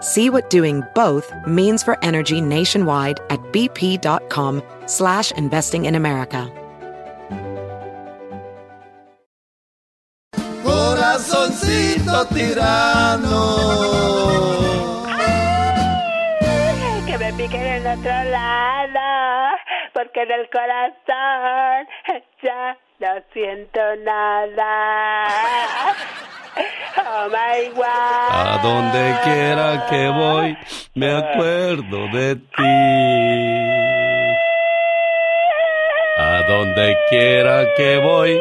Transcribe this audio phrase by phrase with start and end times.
[0.00, 6.52] See what doing both means for energy nationwide at bp.com slash investing in America.
[10.62, 13.46] Corazoncito tirano.
[17.06, 19.56] Que me piquen en otro lado,
[19.94, 21.86] porque en el corazón
[22.42, 24.74] ya no siento nada.
[26.96, 27.84] Oh my God.
[27.84, 30.56] A donde quiera que voy,
[30.94, 32.64] me acuerdo de ti.
[36.18, 38.40] A donde quiera que voy,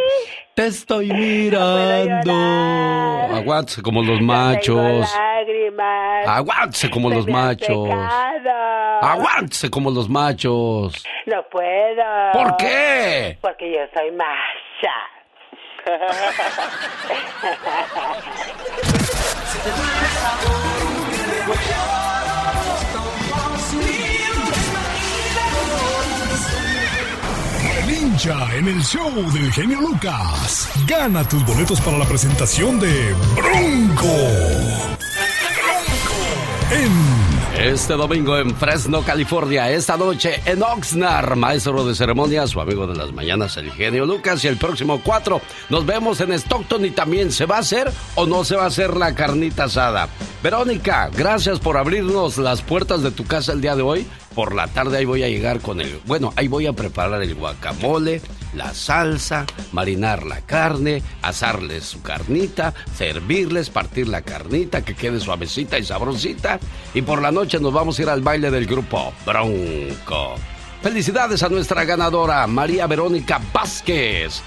[0.56, 2.34] te estoy mirando.
[3.36, 5.08] Aguántese como los machos.
[6.26, 7.90] Aguántese como los machos.
[9.02, 11.06] Aguántese como los machos.
[11.26, 12.32] No puedo.
[12.34, 13.38] ¿Por qué?
[13.42, 15.17] Porque yo soy macha.
[27.86, 30.68] Ninja en el show del genio Lucas.
[30.86, 34.14] Gana tus boletos para la presentación de Bronco.
[36.70, 37.17] En
[37.60, 39.72] Este domingo en Fresno, California.
[39.72, 44.44] Esta noche en Oxnard, maestro de ceremonias, su amigo de las mañanas, el genio Lucas.
[44.46, 48.28] Y el próximo 4 nos vemos en Stockton y también se va a hacer o
[48.28, 50.08] no se va a hacer la carnita asada.
[50.44, 54.08] Verónica, gracias por abrirnos las puertas de tu casa el día de hoy.
[54.38, 56.00] Por la tarde ahí voy a llegar con el...
[56.06, 58.22] Bueno, ahí voy a preparar el guacamole,
[58.54, 65.80] la salsa, marinar la carne, asarles su carnita, servirles, partir la carnita, que quede suavecita
[65.80, 66.60] y sabrosita.
[66.94, 70.36] Y por la noche nos vamos a ir al baile del grupo Bronco.
[70.84, 74.44] Felicidades a nuestra ganadora, María Verónica Vázquez.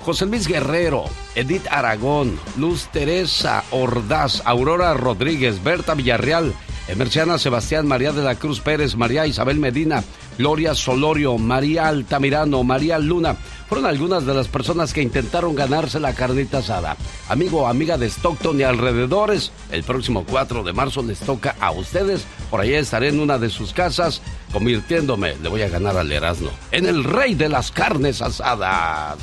[0.00, 6.54] José Luis Guerrero, Edith Aragón, Luz Teresa Ordaz, Aurora Rodríguez, Berta Villarreal,
[6.86, 10.04] Emerciana Sebastián, María de la Cruz Pérez, María Isabel Medina,
[10.36, 13.36] Gloria Solorio, María Altamirano, María Luna,
[13.68, 16.96] fueron algunas de las personas que intentaron ganarse la carnita asada.
[17.28, 22.26] Amigo amiga de Stockton y alrededores, el próximo 4 de marzo les toca a ustedes.
[22.50, 24.20] Por allá estaré en una de sus casas,
[24.52, 29.16] convirtiéndome, le voy a ganar al Erasmo, en el rey de las carnes asadas.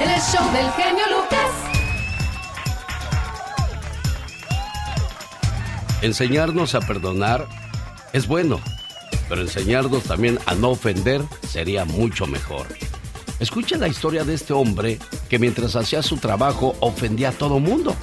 [0.00, 1.79] El show del genio Lucas.
[6.02, 7.46] Enseñarnos a perdonar
[8.14, 8.58] es bueno,
[9.28, 12.66] pero enseñarnos también a no ofender sería mucho mejor.
[13.38, 17.94] Escucha la historia de este hombre que mientras hacía su trabajo ofendía a todo mundo.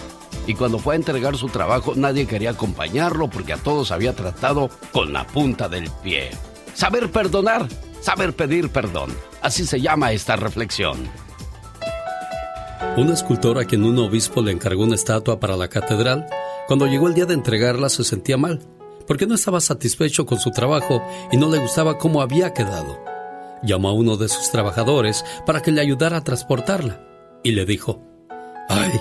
[0.45, 4.69] Y cuando fue a entregar su trabajo nadie quería acompañarlo porque a todos había tratado
[4.91, 6.29] con la punta del pie.
[6.75, 7.67] Saber perdonar,
[7.99, 9.09] saber pedir perdón.
[9.41, 11.09] Así se llama esta reflexión.
[12.97, 16.27] Una escultora a quien un obispo le encargó una estatua para la catedral,
[16.67, 18.59] cuando llegó el día de entregarla se sentía mal,
[19.07, 21.01] porque no estaba satisfecho con su trabajo
[21.31, 22.99] y no le gustaba cómo había quedado.
[23.63, 27.01] Llamó a uno de sus trabajadores para que le ayudara a transportarla
[27.43, 28.01] y le dijo,
[28.69, 28.99] ¡Ay!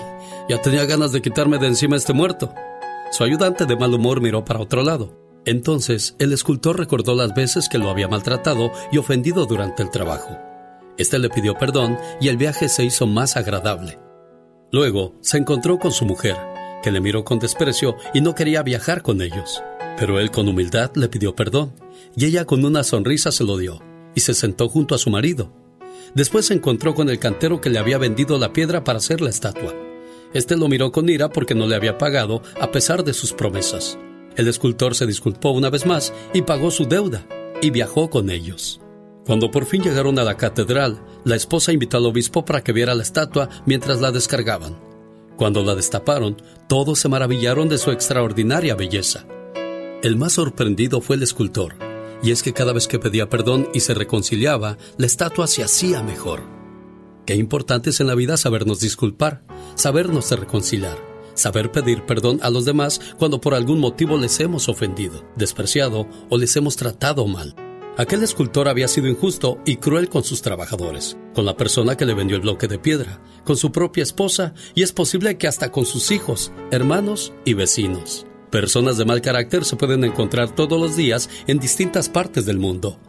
[0.49, 2.53] Ya tenía ganas de quitarme de encima este muerto.
[3.11, 5.13] Su ayudante de mal humor miró para otro lado.
[5.45, 10.37] Entonces el escultor recordó las veces que lo había maltratado y ofendido durante el trabajo.
[10.97, 13.99] Este le pidió perdón y el viaje se hizo más agradable.
[14.71, 16.35] Luego se encontró con su mujer,
[16.83, 19.63] que le miró con desprecio y no quería viajar con ellos.
[19.97, 21.73] Pero él con humildad le pidió perdón
[22.15, 23.81] y ella con una sonrisa se lo dio
[24.15, 25.51] y se sentó junto a su marido.
[26.13, 29.29] Después se encontró con el cantero que le había vendido la piedra para hacer la
[29.29, 29.73] estatua.
[30.33, 33.97] Este lo miró con ira porque no le había pagado a pesar de sus promesas.
[34.35, 37.25] El escultor se disculpó una vez más y pagó su deuda
[37.61, 38.79] y viajó con ellos.
[39.27, 42.95] Cuando por fin llegaron a la catedral, la esposa invitó al obispo para que viera
[42.95, 44.79] la estatua mientras la descargaban.
[45.35, 49.27] Cuando la destaparon, todos se maravillaron de su extraordinaria belleza.
[50.01, 51.75] El más sorprendido fue el escultor,
[52.23, 56.01] y es que cada vez que pedía perdón y se reconciliaba, la estatua se hacía
[56.01, 56.43] mejor.
[57.25, 59.43] Qué importante es en la vida sabernos disculpar,
[59.75, 60.97] sabernos reconciliar,
[61.33, 66.37] saber pedir perdón a los demás cuando por algún motivo les hemos ofendido, despreciado o
[66.37, 67.66] les hemos tratado mal.
[67.97, 72.13] Aquel escultor había sido injusto y cruel con sus trabajadores, con la persona que le
[72.13, 75.87] vendió el bloque de piedra, con su propia esposa y es posible que hasta con
[75.87, 78.27] sus hijos, hermanos y vecinos.
[78.51, 82.99] Personas de mal carácter se pueden encontrar todos los días en distintas partes del mundo,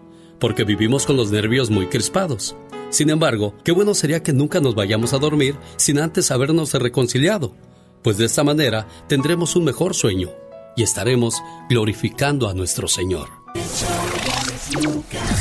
[0.40, 2.56] porque vivimos con los nervios muy crispados.
[2.88, 7.55] Sin embargo, qué bueno sería que nunca nos vayamos a dormir sin antes habernos reconciliado,
[8.02, 10.31] pues de esta manera tendremos un mejor sueño
[10.76, 13.29] y estaremos glorificando a nuestro Señor.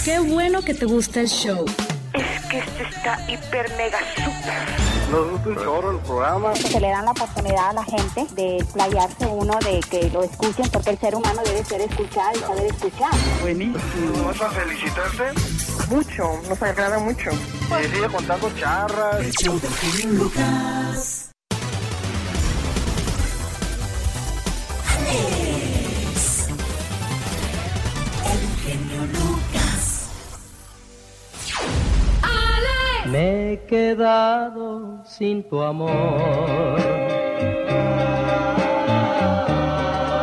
[0.04, 1.66] Qué bueno que te gusta el show.
[2.14, 5.12] Es que este está hiper mega super.
[5.12, 6.56] Nos gusta un chorro el programa.
[6.56, 10.68] Se le dan la oportunidad a la gente de playarse uno, de que lo escuchen,
[10.72, 13.12] porque el ser humano debe ser escuchado y saber escuchar.
[13.42, 14.24] Buenísimo.
[14.26, 15.40] ¿Vas a felicitarte?
[15.90, 17.30] Mucho, nos agrada mucho.
[17.32, 19.20] Y sigue contando charras.
[19.20, 21.32] El show genio Lucas.
[33.12, 36.78] Me he quedado sin tu amor.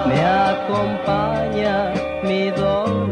[0.09, 3.05] Me acompaña mi dolor.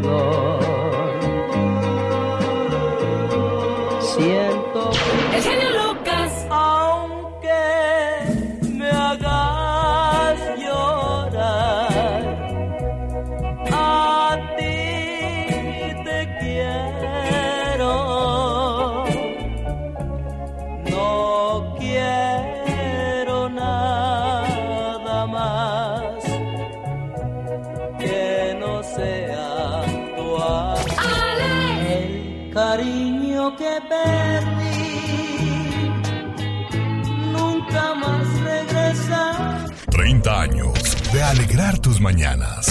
[41.73, 42.67] Alegrar tus mañanas.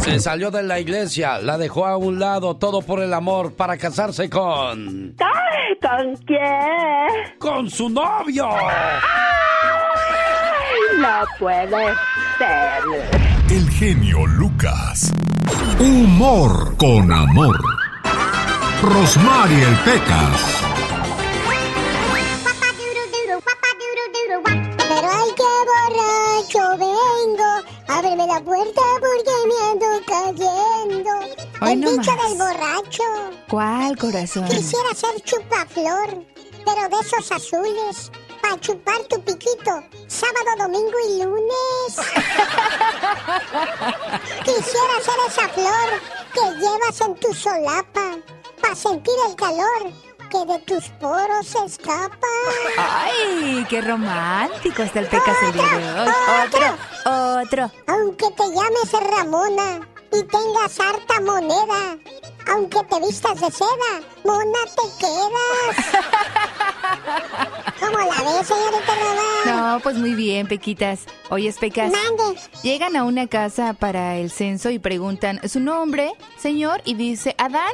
[0.00, 3.76] Se salió de la iglesia, la dejó a un lado, todo por el amor, para
[3.76, 5.14] casarse con...
[5.18, 7.38] Ay, ¿Con quién?
[7.38, 8.48] ¡Con su novio!
[10.98, 11.94] No puede
[12.38, 12.82] ser.
[13.50, 15.12] El genio Lucas.
[15.78, 17.60] Humor con amor.
[18.82, 20.65] Rosmarie el Pecas.
[28.16, 31.10] Ábreme la puerta porque me ando cayendo.
[31.60, 32.28] Hoy El no bicho más.
[32.30, 33.02] del borracho.
[33.50, 34.48] ¿Cuál corazón?
[34.48, 36.24] Quisiera ser chupaflor,
[36.64, 38.10] pero de esos azules.
[38.40, 41.96] Para chupar tu piquito, sábado, domingo y lunes.
[44.44, 46.00] Quisiera ser esa flor
[46.32, 48.16] que llevas en tu solapa.
[48.62, 49.92] Para sentir el calor
[50.28, 52.26] que de tus poros se escapa.
[52.78, 53.66] ¡Ay!
[53.68, 56.08] ¡Qué romántico está el Pecas el día de hoy!
[56.46, 57.70] Otro, otro.
[57.86, 59.80] Aunque te llames Ramona
[60.12, 61.98] y tengas harta moneda,
[62.48, 65.76] aunque te vistas de seda, mona te quedas.
[67.80, 69.74] ¿Cómo la ves, señorita Román?
[69.74, 71.00] No, pues muy bien, Pequitas.
[71.30, 71.90] Oyes, Pecas.
[71.92, 72.40] Mande.
[72.62, 77.72] Llegan a una casa para el censo y preguntan su nombre, señor, y dice Adán.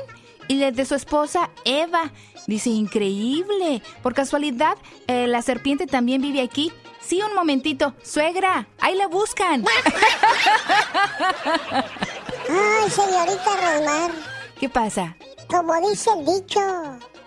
[0.49, 2.11] Y el de su esposa, Eva.
[2.47, 3.83] Dice, increíble.
[4.03, 6.73] Por casualidad, eh, la serpiente también vive aquí.
[7.00, 7.95] Sí, un momentito.
[8.02, 9.64] Suegra, ahí la buscan.
[12.49, 14.11] Ay, señorita Rosmar,
[14.59, 15.16] ¿Qué pasa?
[15.49, 16.61] como dice el dicho,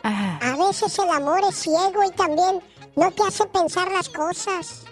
[0.03, 0.39] Ajá.
[0.41, 2.61] a veces el amor es ciego y también
[2.95, 4.83] no te hace pensar las cosas.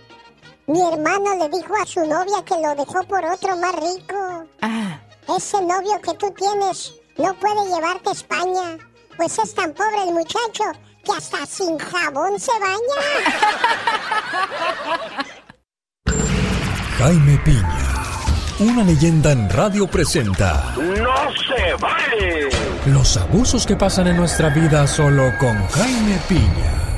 [0.67, 4.45] Mi hermano le dijo a su novia que lo dejó por otro más rico.
[4.61, 4.99] Ah.
[5.35, 8.77] Ese novio que tú tienes no puede llevarte a España,
[9.17, 10.63] pues es tan pobre el muchacho
[11.03, 12.79] que hasta sin jabón se baña.
[16.97, 17.93] Jaime Piña.
[18.59, 22.49] Una leyenda en radio presenta ¡No se vale!
[22.85, 26.92] los abusos que pasan en nuestra vida solo con Jaime Piña.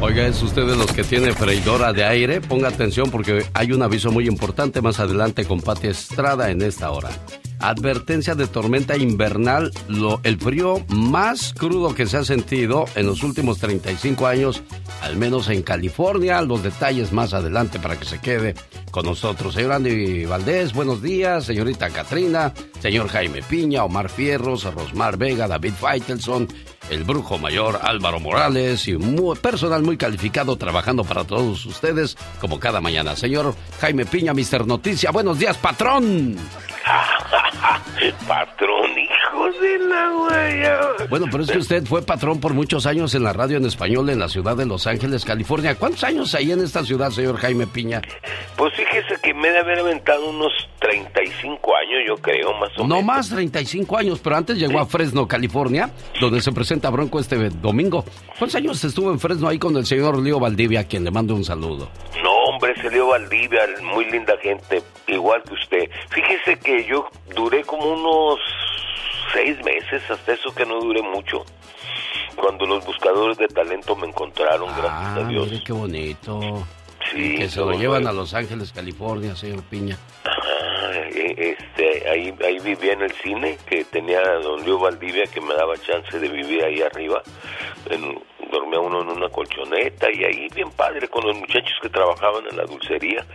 [0.00, 2.40] Oiga, es usted de los que tiene freidora de aire.
[2.40, 6.92] Ponga atención porque hay un aviso muy importante más adelante con Pati Estrada en esta
[6.92, 7.10] hora.
[7.58, 13.24] Advertencia de tormenta invernal, lo, el frío más crudo que se ha sentido en los
[13.24, 14.62] últimos 35 años,
[15.02, 16.42] al menos en California.
[16.42, 18.54] Los detalles más adelante para que se quede
[18.90, 19.54] con nosotros.
[19.54, 21.44] Señor Andy Valdés, buenos días.
[21.44, 26.48] Señorita Katrina, señor Jaime Piña, Omar Fierros, Rosmar Vega, David Feitelson,
[26.90, 32.58] el brujo mayor Álvaro Morales y muy, personal muy calificado trabajando para todos ustedes como
[32.58, 33.16] cada mañana.
[33.16, 36.36] Señor Jaime Piña, Mister Noticia, buenos días, patrón.
[38.26, 38.90] Patrón,
[39.42, 40.80] la guaya.
[41.08, 44.08] Bueno, pero es que usted fue patrón por muchos años en la radio en español
[44.10, 45.74] en la ciudad de Los Ángeles, California.
[45.76, 48.02] ¿Cuántos años hay en esta ciudad, señor Jaime Piña?
[48.56, 52.96] Pues fíjese que me debe haber aventado unos 35 años, yo creo, más o No
[52.96, 53.04] menos.
[53.04, 55.90] más 35 años, pero antes llegó a Fresno, California,
[56.20, 58.04] donde se presenta Bronco este domingo.
[58.38, 61.34] ¿Cuántos años estuvo en Fresno ahí con el señor Leo Valdivia, a quien le mando
[61.34, 61.88] un saludo?
[62.22, 65.90] No, hombre, se dio Valdivia, muy linda gente, igual que usted.
[66.10, 68.38] Fíjese que yo duré como unos
[69.32, 71.44] seis meses, hasta eso que no duré mucho.
[72.36, 75.50] Cuando los buscadores de talento me encontraron, gracias Ah, a Dios.
[75.50, 76.40] mire qué bonito.
[77.10, 79.96] Sí, que se lo llevan a Los Ángeles, California, señor Piña.
[80.24, 80.57] Ah, eh,
[81.12, 85.76] este, ahí, ahí vivía en el cine, que tenía don Leo Valdivia que me daba
[85.78, 87.22] chance de vivir ahí arriba.
[87.90, 88.18] En-
[88.50, 92.56] dormía uno en una colchoneta y ahí bien padre con los muchachos que trabajaban en
[92.56, 93.26] la dulcería.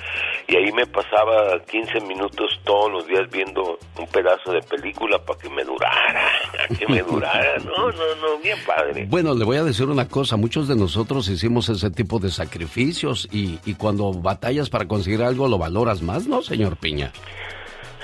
[0.48, 5.38] Y ahí me pasaba 15 minutos todos los días viendo un pedazo de película para
[5.38, 6.32] que me durara,
[6.80, 7.60] que me durara.
[7.60, 9.06] No, no, no, bien padre.
[9.08, 13.30] Bueno, le voy a decir una cosa, muchos de nosotros hicimos ese tipo de sacrificios
[13.32, 17.12] y, y cuando batallas para conseguir algo lo valoras más, ¿no, señor Piña?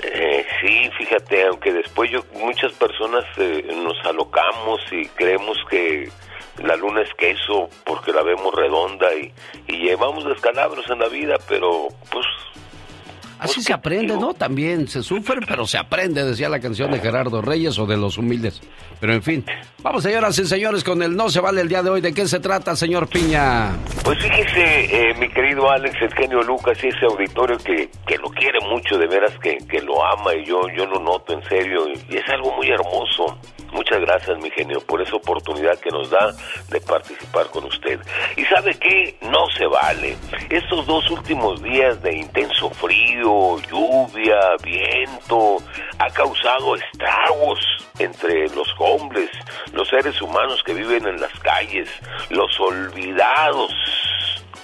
[0.02, 6.08] Eh, sí, fíjate, aunque después yo muchas personas eh, nos alocamos y creemos que
[6.62, 9.32] la luna es queso porque la vemos redonda y,
[9.66, 12.26] y llevamos descalabros en la vida, pero pues
[13.40, 14.34] Así se aprende, ¿no?
[14.34, 18.18] También se sufre, pero se aprende, decía la canción de Gerardo Reyes o de Los
[18.18, 18.60] Humildes.
[19.00, 19.44] Pero en fin,
[19.82, 22.00] vamos señoras y señores con el No se vale el día de hoy.
[22.00, 23.72] ¿De qué se trata, señor Piña?
[24.04, 28.28] Pues fíjese, eh, mi querido Alex, el genio Lucas y ese auditorio que, que lo
[28.30, 31.86] quiere mucho, de veras que, que lo ama y yo, yo lo noto en serio
[31.88, 33.38] y, es algo muy hermoso.
[33.72, 36.32] Muchas gracias, mi genio, por esa oportunidad que nos da
[36.70, 38.00] de participar con usted.
[38.36, 40.16] Y sabe qué, no se vale.
[40.48, 45.58] Estos dos últimos días de intenso frío, lluvia, viento,
[45.98, 47.60] ha causado estragos
[48.00, 49.30] entre los hombres,
[49.72, 51.88] los seres humanos que viven en las calles,
[52.30, 53.72] los olvidados,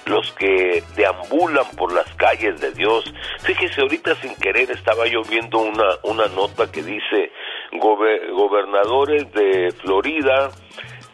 [0.05, 3.13] los que deambulan por las calles de Dios.
[3.41, 7.31] Fíjese, ahorita sin querer estaba yo viendo una, una nota que dice,
[7.73, 10.51] "Gobe- gobernadores de Florida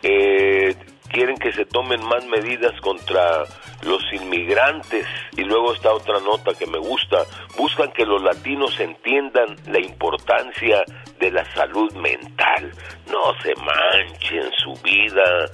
[0.04, 0.76] eh,
[1.10, 3.44] quieren que se tomen más medidas contra
[3.84, 5.06] los inmigrantes
[5.38, 7.20] y luego está otra nota que me gusta,
[7.58, 10.84] buscan que los latinos entiendan la importancia
[11.20, 12.72] de la salud mental,
[13.10, 15.46] no se manchen su vida,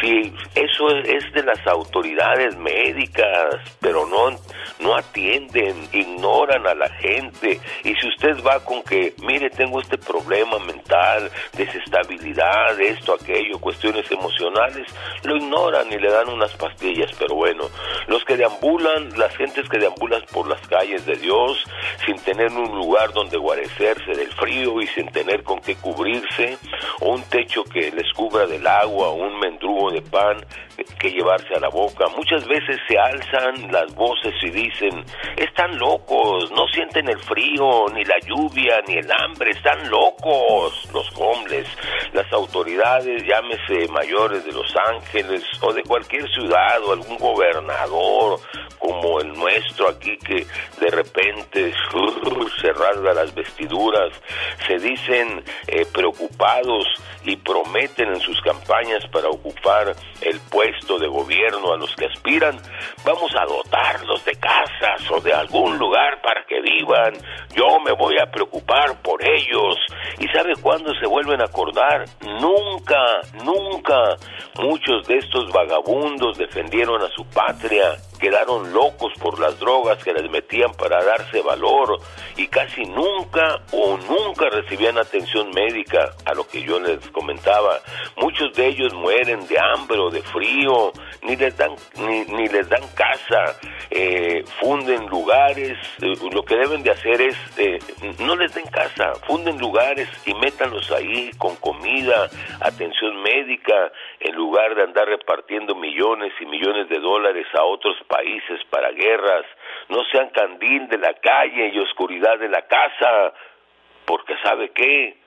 [0.00, 4.36] sí, eso es, de las autoridades médicas, pero no,
[4.80, 7.60] no atienden, ignoran a la gente.
[7.84, 14.10] Y si usted va con que, mire, tengo este problema mental, desestabilidad, esto, aquello, cuestiones
[14.10, 14.86] emocionales,
[15.22, 17.10] lo ignoran y le dan unas pastillas.
[17.18, 17.64] Pero bueno,
[18.06, 21.64] los que deambulan, las gentes que deambulan por las calles de Dios,
[22.04, 26.58] sin tener un lugar donde guarecerse del frío y sin tener con qué cubrirse,
[27.00, 30.44] o un techo que les cubra del agua, un mendrugo de pan
[30.98, 32.06] que llevarse a la boca.
[32.16, 35.04] Muchas veces se alzan las voces y dicen,
[35.36, 41.10] están locos, no sienten el frío, ni la lluvia, ni el hambre, están locos los
[41.16, 41.68] hombres.
[42.12, 48.40] Las autoridades, llámese mayores de Los Ángeles o de cualquier ciudad o algún gobernador
[48.78, 50.46] como el nuestro aquí que
[50.80, 51.72] de repente
[52.60, 54.12] se rasga las vestiduras,
[54.66, 56.86] se dicen eh, preocupados
[57.24, 59.67] y prometen en sus campañas para ocupar
[60.22, 62.58] el puesto de gobierno a los que aspiran,
[63.04, 67.14] vamos a dotarlos de casas o de algún lugar para que vivan.
[67.54, 69.76] Yo me voy a preocupar por ellos.
[70.18, 72.04] ¿Y sabe cuándo se vuelven a acordar?
[72.40, 74.16] Nunca, nunca.
[74.58, 80.30] Muchos de estos vagabundos defendieron a su patria, quedaron locos por las drogas que les
[80.30, 81.98] metían para darse valor
[82.36, 87.80] y casi nunca o nunca recibían atención médica, a lo que yo les comentaba.
[88.16, 92.68] Muchos de ellos mueren de hambre o de frío, ni les dan, ni, ni les
[92.68, 93.58] dan casa,
[93.90, 97.78] eh, funden lugares, eh, lo que deben de hacer es, eh,
[98.18, 102.28] no les den casa, funden lugares y métanlos ahí con comida,
[102.60, 108.60] atención médica, en lugar de andar repartiendo millones y millones de dólares a otros países
[108.70, 109.44] para guerras.
[109.88, 113.32] No sean candil de la calle y oscuridad de la casa,
[114.06, 115.18] porque sabe qué,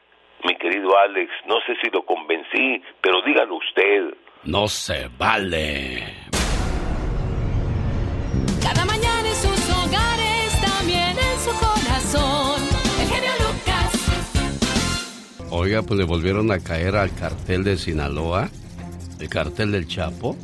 [0.43, 4.13] mi querido Alex, no sé si lo convencí, pero dígalo usted.
[4.43, 6.03] No se vale.
[8.61, 12.61] Cada mañana en sus hogares, también en su corazón.
[12.99, 13.91] El genio Lucas.
[15.51, 18.49] Oiga, pues le volvieron a caer al cartel de Sinaloa,
[19.19, 20.35] el cartel del Chapo.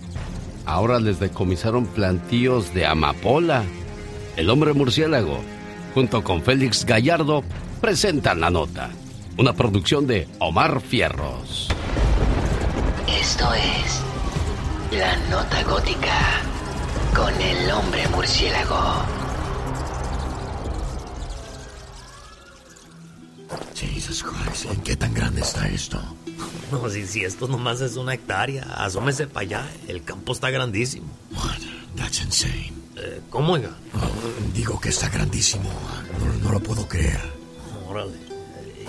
[0.67, 3.63] Ahora les decomisaron plantíos de amapola.
[4.35, 5.39] El hombre murciélago,
[5.95, 7.43] junto con Félix Gallardo,
[7.81, 8.91] presentan la nota.
[9.37, 11.67] una producción de Omar Fierros.
[13.07, 14.01] Esto es
[14.91, 16.41] La Nota Gótica
[17.15, 19.05] con el hombre murciélago.
[23.75, 26.01] Jesus Christ, ¿en qué tan grande está esto?
[26.71, 31.07] No, si, si esto nomás es una hectárea, asómese para allá, el campo está grandísimo.
[31.31, 31.59] What?
[31.95, 32.73] That's insane.
[32.97, 33.71] Eh, ¿Cómo, oiga?
[33.93, 35.69] Oh, digo que está grandísimo,
[36.19, 37.21] no, no lo puedo creer.
[37.87, 38.17] Órale.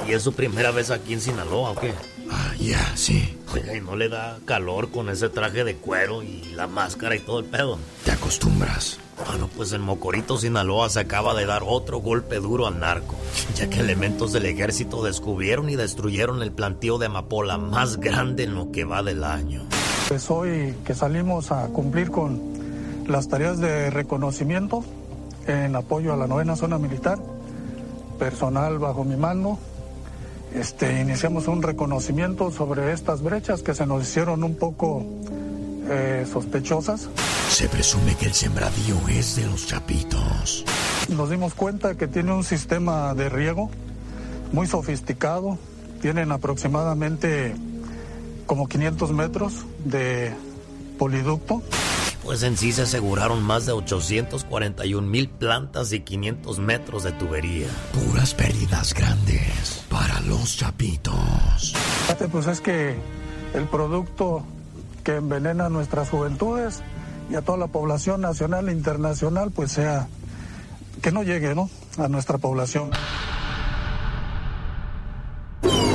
[0.08, 1.94] ¿Y es su primera vez aquí en Sinaloa o qué?
[2.30, 3.36] Ah, ya, sí.
[3.52, 7.20] Oiga, ¿y no le da calor con ese traje de cuero y la máscara y
[7.20, 7.78] todo el pedo?
[8.04, 8.98] Te acostumbras.
[9.26, 13.14] Bueno, pues en Mocorito, Sinaloa, se acaba de dar otro golpe duro al narco,
[13.54, 18.54] ya que elementos del ejército descubrieron y destruyeron el plantío de amapola más grande en
[18.54, 19.64] lo que va del año.
[20.08, 22.40] Pues hoy que salimos a cumplir con
[23.06, 24.84] las tareas de reconocimiento
[25.46, 27.18] en apoyo a la novena zona militar,
[28.18, 29.58] personal bajo mi mando,
[30.54, 35.04] este, iniciamos un reconocimiento sobre estas brechas que se nos hicieron un poco
[35.90, 37.08] eh, sospechosas.
[37.50, 40.64] Se presume que el sembradío es de los chapitos.
[41.08, 43.70] Nos dimos cuenta que tiene un sistema de riego
[44.52, 45.58] muy sofisticado.
[46.00, 47.54] Tienen aproximadamente
[48.46, 49.52] como 500 metros
[49.84, 50.32] de
[50.98, 51.62] poliducto.
[52.22, 57.68] Pues en sí se aseguraron más de 841 mil plantas y 500 metros de tubería.
[57.92, 61.74] Puras pérdidas grandes para los chapitos.
[62.30, 62.96] Pues es que
[63.54, 64.44] el producto
[65.08, 66.82] que envenena nuestras juventudes
[67.30, 70.06] y a toda la población nacional e internacional, pues sea
[71.00, 71.70] que no llegue, ¿no?
[71.96, 72.90] A nuestra población.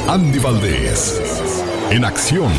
[0.08, 1.22] Andy Valdés,
[1.91, 2.51] en acción.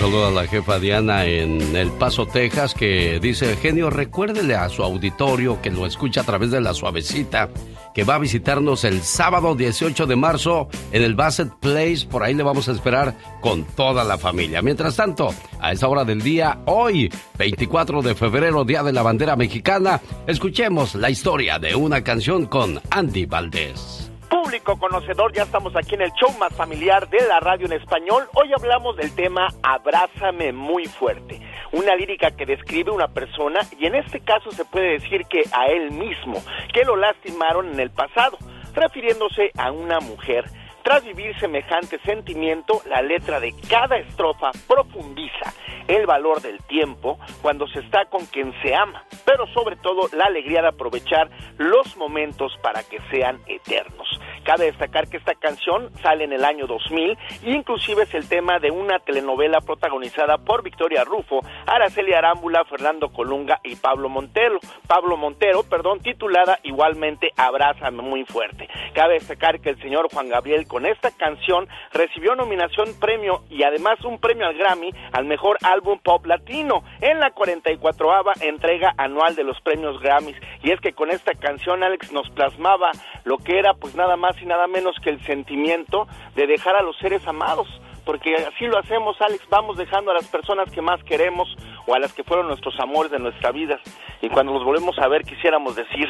[0.00, 4.82] Saludo a la jefa Diana en El Paso, Texas, que dice, genio, recuérdele a su
[4.82, 7.50] auditorio que lo escucha a través de la suavecita,
[7.92, 12.06] que va a visitarnos el sábado 18 de marzo en el Bassett Place.
[12.10, 14.62] Por ahí le vamos a esperar con toda la familia.
[14.62, 19.36] Mientras tanto, a esa hora del día, hoy, 24 de febrero, Día de la Bandera
[19.36, 25.96] Mexicana, escuchemos la historia de una canción con Andy Valdés público conocedor, ya estamos aquí
[25.96, 28.28] en el show más familiar de la radio en español.
[28.34, 31.40] Hoy hablamos del tema Abrázame muy fuerte,
[31.72, 35.66] una lírica que describe una persona y en este caso se puede decir que a
[35.66, 36.40] él mismo,
[36.72, 38.38] que lo lastimaron en el pasado,
[38.72, 40.44] refiriéndose a una mujer.
[40.82, 45.52] Tras vivir semejante sentimiento, la letra de cada estrofa profundiza
[45.88, 50.24] el valor del tiempo cuando se está con quien se ama, pero sobre todo la
[50.24, 54.08] alegría de aprovechar los momentos para que sean eternos.
[54.44, 58.58] Cabe destacar que esta canción sale en el año 2000 e inclusive es el tema
[58.58, 64.58] de una telenovela protagonizada por Victoria Rufo, Araceli Arámbula, Fernando Colunga y Pablo Montero.
[64.86, 68.68] Pablo Montero, perdón, titulada igualmente Abrázame muy fuerte.
[68.94, 74.04] Cabe destacar que el señor Juan Gabriel con esta canción recibió nominación premio y además
[74.04, 79.42] un premio al Grammy al mejor álbum pop latino en la 44ava entrega anual de
[79.42, 80.36] los premios Grammys.
[80.62, 82.92] Y es que con esta canción Alex nos plasmaba
[83.24, 86.06] lo que era pues nada más y nada menos que el sentimiento
[86.36, 87.66] de dejar a los seres amados
[88.04, 91.48] porque así lo hacemos, Alex, vamos dejando a las personas que más queremos
[91.86, 93.78] o a las que fueron nuestros amores de nuestra vida.
[94.22, 96.08] Y cuando los volvemos a ver, quisiéramos decir,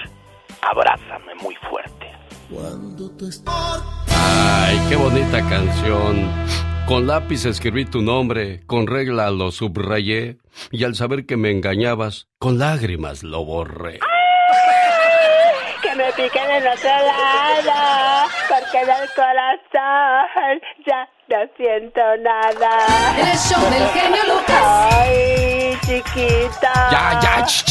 [0.63, 2.10] abrázame muy fuerte.
[2.53, 3.11] Cuando
[4.09, 6.29] Ay, qué bonita canción.
[6.87, 10.39] Con lápiz escribí tu nombre, con regla lo subrayé,
[10.73, 14.01] y al saber que me engañabas, con lágrimas lo borré.
[15.81, 22.87] Que me piquen en otro lado, porque en el corazón ya no siento nada.
[23.17, 24.89] El show del genio Lucas.
[24.91, 26.89] Ay, chiquita.
[26.91, 27.70] Ya, ya, ch.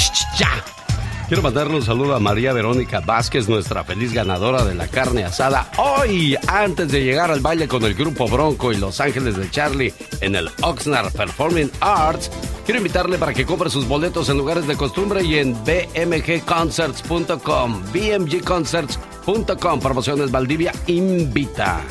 [1.29, 5.69] Quiero mandarle un saludo a María Verónica Vázquez, nuestra feliz ganadora de la carne asada.
[5.77, 9.93] Hoy, antes de llegar al baile con el grupo Bronco y Los Ángeles de Charlie
[10.21, 12.31] en el Oxnard Performing Arts,
[12.65, 17.83] quiero invitarle para que compre sus boletos en lugares de costumbre y en bmgconcerts.com.
[17.93, 19.79] bmgconcerts.com.
[19.79, 21.81] Promociones Valdivia invita.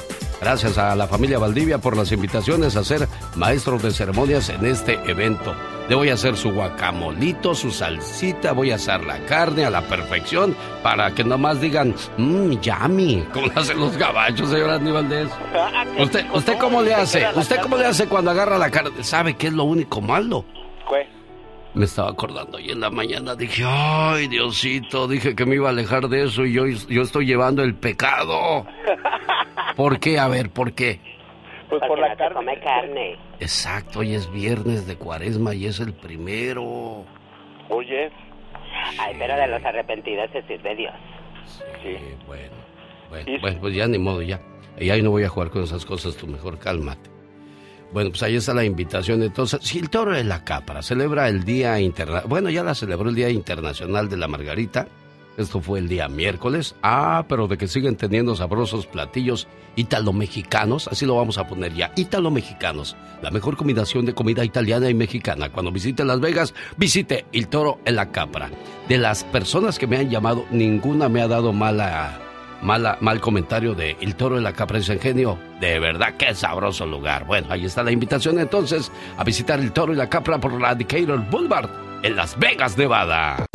[0.41, 4.95] Gracias a la familia Valdivia por las invitaciones a ser maestros de ceremonias en este
[5.09, 5.55] evento.
[5.89, 9.81] Le voy a hacer su guacamolito, su salsita, voy a hacer la carne a la
[9.81, 15.29] perfección para que nomás digan, mmm, yummy, como hacen los gabachos, señor Andy Valdés.
[15.99, 17.27] ¿Usted, ¿Usted cómo le hace?
[17.35, 19.03] ¿Usted cómo le hace cuando agarra la carne?
[19.03, 20.45] ¿Sabe qué es lo único malo?
[20.91, 21.09] ¿Qué?
[21.73, 25.71] Me estaba acordando y en la mañana dije, ay Diosito, dije que me iba a
[25.71, 28.67] alejar de eso y yo, yo estoy llevando el pecado.
[29.77, 30.19] ¿Por qué?
[30.19, 31.01] A ver, ¿por qué?
[31.69, 32.35] Pues por la carne.
[32.35, 33.17] come carne.
[33.41, 37.05] Exacto, hoy es viernes de cuaresma y es el primero.
[37.69, 38.11] Oye.
[38.99, 40.95] Ay, pero de los arrepentidos se sirve Dios.
[41.83, 42.69] Sí, bueno.
[43.41, 44.41] Bueno, pues ya ni modo, ya.
[44.79, 47.11] Y ahí no voy a jugar con esas cosas, tú mejor cálmate.
[47.93, 49.23] Bueno, pues ahí está la invitación.
[49.23, 53.09] Entonces, si el toro de la capra celebra el Día Internacional, bueno, ya la celebró
[53.09, 54.89] el Día Internacional de la Margarita.
[55.39, 56.75] Esto fue el día miércoles.
[56.83, 59.47] Ah, pero de que siguen teniendo sabrosos platillos
[59.77, 62.97] ítalo-mexicanos, así lo vamos a poner ya, ítalo-mexicanos.
[63.23, 65.51] La mejor combinación de comida italiana y mexicana.
[65.51, 68.51] Cuando visite Las Vegas, visite El Toro en la Capra.
[68.89, 72.21] De las personas que me han llamado, ninguna me ha dado mala
[72.61, 75.39] mala, mal comentario de El Toro de la Capra en Genio.
[75.61, 77.25] De verdad, qué sabroso lugar.
[77.27, 80.75] Bueno, ahí está la invitación entonces a visitar El Toro y la Capra por la
[80.75, 81.71] Boulevard
[82.03, 83.47] en Las Vegas, Nevada.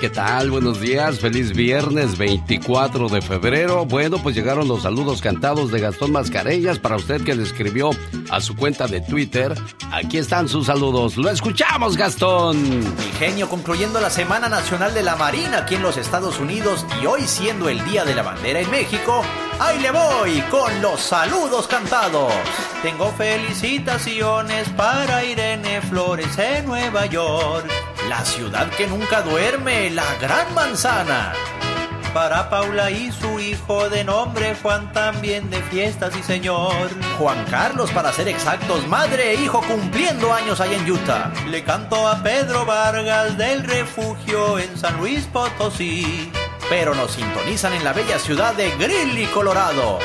[0.00, 0.50] ¿Qué tal?
[0.50, 3.84] Buenos días, feliz viernes 24 de febrero.
[3.84, 7.90] Bueno, pues llegaron los saludos cantados de Gastón Mascareñas para usted que le escribió
[8.30, 9.54] a su cuenta de Twitter.
[9.92, 11.18] Aquí están sus saludos.
[11.18, 12.80] Lo escuchamos, Gastón.
[12.80, 17.04] Mi genio, concluyendo la Semana Nacional de la Marina aquí en los Estados Unidos y
[17.04, 19.22] hoy siendo el Día de la Bandera en México,
[19.58, 22.32] ahí le voy con los saludos cantados.
[22.82, 27.70] Tengo felicitaciones para Irene Flores en Nueva York
[28.08, 31.32] la ciudad que nunca duerme, la gran manzana.
[32.14, 36.74] Para Paula y su hijo de nombre Juan también de fiestas y señor.
[37.18, 41.32] Juan Carlos para ser exactos, madre e hijo cumpliendo años ahí en Utah.
[41.48, 46.30] Le canto a Pedro Vargas del refugio en San Luis Potosí.
[46.68, 49.98] Pero nos sintonizan en la bella ciudad de Greeley, Colorado.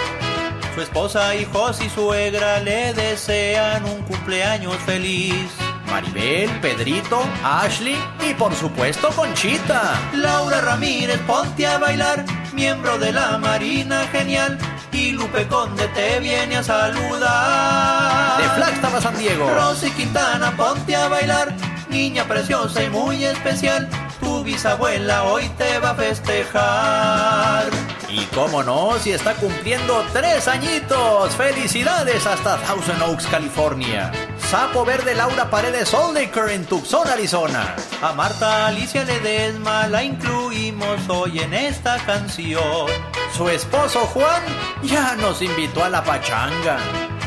[0.76, 5.52] Su esposa, hijos y suegra le desean un cumpleaños feliz.
[5.90, 10.00] Maribel, Pedrito, Ashley y por supuesto Conchita.
[10.14, 14.58] Laura Ramírez, ponte a bailar, miembro de la Marina Genial.
[14.92, 18.38] Y Lupe Conde te viene a saludar.
[18.38, 19.54] De Flagstaff a San Diego.
[19.54, 21.54] Rosy Quintana, ponte a bailar,
[21.90, 23.90] niña preciosa y muy especial.
[24.20, 27.70] Tu bisabuela hoy te va a festejar.
[28.10, 31.36] Y cómo no, si está cumpliendo tres añitos.
[31.36, 34.12] ¡Felicidades hasta Thousand Oaks, California!
[34.38, 37.76] Sapo Verde Laura Paredes Oldaker en Tucson, Arizona.
[38.02, 42.88] A Marta Alicia Ledesma la incluimos hoy en esta canción.
[43.36, 44.44] Su esposo Juan
[44.84, 46.78] ya nos invitó a la pachanga.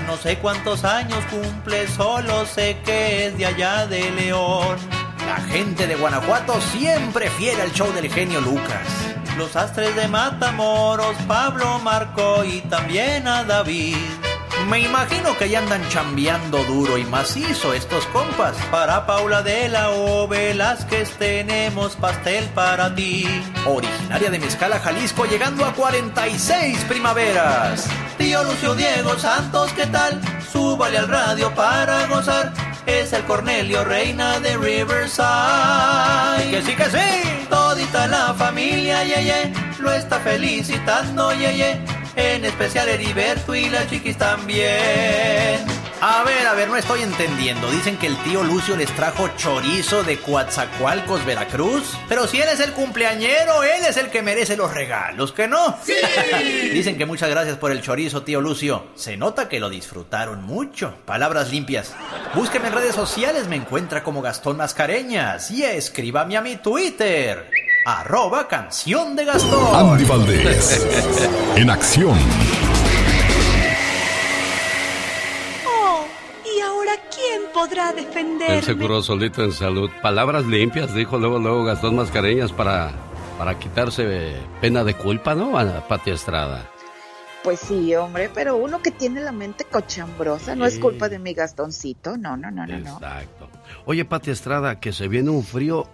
[0.08, 4.78] No sé cuántos años cumple, solo sé que es de allá de León.
[5.26, 8.88] La gente de Guanajuato siempre fiel al show del genio Lucas.
[9.36, 13.96] Los astres de Matamoros, Pablo Marco y también a David.
[14.66, 18.56] Me imagino que ya andan chambeando duro y macizo estos compas.
[18.70, 23.26] Para Paula de la O Velázquez tenemos pastel para ti.
[23.64, 27.88] Originaria de Mezcala, Jalisco, llegando a 46 primaveras.
[28.18, 30.20] Tío Lucio Diego Santos, ¿qué tal?
[30.52, 32.52] Súbale al radio para gozar.
[32.84, 36.50] Es el Cornelio Reina de Riverside.
[36.50, 37.46] Que sí, que sí.
[37.48, 41.97] Todita la familia, yeye, lo está felicitando, yeye.
[42.18, 45.64] En especial Heriberto y las chiquis también.
[46.00, 47.70] A ver, a ver, no estoy entendiendo.
[47.70, 51.96] Dicen que el tío Lucio les trajo chorizo de Coatzacoalcos, Veracruz.
[52.08, 55.76] Pero si él es el cumpleañero, él es el que merece los regalos, ¿que no?
[55.84, 55.94] ¡Sí!
[56.72, 58.88] Dicen que muchas gracias por el chorizo, tío Lucio.
[58.96, 60.94] Se nota que lo disfrutaron mucho.
[61.04, 61.94] Palabras limpias.
[62.34, 65.52] Búsqueme en redes sociales, me encuentra como Gastón Mascareñas.
[65.52, 67.57] Y escríbame a mi Twitter
[67.88, 69.74] arroba canción de Gastón.
[69.74, 70.86] Andy Valdés,
[71.56, 72.18] en acción.
[75.66, 76.04] Oh,
[76.44, 78.58] ¿y ahora quién podrá defenderme?
[78.58, 79.90] El seguro solito en salud.
[80.02, 82.92] Palabras limpias, dijo luego, luego Gastón Mascareñas para,
[83.38, 85.58] para quitarse pena de culpa, ¿no?
[85.58, 86.68] A Pati Estrada.
[87.42, 91.32] Pues sí, hombre, pero uno que tiene la mente cochambrosa, no es culpa de mi
[91.32, 92.74] Gastoncito, no, no, no, no.
[92.76, 93.48] Exacto.
[93.86, 95.88] Oye, Pati Estrada, que se viene un frío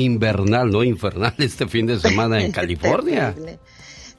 [0.00, 3.32] invernal, no infernal, este fin de semana en California.
[3.32, 3.58] terrible,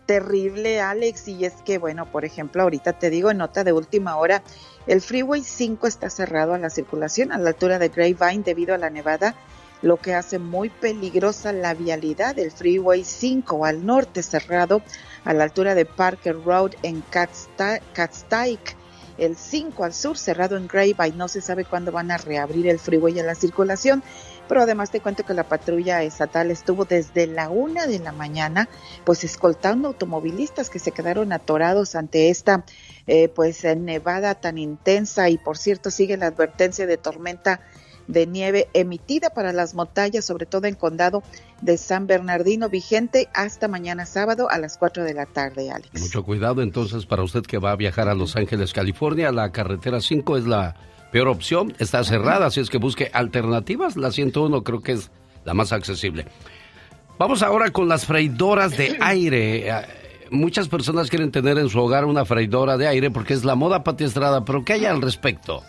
[0.05, 1.27] terrible, Alex.
[1.27, 4.43] Y es que, bueno, por ejemplo, ahorita te digo en nota de última hora,
[4.87, 8.77] el Freeway 5 está cerrado a la circulación a la altura de Grapevine debido a
[8.77, 9.35] la nevada,
[9.81, 14.81] lo que hace muy peligrosa la vialidad del Freeway 5 al norte cerrado
[15.23, 18.75] a la altura de Parker Road en Catstike.
[19.17, 21.15] El 5 al sur cerrado en Grapevine.
[21.15, 24.01] No se sabe cuándo van a reabrir el freeway a la circulación
[24.51, 28.67] pero además te cuento que la patrulla estatal estuvo desde la una de la mañana,
[29.05, 32.65] pues escoltando automovilistas que se quedaron atorados ante esta,
[33.07, 37.61] eh, pues nevada tan intensa y por cierto sigue la advertencia de tormenta
[38.09, 41.23] de nieve emitida para las montañas, sobre todo en condado
[41.61, 46.01] de San Bernardino, vigente hasta mañana sábado a las 4 de la tarde, Alex.
[46.01, 49.31] Mucho cuidado entonces para usted que va a viajar a Los Ángeles, California.
[49.31, 50.75] La carretera 5 es la
[51.11, 53.97] peor opción está cerrada, así es que busque alternativas.
[53.97, 55.11] La 101 creo que es
[55.45, 56.25] la más accesible.
[57.19, 59.69] Vamos ahora con las freidoras de aire.
[59.69, 59.73] Eh,
[60.31, 63.83] muchas personas quieren tener en su hogar una freidora de aire porque es la moda
[63.83, 65.61] Pati Estrada, pero ¿qué hay al respecto?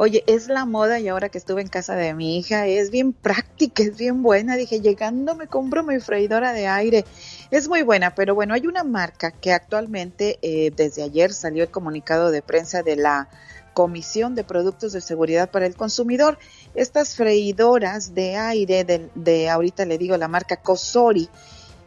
[0.00, 3.12] Oye, es la moda y ahora que estuve en casa de mi hija, es bien
[3.12, 4.56] práctica, es bien buena.
[4.56, 7.04] Dije, llegando me compro mi freidora de aire.
[7.50, 11.70] Es muy buena, pero bueno, hay una marca que actualmente eh, desde ayer salió el
[11.70, 13.28] comunicado de prensa de la
[13.74, 16.38] Comisión de Productos de Seguridad para el Consumidor.
[16.74, 21.28] Estas freidoras de aire de, de ahorita le digo la marca Cosori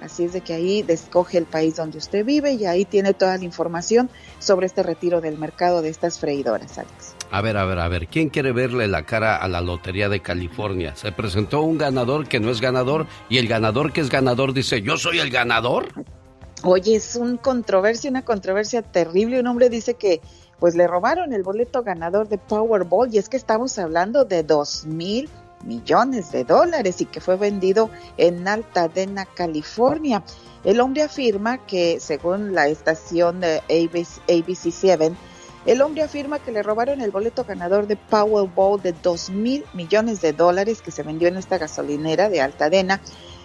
[0.00, 3.36] Así es de que ahí escoge el país donde usted vive y ahí tiene toda
[3.36, 7.17] la información sobre este retiro del mercado de estas freidoras, Alex.
[7.30, 10.20] A ver, a ver, a ver, ¿quién quiere verle la cara a la Lotería de
[10.20, 10.96] California?
[10.96, 14.80] Se presentó un ganador que no es ganador y el ganador que es ganador dice,
[14.80, 15.88] yo soy el ganador.
[16.62, 19.40] Oye, es un controversia, una controversia terrible.
[19.40, 20.20] Un hombre dice que
[20.58, 24.86] pues le robaron el boleto ganador de Powerball y es que estamos hablando de dos
[24.86, 25.28] mil
[25.64, 30.22] millones de dólares y que fue vendido en Altadena, California.
[30.64, 35.14] El hombre afirma que, según la estación ABC, ABC7,
[35.68, 40.22] el hombre afirma que le robaron el boleto ganador de Powerball de dos mil millones
[40.22, 43.02] de dólares que se vendió en esta gasolinera de Altadena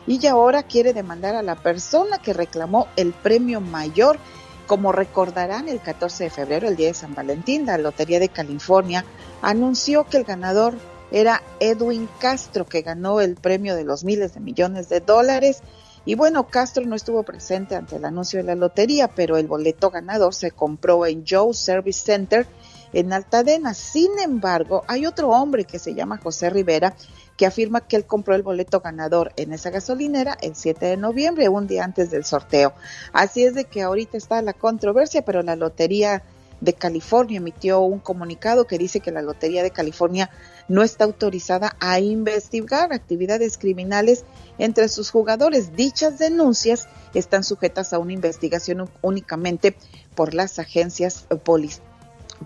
[0.08, 4.20] y ahora quiere demandar a la persona que reclamó el premio mayor.
[4.68, 9.04] Como recordarán, el 14 de febrero, el día de San Valentín, la Lotería de California
[9.42, 10.76] anunció que el ganador
[11.12, 15.62] era Edwin Castro, que ganó el premio de los miles de millones de dólares.
[16.06, 19.90] Y bueno, Castro no estuvo presente ante el anuncio de la lotería, pero el boleto
[19.90, 22.46] ganador se compró en Joe Service Center
[22.92, 23.74] en Altadena.
[23.74, 26.96] Sin embargo, hay otro hombre que se llama José Rivera
[27.38, 31.50] que afirma que él compró el boleto ganador en esa gasolinera el 7 de noviembre,
[31.50, 32.74] un día antes del sorteo.
[33.12, 36.24] Así es de que ahorita está la controversia, pero la Lotería
[36.62, 40.30] de California emitió un comunicado que dice que la Lotería de California
[40.68, 44.24] no está autorizada a investigar actividades criminales
[44.58, 45.76] entre sus jugadores.
[45.76, 49.76] Dichas denuncias están sujetas a una investigación únicamente
[50.16, 51.94] por las agencias policiales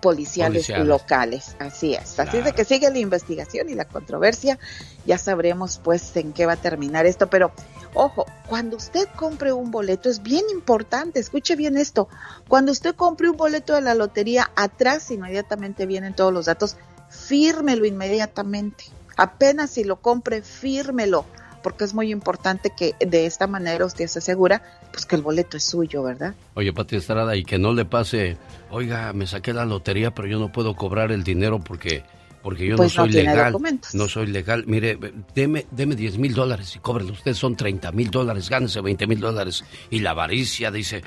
[0.00, 1.56] policiales, locales.
[1.58, 2.18] Así es.
[2.18, 4.58] Así es de que sigue la investigación y la controversia.
[5.06, 7.28] Ya sabremos pues en qué va a terminar esto.
[7.28, 7.52] Pero
[7.94, 12.08] ojo, cuando usted compre un boleto es bien importante, escuche bien esto.
[12.48, 16.76] Cuando usted compre un boleto de la lotería, atrás inmediatamente vienen todos los datos.
[17.10, 18.84] Fírmelo inmediatamente.
[19.16, 21.24] Apenas si lo compre, fírmelo
[21.62, 25.56] porque es muy importante que de esta manera usted se asegura pues que el boleto
[25.56, 26.34] es suyo, ¿verdad?
[26.54, 28.36] Oye, Pati Estrada, y que no le pase,
[28.70, 32.04] oiga, me saqué la lotería, pero yo no puedo cobrar el dinero porque
[32.42, 33.54] porque yo no pues soy legal.
[33.92, 34.64] No soy legal.
[34.66, 34.98] Mire,
[35.34, 37.12] deme, deme 10 mil dólares y cóbrelo.
[37.12, 39.64] Usted son 30 mil dólares, gánese 20 mil dólares.
[39.90, 41.02] Y la avaricia dice,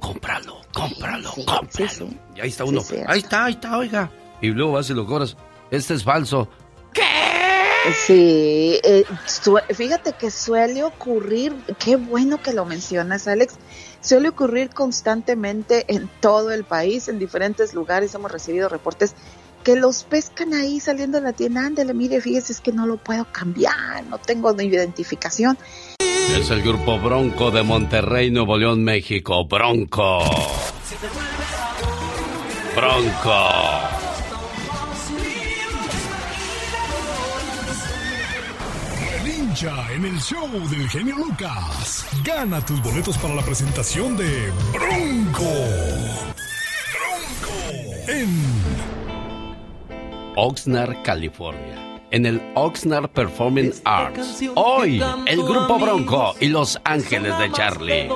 [0.00, 2.08] cómpralo, cómpralo, cómpralo.
[2.34, 4.10] Y ahí está uno, ahí está, ahí está, oiga.
[4.40, 5.36] Y luego vas y lo cobras.
[5.70, 6.48] Este es falso.
[8.06, 9.04] Sí, eh,
[9.74, 11.52] fíjate que suele ocurrir,
[11.84, 13.54] qué bueno que lo mencionas, Alex,
[14.00, 19.14] suele ocurrir constantemente en todo el país, en diferentes lugares, hemos recibido reportes
[19.64, 22.98] que los pescan ahí saliendo de la tienda, ándale, mire, fíjese, es que no lo
[22.98, 25.58] puedo cambiar, no tengo ni identificación.
[25.98, 30.20] Es el grupo Bronco de Monterrey, Nuevo León, México, Bronco.
[32.74, 34.11] Bronco.
[39.54, 42.06] En el show del genio Lucas.
[42.24, 45.44] Gana tus boletos para la presentación de Bronco.
[46.94, 47.52] Bronco.
[48.08, 48.30] En
[50.36, 52.00] Oxnard, California.
[52.10, 54.42] En el Oxnard Performing Arts.
[54.54, 58.08] Hoy, el grupo Bronco y Los Ángeles de Charlie.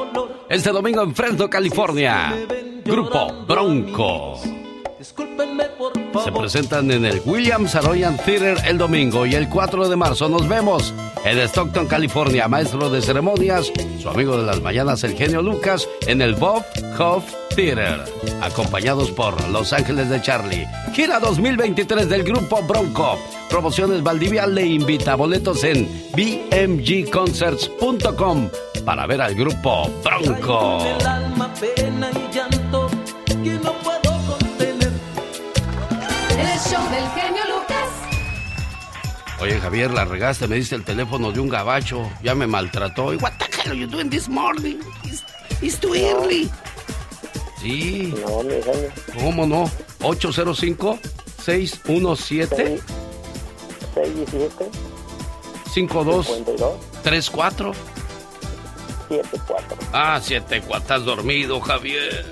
[0.49, 2.35] Este domingo en Fresno, California.
[2.83, 4.41] Grupo Bronco.
[6.25, 10.49] Se presentan en el Williams Arroyan Theater el domingo y el 4 de marzo nos
[10.49, 12.47] vemos en Stockton, California.
[12.49, 16.65] Maestro de ceremonias, su amigo de las mañanas, el genio Lucas, en el Bob
[16.99, 18.03] Hope Theater.
[18.41, 20.67] Acompañados por Los Ángeles de Charlie.
[20.93, 23.19] Gira 2023 del grupo Bronco.
[23.51, 28.49] Promociones Valdivia le invita a boletos en bmgconcerts.com
[28.85, 30.79] para ver al grupo Bronco.
[39.47, 43.15] Oye, Javier, la regaste, me diste el teléfono de un gabacho, ya me maltrató.
[43.15, 44.79] Y, What the hell are you doing this morning?
[45.05, 45.23] It's,
[45.63, 46.51] it's too early.
[47.61, 48.13] Sí.
[48.27, 48.91] No, mi genio.
[49.15, 49.71] ¿Cómo no?
[50.03, 50.99] 805
[51.45, 52.81] 617
[53.95, 54.71] 617
[55.73, 57.73] 52 52 34
[59.09, 59.77] 74.
[59.93, 60.77] Ah, 74.
[60.83, 62.27] Estás dormido, Javier.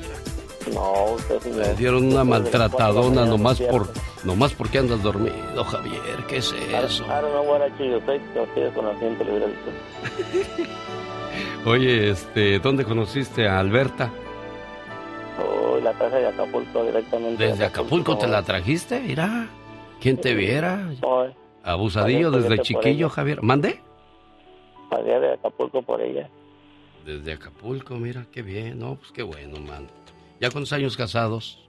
[0.72, 3.92] No, usted sí Me dieron una maltratadona nomás por
[4.24, 6.24] nomás porque andas dormido, Javier.
[6.28, 7.04] ¿Qué es eso?
[7.04, 10.70] I don't know what I say, pero estoy hubiera dicho.
[11.66, 14.10] Oye, este, ¿dónde conociste a Alberta?
[15.42, 17.44] Oh, la traje de Acapulco directamente.
[17.44, 19.00] ¿Desde Acapulco te la trajiste?
[19.00, 19.48] Mira,
[20.00, 20.90] ¿quién te viera?
[21.62, 23.08] Abusadillo desde chiquillo.
[23.08, 23.42] Javier.
[23.42, 23.80] ¿Mande?
[24.94, 26.28] pagué de Acapulco por ella.
[27.04, 29.88] Desde Acapulco, mira, qué bien, no, pues qué bueno, man.
[30.40, 31.68] ¿Ya cuántos años casados?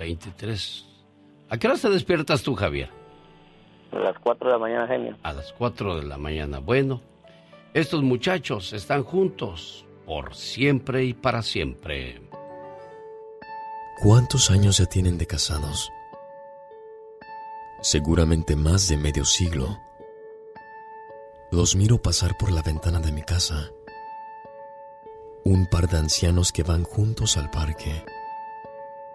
[0.00, 0.86] 23.
[1.50, 2.88] ¿A qué hora te despiertas tú, Javier?
[3.92, 5.16] a las 4 de la mañana, genio.
[5.22, 6.58] A las 4 de la mañana.
[6.60, 7.02] Bueno,
[7.74, 12.22] estos muchachos están juntos por siempre y para siempre.
[14.02, 15.90] ¿Cuántos años ya tienen de casados?
[17.82, 19.76] Seguramente más de medio siglo.
[21.50, 23.70] Los miro pasar por la ventana de mi casa.
[25.44, 28.04] Un par de ancianos que van juntos al parque.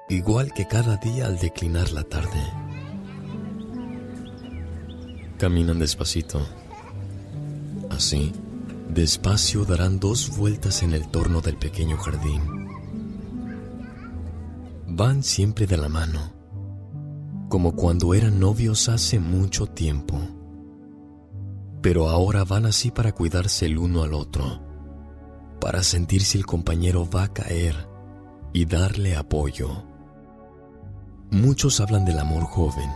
[0.07, 2.43] Igual que cada día al declinar la tarde.
[5.39, 6.45] Caminan despacito.
[7.89, 8.31] Así,
[8.87, 12.41] despacio darán dos vueltas en el torno del pequeño jardín.
[14.87, 16.31] Van siempre de la mano,
[17.49, 20.19] como cuando eran novios hace mucho tiempo.
[21.81, 24.61] Pero ahora van así para cuidarse el uno al otro,
[25.59, 27.89] para sentir si el compañero va a caer
[28.53, 29.94] y darle apoyo.
[31.35, 32.89] Muchos hablan del amor joven,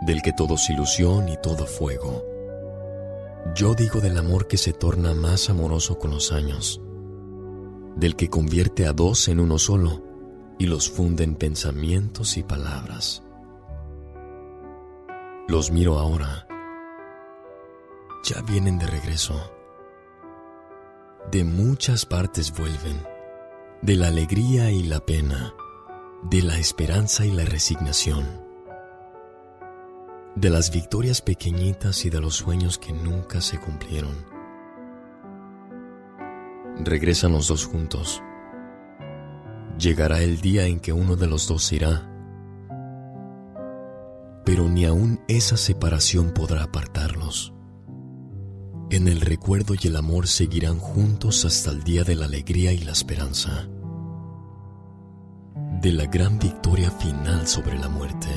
[0.00, 2.24] del que todo es ilusión y todo fuego.
[3.54, 6.80] Yo digo del amor que se torna más amoroso con los años,
[7.96, 10.02] del que convierte a dos en uno solo
[10.58, 13.22] y los funde en pensamientos y palabras.
[15.46, 16.46] Los miro ahora.
[18.24, 19.52] Ya vienen de regreso.
[21.30, 23.06] De muchas partes vuelven,
[23.82, 25.52] de la alegría y la pena,
[26.30, 28.24] de la esperanza y la resignación,
[30.34, 34.24] de las victorias pequeñitas y de los sueños que nunca se cumplieron.
[36.82, 38.22] Regresan los dos juntos.
[39.78, 42.10] Llegará el día en que uno de los dos irá,
[44.46, 47.52] pero ni aún esa separación podrá apartarlos.
[48.90, 52.78] En el recuerdo y el amor seguirán juntos hasta el día de la alegría y
[52.78, 53.68] la esperanza,
[55.84, 58.28] de la gran victoria final sobre la muerte.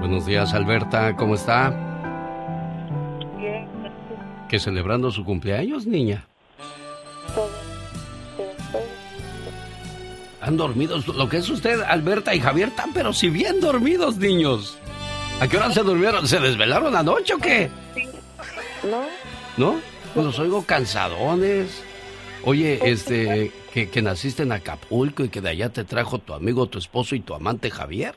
[0.00, 1.70] Buenos días, Alberta, ¿cómo está?
[3.38, 3.68] Bien,
[4.48, 6.26] ¿Que celebrando su cumpleaños, niña?
[10.40, 11.06] ¿Han dormidos?
[11.06, 14.78] Lo que es usted, Alberta y Javier, están pero si bien dormidos, niños.
[15.40, 16.26] ¿A qué hora se durmieron?
[16.26, 17.70] ¿Se desvelaron anoche o qué?
[18.82, 19.04] No.
[19.56, 19.80] ¿No?
[20.12, 21.84] Pues los oigo cansadones.
[22.44, 26.66] Oye, este, que, que naciste en Acapulco y que de allá te trajo tu amigo,
[26.66, 28.14] tu esposo y tu amante Javier.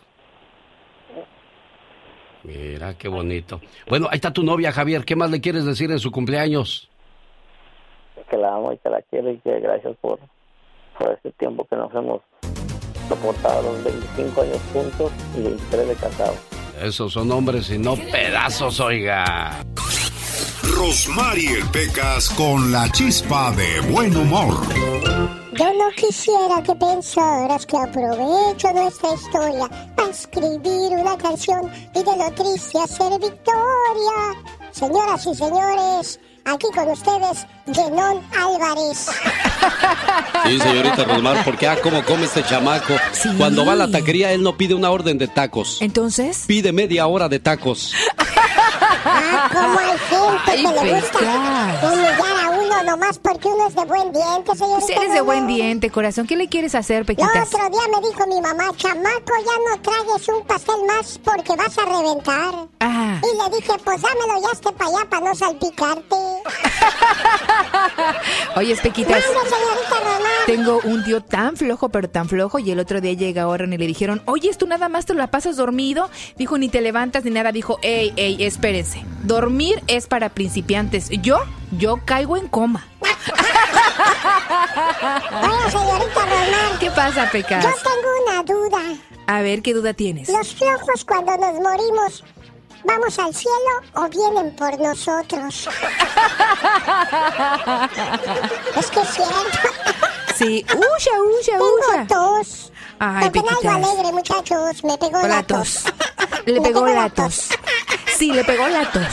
[2.43, 3.61] Mira, qué bonito.
[3.87, 5.05] Bueno, ahí está tu novia, Javier.
[5.05, 6.89] ¿Qué más le quieres decir en su cumpleaños?
[8.29, 10.19] Que la amo y que la quiero y que gracias por,
[10.97, 12.21] por este tiempo que nos hemos
[13.07, 16.37] soportado, los 25 años juntos y 23 de casados.
[16.81, 19.63] Esos son hombres y no pedazos, oiga.
[20.63, 24.55] Rosmarie Pecas con la chispa de buen humor.
[25.53, 32.17] Yo no quisiera que pensaras que aprovecho nuestra historia para escribir una canción y de
[32.17, 34.43] lo triste hacer victoria.
[34.71, 39.09] Señoras y señores, aquí con ustedes, Genón Álvarez.
[40.45, 42.93] Sí, señorita Rosmar, porque ah, cómo come este chamaco.
[43.37, 45.81] Cuando va a la taquería, él no pide una orden de tacos.
[45.81, 46.43] Entonces.
[46.47, 47.93] Pide media hora de tacos.
[49.05, 53.85] Ah, como hay gente que le gusta humillar a uno nomás porque uno es de
[53.85, 54.87] buen diente, señorita.
[54.87, 56.25] Pues eres de buen diente, corazón.
[56.25, 57.53] ¿Qué le quieres hacer, El Pequitas?
[57.53, 61.77] otro día me dijo mi mamá, chamaco, ya no tragues un pastel más porque vas
[61.77, 62.55] a reventar.
[62.79, 63.19] Ah.
[63.21, 66.15] Y le dije, pues dámelo ya este para allá para no salpicarte.
[68.55, 69.11] Oye, Pequitas.
[69.11, 70.31] Mande, señorita Román.
[70.45, 73.77] Tengo un tío tan flojo, pero tan flojo, y el otro día llega ahora y
[73.77, 76.09] le dijeron, oye, ¿tú nada más te la pasas dormido?
[76.37, 77.51] Dijo, ni te levantas ni nada.
[77.51, 79.03] Dijo, ey, ey, espérense.
[79.23, 81.09] Dormir es para principiantes.
[81.21, 81.39] Yo,
[81.77, 82.85] yo caigo en coma.
[85.41, 86.79] Oiga, señorita Román.
[86.79, 87.65] ¿Qué pasa, Yo Pecas?
[87.65, 88.79] tengo una duda.
[89.27, 90.29] A ver, ¿qué duda tienes?
[90.29, 92.23] ¿Los flojos cuando nos morimos
[92.83, 93.55] vamos al cielo
[93.93, 95.69] o vienen por nosotros?
[98.77, 99.69] es que es cierto.
[100.35, 102.05] Sí, uya, uya, uya.
[102.07, 102.71] Tengo tos.
[102.99, 104.83] Ay, Toquen algo alegre, muchachos.
[104.83, 105.83] Me pegó la La tos.
[105.83, 105.93] tos.
[106.45, 107.49] Le pegó la tos.
[108.17, 109.03] Sí, le pegó la tos.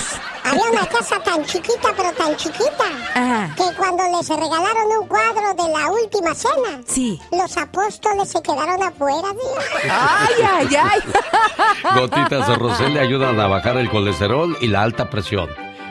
[0.45, 2.85] Había una casa tan chiquita, pero tan chiquita,
[3.15, 3.55] Ajá.
[3.57, 7.21] que cuando les regalaron un cuadro de la última cena, Sí.
[7.31, 9.91] los apóstoles se quedaron afuera, tío.
[9.91, 11.95] Ay, ay, ay.
[11.95, 15.49] Gotitas de Rosel le ayudan a bajar el colesterol y la alta presión.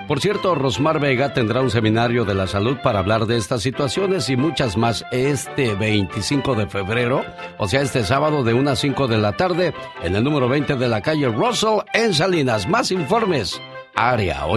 [0.09, 4.27] Por cierto, Rosmar Vega tendrá un seminario de la salud para hablar de estas situaciones
[4.31, 7.23] y muchas más este 25 de febrero,
[7.59, 10.77] o sea, este sábado de 1 a 5 de la tarde, en el número 20
[10.77, 12.67] de la calle Russell en Salinas.
[12.67, 13.61] Más informes,
[13.93, 14.47] área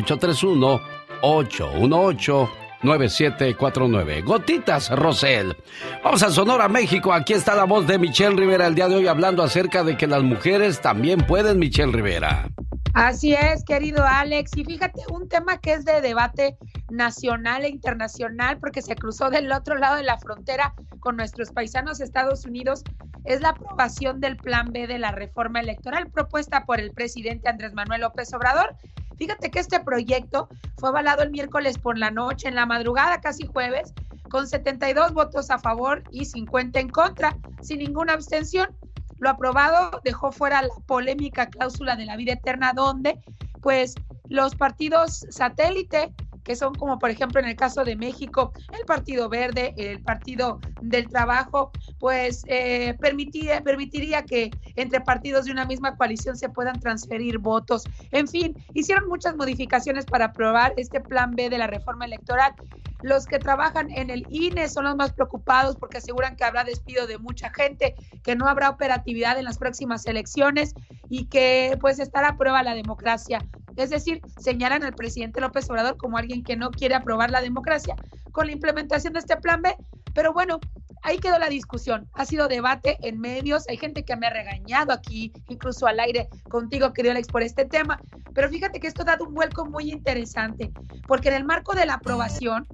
[2.83, 4.25] 831-818-9749.
[4.25, 5.57] Gotitas Rosel.
[6.03, 7.13] Vamos a Sonora, México.
[7.13, 10.07] Aquí está la voz de Michelle Rivera el día de hoy hablando acerca de que
[10.07, 12.49] las mujeres también pueden, Michelle Rivera.
[12.95, 14.51] Así es, querido Alex.
[14.57, 16.59] Y fíjate, un tema que es de debate
[16.91, 22.01] nacional e internacional, porque se cruzó del otro lado de la frontera con nuestros paisanos
[22.01, 22.85] Estados Unidos,
[23.25, 27.73] es la aprobación del Plan B de la reforma electoral propuesta por el presidente Andrés
[27.73, 28.77] Manuel López Obrador.
[29.23, 30.49] Fíjate que este proyecto
[30.79, 33.95] fue avalado el miércoles por la noche, en la madrugada, casi jueves,
[34.29, 38.77] con 72 votos a favor y 50 en contra, sin ninguna abstención.
[39.19, 43.23] Lo aprobado dejó fuera la polémica cláusula de la vida eterna, donde
[43.61, 43.95] pues
[44.29, 46.13] los partidos satélite,
[46.45, 50.61] que son como por ejemplo en el caso de México, el Partido Verde, el Partido
[50.81, 56.79] del Trabajo, pues eh, permitía, permitiría que entre partidos de una misma coalición se puedan
[56.81, 57.85] transferir votos.
[58.11, 62.55] En fin, hicieron muchas modificaciones para aprobar este plan B de la reforma electoral.
[63.03, 67.07] Los que trabajan en el INE son los más preocupados porque aseguran que habrá despido
[67.09, 70.75] de mucha gente, que no habrá operatividad en las próximas elecciones
[71.09, 73.41] y que pues estará a prueba la democracia.
[73.77, 77.95] Es decir, señalan al presidente López Obrador como alguien que no quiere aprobar la democracia
[78.33, 79.77] con la implementación de este plan B.
[80.15, 80.61] Pero bueno,
[81.03, 82.09] ahí quedó la discusión.
[82.15, 83.69] Ha sido debate en medios.
[83.69, 87.65] Hay gente que me ha regañado aquí, incluso al aire contigo, querido Alex, por este
[87.65, 88.01] tema.
[88.35, 90.73] Pero fíjate que esto ha dado un vuelco muy interesante,
[91.07, 92.67] porque en el marco de la aprobación,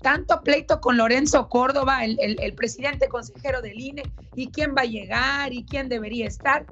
[0.00, 4.02] tanto pleito con Lorenzo Córdoba, el, el, el, presidente consejero del INE,
[4.34, 6.66] y quién va a llegar y quién debería estar.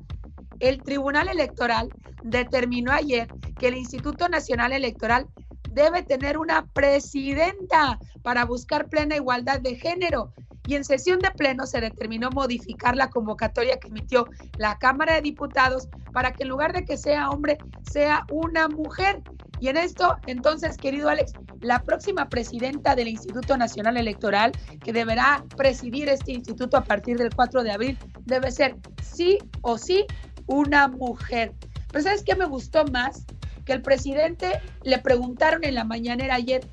[0.58, 1.88] El Tribunal Electoral
[2.22, 3.28] determinó ayer
[3.58, 5.26] que el Instituto Nacional Electoral
[5.70, 10.32] debe tener una presidenta para buscar plena igualdad de género.
[10.66, 14.26] Y en sesión de pleno se determinó modificar la convocatoria que emitió
[14.58, 17.58] la Cámara de Diputados para que en lugar de que sea hombre,
[17.90, 19.22] sea una mujer.
[19.58, 24.52] Y en esto, entonces, querido Alex, la próxima presidenta del Instituto Nacional Electoral,
[24.82, 29.76] que deberá presidir este instituto a partir del 4 de abril, debe ser sí o
[29.76, 30.06] sí
[30.46, 31.54] una mujer.
[31.90, 33.26] Pero ¿sabes qué me gustó más?
[33.64, 36.66] Que el presidente le preguntaron en la mañanera ayer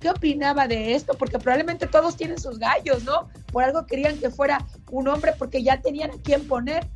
[0.00, 3.28] qué opinaba de esto, porque probablemente todos tienen sus gallos, ¿no?
[3.52, 6.86] Por algo querían que fuera un hombre porque ya tenían a quién poner.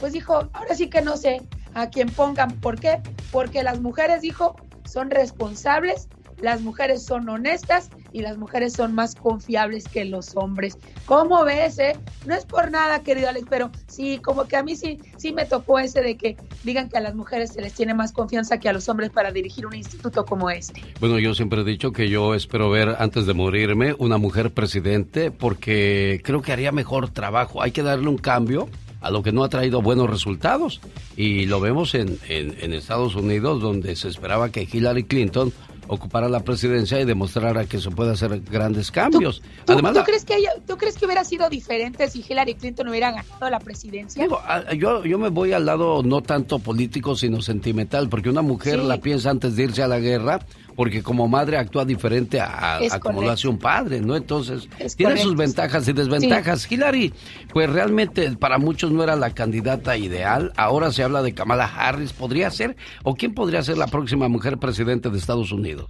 [0.00, 1.42] Pues dijo, ahora sí que no sé,
[1.74, 2.60] a quien pongan.
[2.60, 3.00] ¿Por qué?
[3.30, 6.08] Porque las mujeres, dijo, son responsables,
[6.42, 10.76] las mujeres son honestas y las mujeres son más confiables que los hombres.
[11.06, 11.96] ¿Cómo ves, eh?
[12.26, 15.46] No es por nada, querido Alex, pero sí, como que a mí sí, sí me
[15.46, 18.68] tocó ese de que digan que a las mujeres se les tiene más confianza que
[18.68, 20.82] a los hombres para dirigir un instituto como este.
[21.00, 25.30] Bueno, yo siempre he dicho que yo espero ver antes de morirme una mujer presidente
[25.30, 27.62] porque creo que haría mejor trabajo.
[27.62, 28.68] Hay que darle un cambio
[29.02, 30.80] a lo que no ha traído buenos resultados.
[31.16, 35.52] Y lo vemos en, en, en Estados Unidos, donde se esperaba que Hillary Clinton
[35.88, 39.42] ocupara la presidencia y demostrara que se puede hacer grandes cambios.
[39.66, 42.88] ¿Tú, Además, ¿tú crees que haya- ¿tú crees que hubiera sido diferente si Hillary Clinton
[42.88, 44.22] hubiera ganado la presidencia?
[44.22, 44.38] Digo,
[44.78, 48.86] yo, yo me voy al lado no tanto político, sino sentimental, porque una mujer Sí.
[48.86, 50.38] la piensa antes de irse a la guerra,
[50.74, 54.16] porque como madre actúa diferente a, a como lo hace un padre, ¿no?
[54.16, 55.28] Entonces, Es tiene correcto.
[55.30, 56.70] sus ventajas y desventajas.
[56.70, 57.12] Hillary,
[57.52, 60.52] pues realmente para muchos no era la candidata ideal.
[60.56, 62.12] Ahora se habla de Kamala Harris.
[62.12, 62.76] ¿Podría ser?
[63.02, 65.88] ¿O quién podría ser la próxima mujer presidente de Estados Unidos?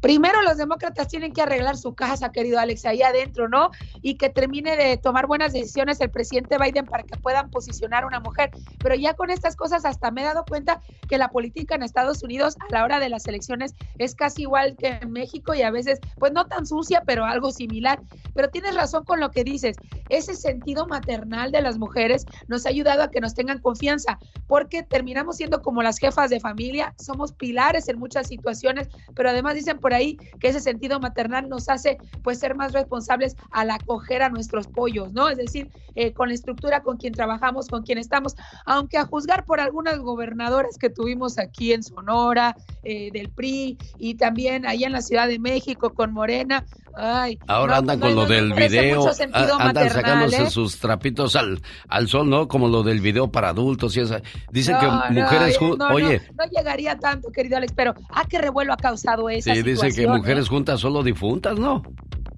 [0.00, 3.70] Primero los demócratas tienen que arreglar su casa, querido Alex, ahí adentro, ¿no?
[4.02, 8.06] Y que termine de tomar buenas decisiones el presidente Biden para que puedan posicionar a
[8.06, 8.50] una mujer.
[8.78, 12.22] Pero ya con estas cosas hasta me he dado cuenta que la política en Estados
[12.22, 15.70] Unidos a la hora de las elecciones es casi igual que en México y a
[15.70, 18.00] veces, pues no tan sucia, pero algo similar.
[18.34, 19.76] Pero tienes razón con lo que dices.
[20.08, 24.82] Ese sentido maternal de las mujeres nos ha ayudado a que nos tengan confianza, porque
[24.82, 29.78] terminamos siendo como las jefas de familia, somos pilares en muchas situaciones, pero además dicen
[29.78, 34.28] por ahí que ese sentido maternal nos hace pues ser más responsables al acoger a
[34.28, 35.28] nuestros pollos, ¿no?
[35.28, 38.36] Es decir, eh, con la estructura con quien trabajamos, con quien estamos,
[38.66, 44.14] aunque a juzgar por algunas gobernadoras que tuvimos aquí en Sonora, eh, del PRI y
[44.14, 46.64] también ahí en la Ciudad de México con Morena,
[46.96, 47.38] ay.
[47.46, 50.50] Ahora no, andan con no, lo no, del video, a- andan sacándose ¿eh?
[50.50, 52.48] sus trapitos al, al sol, ¿no?
[52.48, 54.20] Como lo del video para adultos y esa.
[54.50, 58.76] Dicen que mujeres, no, oye, no llegaría tanto, querido Alex, pero ¿a qué revuelo ha
[58.76, 60.48] causado esa sí, dicen que situación, mujeres eh?
[60.48, 61.82] juntas solo difuntas, ¿no?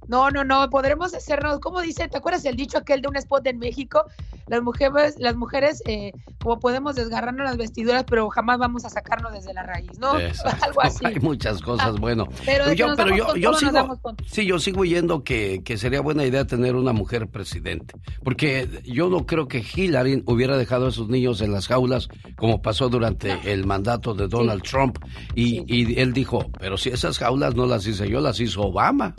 [0.09, 2.09] No, no, no, podremos hacernos, ¿cómo dice?
[2.09, 4.05] ¿Te acuerdas el dicho aquel de un spot en México?
[4.49, 9.33] Las mujeres, las mujeres, eh, como podemos desgarrarnos las vestiduras, pero jamás vamos a sacarnos
[9.33, 10.19] desde la raíz, ¿no?
[10.19, 10.65] Exacto.
[10.67, 11.07] Algo así.
[11.07, 12.27] Hay muchas cosas, bueno.
[12.45, 16.47] Pero yo, pero yo, yo sigo, sí, yo sigo yendo que, que sería buena idea
[16.47, 17.95] tener una mujer presidente,
[18.25, 22.61] porque yo no creo que Hillary hubiera dejado a esos niños en las jaulas como
[22.61, 24.99] pasó durante el mandato de Donald Trump
[25.35, 29.15] y, y él dijo, pero si esas jaulas no las hice yo, las hizo Obama.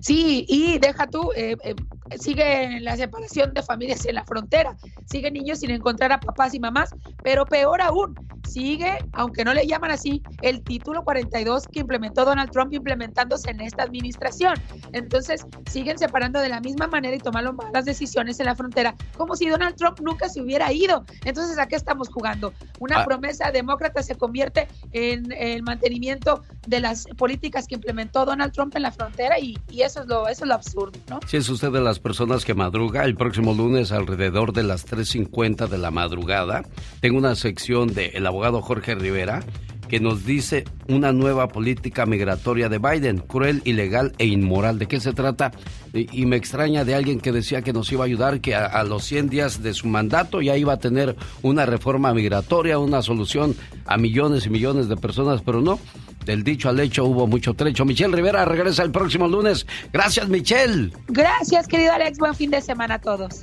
[0.00, 1.74] Sí, y deja tú, eh, eh,
[2.18, 6.60] sigue la separación de familias en la frontera, sigue niños sin encontrar a papás y
[6.60, 6.90] mamás,
[7.22, 8.14] pero peor aún,
[8.54, 13.60] sigue, aunque no le llaman así, el título 42 que implementó Donald Trump implementándose en
[13.60, 14.54] esta administración.
[14.92, 19.34] Entonces, siguen separando de la misma manera y tomando malas decisiones en la frontera, como
[19.34, 21.04] si Donald Trump nunca se hubiera ido.
[21.24, 22.52] Entonces, ¿a qué estamos jugando?
[22.78, 23.04] Una Ah.
[23.04, 28.82] promesa demócrata se convierte en el mantenimiento de las políticas que implementó Donald Trump en
[28.82, 31.18] la frontera y, y eso es lo eso es lo absurdo, ¿no?
[31.26, 35.66] Si es usted de las personas que madruga, el próximo lunes alrededor de las 3.50
[35.66, 36.62] de la madrugada,
[37.00, 39.42] tengo una sección de el abogado Jorge Rivera
[39.88, 44.78] que nos dice una nueva política migratoria de Biden, cruel, ilegal e inmoral.
[44.78, 45.52] ¿De qué se trata?
[45.92, 48.82] Y, me extraña de alguien que decía que nos iba a ayudar, que a, a
[48.82, 53.54] los 100 días de su mandato ya iba a tener una reforma migratoria, una solución
[53.86, 55.78] a millones y millones de personas, pero no.
[56.24, 57.84] Del dicho al hecho hubo mucho trecho.
[57.84, 59.66] Michelle Rivera regresa el próximo lunes.
[59.92, 60.90] Gracias, Michelle.
[61.08, 63.42] Gracias, querido Alex, buen fin de semana a todos.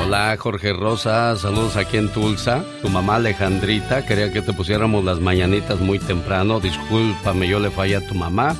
[0.00, 2.64] Hola Jorge Rosa, saludos aquí en Tulsa.
[2.80, 6.60] Tu mamá Alejandrita quería que te pusiéramos las mañanitas muy temprano.
[6.60, 8.54] Discúlpame, yo le fallé a tu mamá.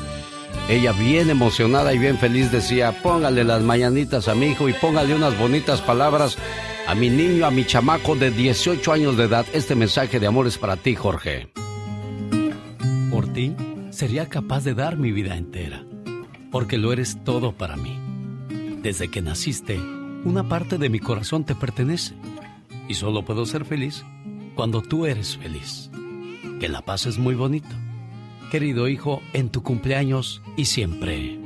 [0.69, 5.14] Ella bien emocionada y bien feliz decía, póngale las mañanitas a mi hijo y póngale
[5.14, 6.37] unas bonitas palabras
[6.89, 9.47] a mi niño, a mi chamaco de 18 años de edad.
[9.53, 11.49] Este mensaje de amor es para ti, Jorge.
[13.11, 13.55] Por ti,
[13.91, 15.85] sería capaz de dar mi vida entera,
[16.51, 18.01] porque lo eres todo para mí.
[18.83, 19.81] Desde que naciste,
[20.27, 22.14] una parte de mi corazón te pertenece,
[22.89, 24.05] y solo puedo ser feliz
[24.57, 25.89] cuando tú eres feliz.
[26.59, 27.68] Que la paz es muy bonito.
[28.51, 31.39] Querido hijo, en tu cumpleaños y siempre.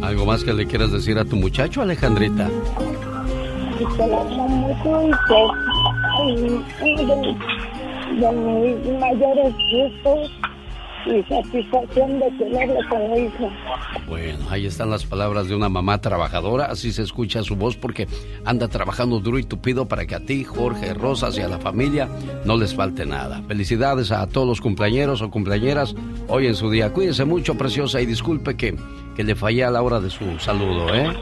[0.00, 2.48] ¿Algo más que le quieras decir a tu muchacho, Alejandrita?
[4.00, 5.12] Amo mucho
[6.24, 6.36] y
[8.20, 10.30] de mis mayores gustos
[11.06, 13.50] y satisfacción de tenerlo como hijo.
[14.08, 18.06] Bueno, ahí están las palabras de una mamá trabajadora, así se escucha su voz porque
[18.44, 22.08] anda trabajando duro y tupido para que a ti, Jorge, Rosas y a la familia
[22.44, 23.42] no les falte nada.
[23.48, 25.94] Felicidades a todos los cumpleañeros o cumpleañeras
[26.28, 26.92] hoy en su día.
[26.92, 28.76] Cuídense mucho, preciosa, y disculpe que,
[29.16, 31.12] que le fallé a la hora de su saludo, ¿eh?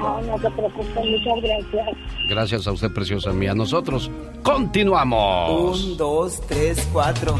[0.00, 1.96] No, no se preocupe, muchas gracias.
[2.30, 3.54] Gracias a usted, preciosa mía.
[3.54, 4.10] Nosotros
[4.42, 5.84] continuamos.
[5.84, 7.38] Un, dos, tres, cuatro.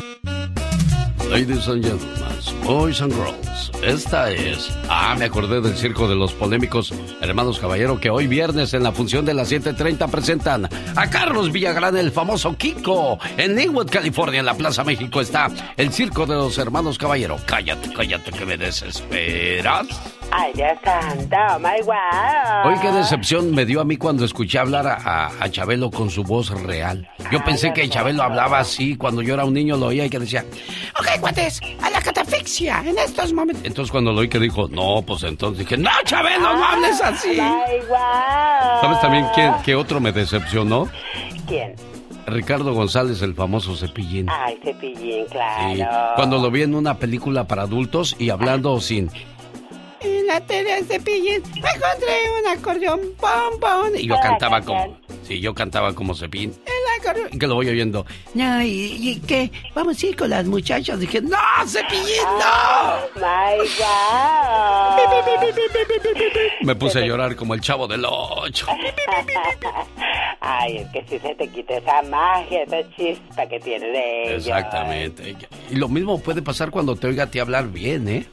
[1.30, 4.76] Ladies and gentlemen, boys and girls, esta es...
[4.88, 8.90] Ah, me acordé del circo de los polémicos hermanos Caballero que hoy viernes en la
[8.90, 13.20] función de las 7.30 presentan a Carlos Villagrán, el famoso Kiko.
[13.36, 17.38] En Linwood, California, en la Plaza México está el circo de los hermanos Caballero.
[17.46, 19.86] Cállate, cállate que me desesperas.
[20.32, 22.68] Ay, Dios santo, oh my wow.
[22.72, 26.08] Hoy qué decepción me dio a mí cuando escuché hablar a, a- a Chabelo con
[26.08, 27.08] su voz real.
[27.32, 30.18] Yo pensé que Chabelo hablaba así cuando yo era un niño lo oía y que
[30.20, 30.44] decía,
[30.98, 33.64] ok, cuates, a la catafixia en estos momentos.
[33.64, 37.38] Entonces cuando lo oí que dijo, no, pues entonces dije, no, Chabelo, no hables así.
[37.40, 38.80] Ay, wow.
[38.82, 40.88] ¿Sabes también quién, qué otro me decepcionó?
[41.48, 41.74] ¿Quién?
[42.26, 44.28] Ricardo González, el famoso cepillín.
[44.30, 45.74] Ay, cepillín, claro.
[45.74, 45.82] Sí,
[46.14, 49.10] cuando lo vi en una película para adultos y hablando sin...
[50.02, 53.92] En la tele de cepillín me encontré un acordeón, pom, pom.
[53.96, 54.99] Y yo cantaba como...
[55.30, 57.28] Sí, yo cantaba como acordeón.
[57.32, 58.04] Y que lo voy oyendo.
[58.34, 59.48] No, ¿y, y qué?
[59.76, 60.98] Vamos a ir con las muchachas.
[60.98, 61.36] Dije, no,
[61.68, 63.20] cepillín, no.
[63.20, 64.96] My wow.
[66.62, 68.66] Me puse a llorar como el chavo del ocho.
[70.40, 74.46] Ay, es que si se te quita esa magia, esa chispa que tiene de ellos.
[74.48, 75.36] Exactamente.
[75.70, 78.26] Y lo mismo puede pasar cuando te oiga a ti hablar bien, ¿eh?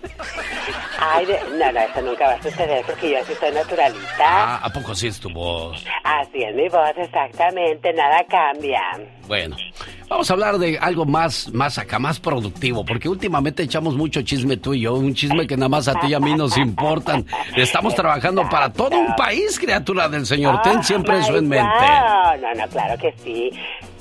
[0.99, 4.15] Ay, de- no, no, eso nunca va a suceder porque yo sí soy naturalista.
[4.19, 5.83] Ah, ¿a poco así es tu voz?
[6.03, 8.81] Así es mi voz, exactamente, nada cambia.
[9.27, 9.57] Bueno,
[10.07, 14.57] vamos a hablar de algo más, más acá, más productivo, porque últimamente echamos mucho chisme
[14.57, 17.25] tú y yo, un chisme que nada más a ti y a mí nos importan.
[17.55, 20.61] Estamos trabajando para todo un país, criatura del Señor.
[20.61, 21.65] Ten siempre eso en mente.
[21.67, 23.51] No, no, no, claro que sí.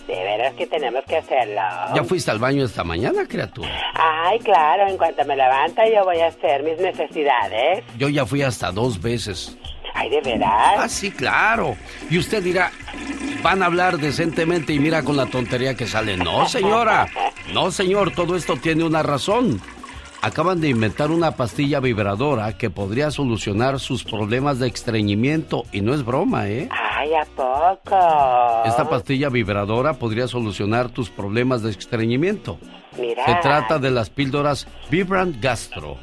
[0.07, 1.61] De veras que tenemos que hacerlo.
[1.93, 3.69] ¿Ya fuiste al baño esta mañana, criatura?
[3.95, 7.83] Ay, claro, en cuanto me levanta yo voy a hacer mis necesidades.
[7.99, 9.59] Yo ya fui hasta dos veces.
[9.97, 10.51] Ay, ¿de veras?
[10.79, 11.77] Ah, sí, claro.
[12.11, 12.71] Y usted dirá,
[13.43, 16.17] van a hablar decentemente y mira con la tontería que sale.
[16.17, 17.09] No, señora.
[17.53, 19.61] No, señor, todo esto tiene una razón.
[20.23, 25.65] Acaban de inventar una pastilla vibradora que podría solucionar sus problemas de estreñimiento.
[25.73, 26.69] Y no es broma, ¿eh?
[26.71, 28.65] Ay, ¿a poco?
[28.65, 32.59] Esta pastilla vibradora podría solucionar tus problemas de estreñimiento.
[32.99, 33.25] Mira.
[33.25, 35.99] Se trata de las píldoras Vibrant Gastro.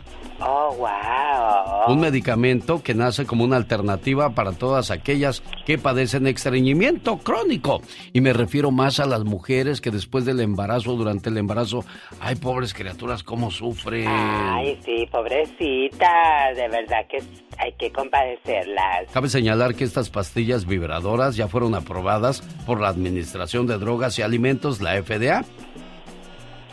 [0.45, 1.93] Oh, wow.
[1.93, 7.81] Un medicamento que nace como una alternativa para todas aquellas que padecen estreñimiento crónico.
[8.13, 11.85] Y me refiero más a las mujeres que después del embarazo, durante el embarazo,
[12.19, 14.07] ay, pobres criaturas, cómo sufren.
[14.07, 16.53] Ay, sí, pobrecita.
[16.55, 17.19] De verdad que
[17.57, 19.11] hay que compadecerlas.
[19.13, 24.21] Cabe señalar que estas pastillas vibradoras ya fueron aprobadas por la Administración de Drogas y
[24.21, 25.45] Alimentos, la FDA.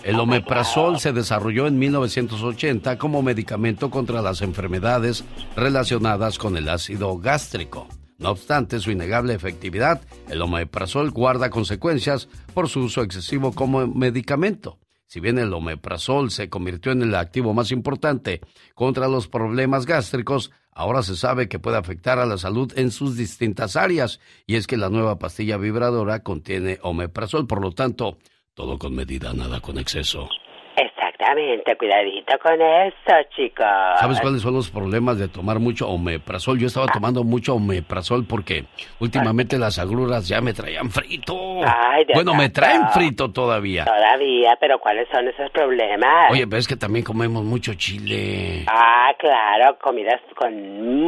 [0.03, 5.25] El omeprazol se desarrolló en 1980 como medicamento contra las enfermedades
[5.57, 7.87] relacionadas con el ácido gástrico.
[8.17, 14.79] No obstante su innegable efectividad, el omeprazol guarda consecuencias por su uso excesivo como medicamento.
[15.07, 18.41] Si bien el omeprazol se convirtió en el activo más importante
[18.75, 23.17] contra los problemas gástricos, ahora se sabe que puede afectar a la salud en sus
[23.17, 24.21] distintas áreas.
[24.47, 28.19] Y es que la nueva pastilla vibradora contiene omeprazol, por lo tanto,
[28.55, 30.29] todo con medida, nada con exceso.
[30.77, 33.67] Exactamente, cuidadito con eso, chicos.
[33.99, 36.59] ¿Sabes cuáles son los problemas de tomar mucho omeprazol?
[36.59, 38.65] Yo estaba tomando mucho omeprazol porque
[38.99, 41.35] últimamente las agruras ya me traían frito.
[41.65, 43.85] Ay, Dios bueno, me traen frito todavía.
[43.85, 46.31] Todavía, pero ¿cuáles son esos problemas?
[46.31, 48.65] Oye, ves que también comemos mucho chile.
[48.69, 51.03] Ah, claro, comidas con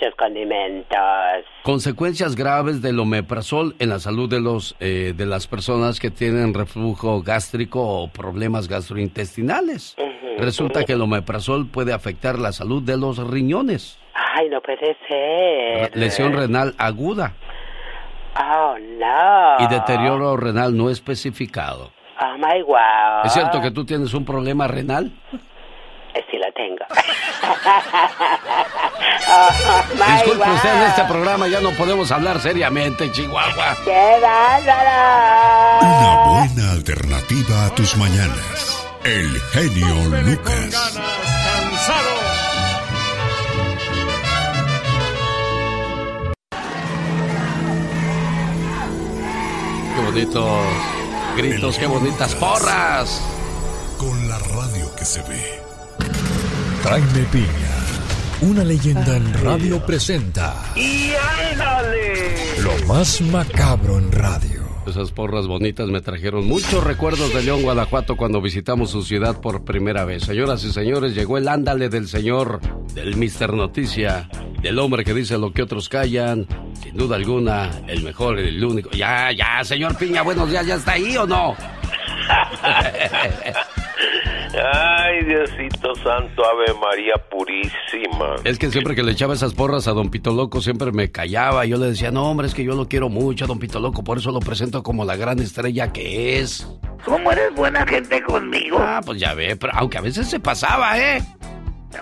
[0.00, 0.98] muchos condimentos.
[1.62, 6.54] Consecuencias graves del omeprazol en la salud de los eh, de las personas que tienen
[6.54, 9.96] reflujo gástrico o problemas gastrointestinales.
[10.38, 15.96] Resulta que el omeprazol puede afectar la salud de los riñones, Ay, no puede ser.
[15.96, 17.34] lesión renal aguda
[18.40, 19.64] Oh, no.
[19.64, 21.90] y deterioro renal no especificado.
[22.20, 23.24] Oh, my wow.
[23.24, 25.10] ¿Es cierto que tú tienes un problema renal?
[26.58, 26.84] Tengo.
[29.28, 29.50] oh,
[29.94, 30.54] my Disculpe wow.
[30.56, 33.76] usted, en este programa ya no podemos hablar seriamente, Chihuahua.
[33.84, 35.86] ¡Qué bárbaro!
[35.86, 38.88] Una buena alternativa a tus mañanas.
[39.04, 39.94] El genio
[40.24, 40.98] Lucas.
[50.04, 50.66] bonitos
[51.36, 53.22] gritos, qué bonitas porras.
[53.98, 55.57] Con la radio que se ve.
[56.82, 57.74] Jaime Piña,
[58.40, 60.54] una leyenda en radio presenta.
[60.76, 61.10] ¡Y
[61.50, 62.60] ándale!
[62.60, 64.62] Lo más macabro en radio.
[64.86, 69.64] Esas porras bonitas me trajeron muchos recuerdos de León, Guanajuato, cuando visitamos su ciudad por
[69.64, 70.22] primera vez.
[70.22, 72.60] Señoras y señores, llegó el ándale del señor,
[72.94, 74.28] del Mister Noticia,
[74.62, 76.46] del hombre que dice lo que otros callan.
[76.82, 78.90] Sin duda alguna, el mejor, el único.
[78.90, 81.54] Ya, ya, señor Piña, buenos días, ¿ya está ahí o no?
[84.60, 88.36] Ay, Diosito Santo, Ave María Purísima.
[88.44, 91.64] Es que siempre que le echaba esas porras a Don Pito Loco, siempre me callaba.
[91.64, 94.02] Yo le decía, no, hombre, es que yo lo quiero mucho a Don Pito Loco,
[94.02, 96.66] por eso lo presento como la gran estrella que es.
[97.04, 98.78] ¿Cómo eres buena gente conmigo?
[98.80, 101.22] Ah, pues ya ve, pero aunque a veces se pasaba, ¿eh?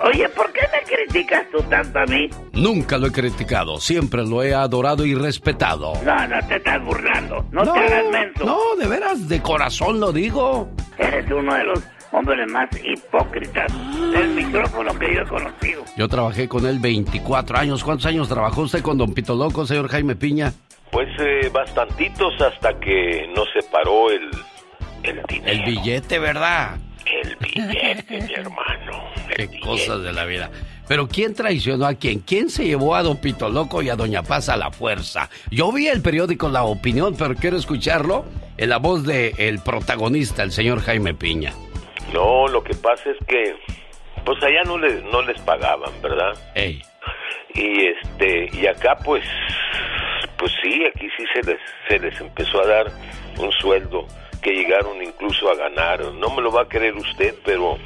[0.02, 2.28] Oye, ¿por qué me criticas tú tanto a mí?
[2.52, 5.92] Nunca lo he criticado, siempre lo he adorado y respetado.
[6.04, 8.44] No, no te estás burlando, no, te hagas menso.
[8.44, 10.68] No, de veras, de corazón lo digo.
[10.98, 11.82] Eres uno de los
[12.16, 13.70] hombres más hipócritas
[14.10, 15.84] del micrófono que yo he conocido.
[15.96, 17.84] Yo trabajé con él 24 años.
[17.84, 20.52] ¿Cuántos años trabajó usted con Don Pito Loco, señor Jaime Piña?
[20.90, 24.30] Pues eh, bastantitos hasta que nos separó el,
[25.02, 25.52] el dinero.
[25.52, 26.78] El billete, ¿verdad?
[27.04, 29.04] El billete, mi hermano.
[29.36, 30.50] Qué cosas de la vida.
[30.88, 32.20] Pero ¿quién traicionó a quién?
[32.20, 35.28] ¿Quién se llevó a Don Pito Loco y a Doña Paz a la fuerza?
[35.50, 38.24] Yo vi el periódico La Opinión, pero quiero escucharlo
[38.56, 41.52] en la voz del el protagonista, el señor Jaime Piña.
[42.12, 43.56] No, lo que pasa es que,
[44.24, 46.34] pues allá no les, no les pagaban, ¿verdad?
[46.54, 46.82] Ey.
[47.54, 49.24] Y este, y acá pues,
[50.36, 52.86] pues sí, aquí sí se les, se les empezó a dar
[53.38, 54.06] un sueldo
[54.42, 56.04] que llegaron incluso a ganar.
[56.12, 57.78] No me lo va a creer usted, pero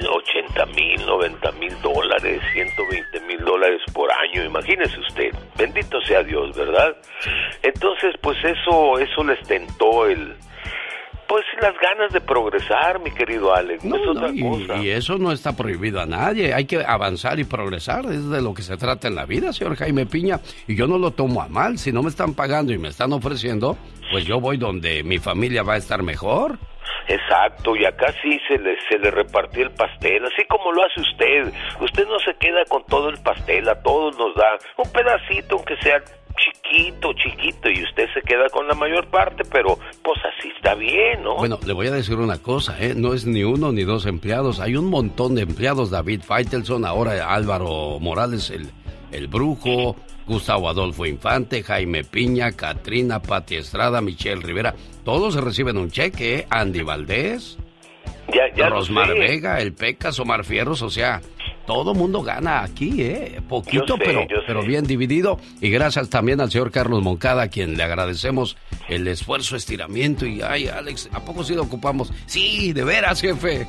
[0.00, 5.32] 100, 80 mil, 90 mil dólares, 120 mil dólares por año, imagínese usted.
[5.56, 6.96] Bendito sea Dios, ¿verdad?
[7.62, 10.34] Entonces, pues eso, eso les tentó el,
[11.30, 14.76] pues las ganas de progresar, mi querido Alex, no, es otra y, cosa.
[14.78, 16.52] y eso no está prohibido a nadie.
[16.52, 18.04] Hay que avanzar y progresar.
[18.06, 20.40] Es de lo que se trata en la vida, señor Jaime Piña.
[20.66, 21.78] Y yo no lo tomo a mal.
[21.78, 23.78] Si no me están pagando y me están ofreciendo,
[24.10, 26.58] pues yo voy donde mi familia va a estar mejor.
[27.06, 31.00] Exacto, y acá sí se le, se le repartió el pastel, así como lo hace
[31.00, 31.52] usted.
[31.80, 35.76] Usted no se queda con todo el pastel, a todos nos da un pedacito, aunque
[35.76, 36.02] sea
[36.70, 41.22] chiquito, chiquito, y usted se queda con la mayor parte, pero pues así está bien,
[41.22, 41.36] ¿no?
[41.36, 42.94] Bueno, le voy a decir una cosa, ¿eh?
[42.96, 44.60] No es ni uno ni dos empleados.
[44.60, 45.90] Hay un montón de empleados.
[45.90, 48.70] David Feitelson, ahora Álvaro Morales, el,
[49.12, 49.96] el brujo,
[50.26, 54.74] Gustavo Adolfo Infante, Jaime Piña, Katrina, Pati Estrada, Michelle Rivera.
[55.04, 56.46] Todos reciben un cheque, ¿eh?
[56.50, 57.58] Andy Valdés,
[58.32, 59.12] ya, ya lo Rosmar.
[59.14, 61.20] Vega, el Pecas, Omar Fierros, o sea,
[61.72, 63.40] todo mundo gana aquí, ¿eh?
[63.48, 65.38] Poquito, sé, pero, pero bien dividido.
[65.60, 68.56] Y gracias también al señor Carlos Moncada, a quien le agradecemos
[68.88, 70.26] el esfuerzo, estiramiento.
[70.26, 72.12] Y, ay, Alex, ¿a poco sí lo ocupamos?
[72.26, 73.66] Sí, de veras, jefe.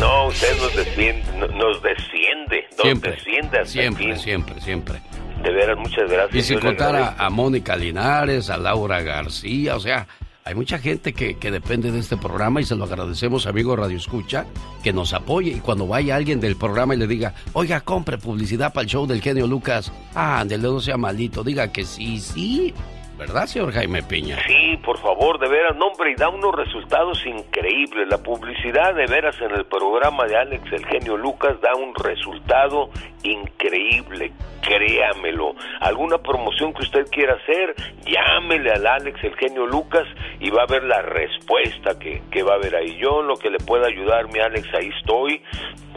[0.00, 4.20] No, usted nos desciende, no- nos desciende, nos Siempre, desciende hasta siempre, aquí.
[4.20, 5.00] siempre, siempre.
[5.44, 6.34] De veras, muchas gracias.
[6.34, 7.22] Y sin yo le contar agradezco.
[7.22, 10.06] a, a Mónica Linares, a Laura García, o sea,
[10.44, 13.96] hay mucha gente que, que depende de este programa y se lo agradecemos, amigo Radio
[13.96, 14.46] Escucha,
[14.82, 15.52] que nos apoye.
[15.52, 19.06] Y cuando vaya alguien del programa y le diga, oiga, compre publicidad para el show
[19.06, 22.74] del genio Lucas, ah, ándele, no sea malito, diga que sí, sí.
[23.16, 24.38] ¿Verdad, señor Jaime Piña?
[24.48, 28.08] Sí, por favor, de veras, no, hombre, y da unos resultados increíbles.
[28.08, 32.90] La publicidad, de veras, en el programa de Alex, el genio Lucas, da un resultado
[33.22, 35.54] increíble, créamelo.
[35.80, 40.06] Alguna promoción que usted quiera hacer, llámele al Alex, el genio Lucas,
[40.40, 42.96] y va a ver la respuesta que, que va a haber ahí.
[42.98, 45.42] Yo, en lo que le pueda ayudar, mi Alex, ahí estoy.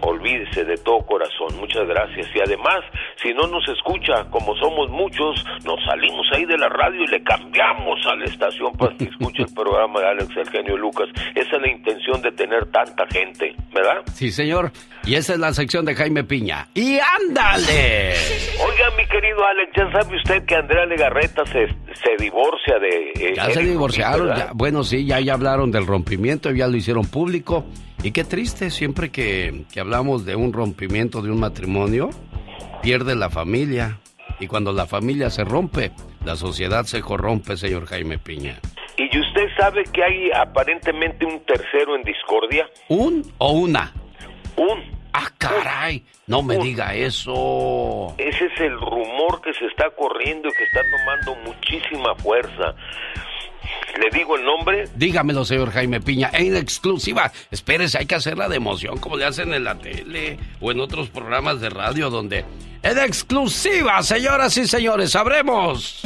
[0.01, 2.27] Olvídese de todo corazón, muchas gracias.
[2.35, 2.81] Y además,
[3.23, 7.23] si no nos escucha, como somos muchos, nos salimos ahí de la radio y le
[7.23, 11.07] cambiamos a la estación para que escuche el programa de Alex el genio Lucas.
[11.33, 14.03] Esa es la intención de tener tanta gente, ¿verdad?
[14.13, 14.71] Sí, señor.
[15.05, 16.67] Y esa es la sección de Jaime Piña.
[16.73, 18.13] ¡Y ándale!
[18.65, 23.11] Oiga, mi querido Alex, ya sabe usted que Andrea Legarreta se, se divorcia de...
[23.15, 27.65] eh, Ya se divorciaron, bueno, sí, ya, ya hablaron del rompimiento, ya lo hicieron público.
[28.03, 32.09] Y qué triste, siempre que, que hablamos de un rompimiento de un matrimonio,
[32.81, 33.99] pierde la familia.
[34.39, 35.91] Y cuando la familia se rompe,
[36.25, 38.59] la sociedad se corrompe, señor Jaime Piña.
[38.97, 42.67] ¿Y usted sabe que hay aparentemente un tercero en discordia?
[42.89, 43.93] ¿Un o una?
[44.57, 44.94] Un.
[45.17, 46.03] ¡Ah, caray!
[46.27, 48.15] No me diga eso.
[48.17, 52.75] Ese es el rumor que se está corriendo y que está tomando muchísima fuerza.
[53.97, 54.89] ¿Le digo el nombre?
[54.93, 57.31] Dígamelo, señor Jaime Piña, en exclusiva.
[57.49, 61.09] Espérese, hay que hacerla de emoción, como le hacen en la tele o en otros
[61.09, 62.43] programas de radio donde...
[62.83, 66.01] En exclusiva, señoras y señores, sabremos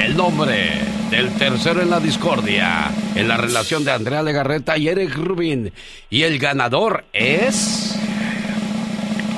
[0.00, 0.80] el nombre
[1.10, 5.74] del tercero en la discordia, en la relación de Andrea Legarreta y Eric Rubin.
[6.08, 7.98] Y el ganador es...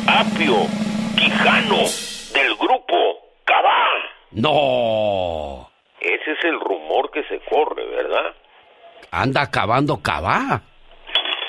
[0.08, 0.66] Apio
[1.16, 1.82] Quijano
[2.32, 2.96] del grupo
[3.44, 3.84] Cabá.
[4.32, 5.68] No.
[6.00, 8.34] Ese es el rumor que se corre, ¿verdad?
[9.10, 10.62] Anda acabando Cabá.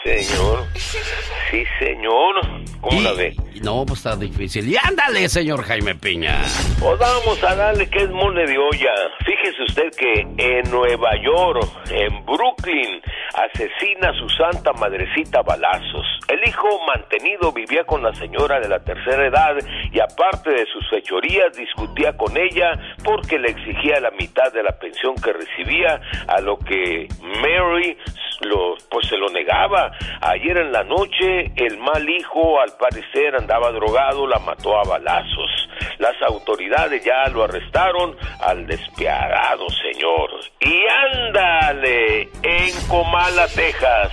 [0.04, 0.66] Señor.
[0.76, 2.36] Sí, señor.
[2.82, 3.36] ¿Cómo la ve?
[3.62, 4.70] No, pues está difícil.
[4.70, 6.38] Y ándale, señor Jaime Piña.
[6.80, 8.94] Pues vamos a darle que es mole de olla.
[9.26, 13.02] Fíjese usted que en Nueva York, en Brooklyn,
[13.34, 16.06] asesina a su santa madrecita a balazos.
[16.30, 19.56] El hijo mantenido vivía con la señora de la tercera edad
[19.92, 24.78] y aparte de sus fechorías discutía con ella porque le exigía la mitad de la
[24.80, 27.98] pensión que recibía, a lo que Mary
[28.42, 29.89] lo, pues se lo negaba.
[30.22, 35.70] Ayer en la noche el mal hijo al parecer andaba drogado, la mató a balazos.
[35.98, 40.30] Las autoridades ya lo arrestaron al despiadado señor.
[40.62, 44.12] Y ándale en Comala, Texas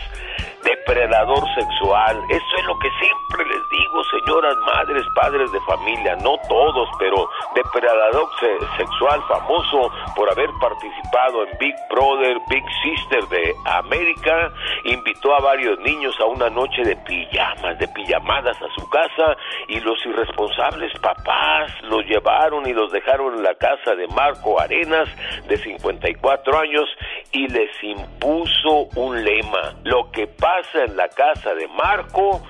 [0.67, 2.21] depredador sexual.
[2.29, 7.29] Eso es lo que siempre les digo, señoras madres, padres de familia, no todos, pero
[7.55, 8.29] depredador
[8.77, 14.53] sexual famoso por haber participado en Big Brother, Big Sister de América,
[14.85, 19.37] invitó a varios niños a una noche de pijamas, de pijamadas a su casa
[19.69, 25.09] y los irresponsables papás los llevaron y los dejaron en la casa de Marco Arenas
[25.47, 26.89] de 54 años
[27.31, 32.43] y les impuso un lema, lo que pasa en la casa de Marco,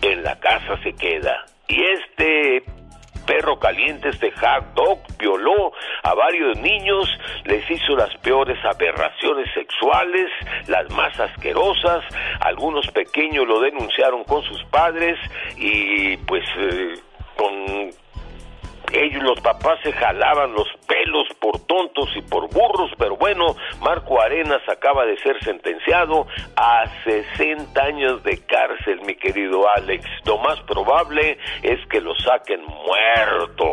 [0.00, 1.44] en la casa se queda.
[1.68, 2.64] Y este
[3.26, 5.72] perro caliente, este hard dog, violó
[6.02, 7.08] a varios niños,
[7.44, 10.28] les hizo las peores aberraciones sexuales,
[10.66, 12.04] las más asquerosas,
[12.40, 15.18] algunos pequeños lo denunciaron con sus padres
[15.56, 16.94] y pues eh,
[17.36, 17.90] con
[18.92, 24.20] ellos, los papás, se jalaban los pelos por tontos y por burros, pero bueno, Marco
[24.20, 26.26] Arenas acaba de ser sentenciado
[26.56, 30.04] a 60 años de cárcel, mi querido Alex.
[30.24, 33.66] Lo más probable es que lo saquen muerto.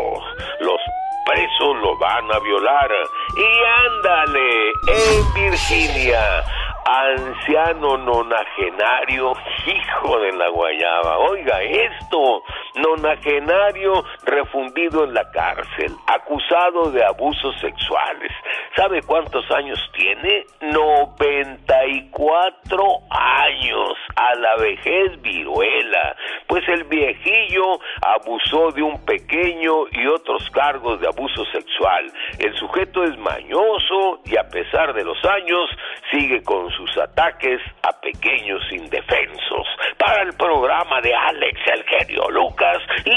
[0.62, 0.80] Los
[1.26, 2.92] presos lo van a violar.
[3.38, 6.44] Y ándale, en Virginia
[6.90, 9.34] anciano nonagenario,
[9.68, 11.20] hijo de la guayaba.
[11.20, 12.44] Oiga esto,
[12.76, 18.32] nonagenario refundido en la cárcel, acusado de abusos sexuales.
[18.76, 20.48] ¿Sabe cuántos años tiene?
[20.62, 26.16] 94 años, a la vejez viruela.
[26.48, 32.12] Pues el viejillo abusó de un pequeño y otros cargos de abuso sexual.
[32.40, 35.70] El sujeto es mañoso y a pesar de los años
[36.12, 39.68] sigue con sus ataques a pequeños indefensos.
[39.98, 43.12] Para el programa de Alex el genio Lucas y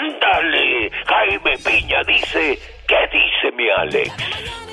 [0.00, 4.12] ándale, Jaime Piña dice, ¿qué dice mi Alex?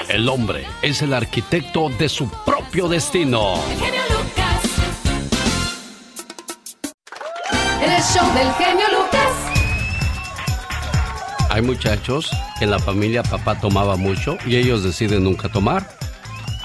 [0.10, 3.56] El hombre es el arquitecto de su propio destino.
[3.72, 4.56] El genio Lucas.
[7.82, 9.16] En el show del genio Lucas.
[11.50, 12.30] Hay muchachos
[12.60, 15.88] que en la familia papá tomaba mucho y ellos deciden nunca tomar.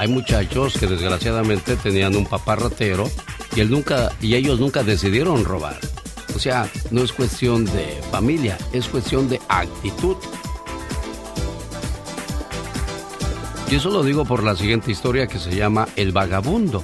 [0.00, 3.04] Hay muchachos que desgraciadamente tenían un papá ratero
[3.54, 5.78] y él nunca y ellos nunca decidieron robar.
[6.34, 10.16] O sea, no es cuestión de familia, es cuestión de actitud.
[13.70, 16.82] Y eso lo digo por la siguiente historia que se llama El Vagabundo.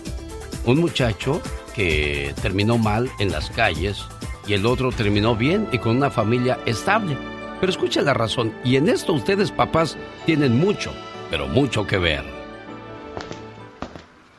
[0.66, 1.40] Un muchacho
[1.74, 4.04] que terminó mal en las calles
[4.46, 7.16] y el otro terminó bien y con una familia estable.
[7.60, 9.96] Pero escucha la razón, y en esto ustedes papás
[10.26, 10.92] tienen mucho,
[11.30, 12.35] pero mucho que ver.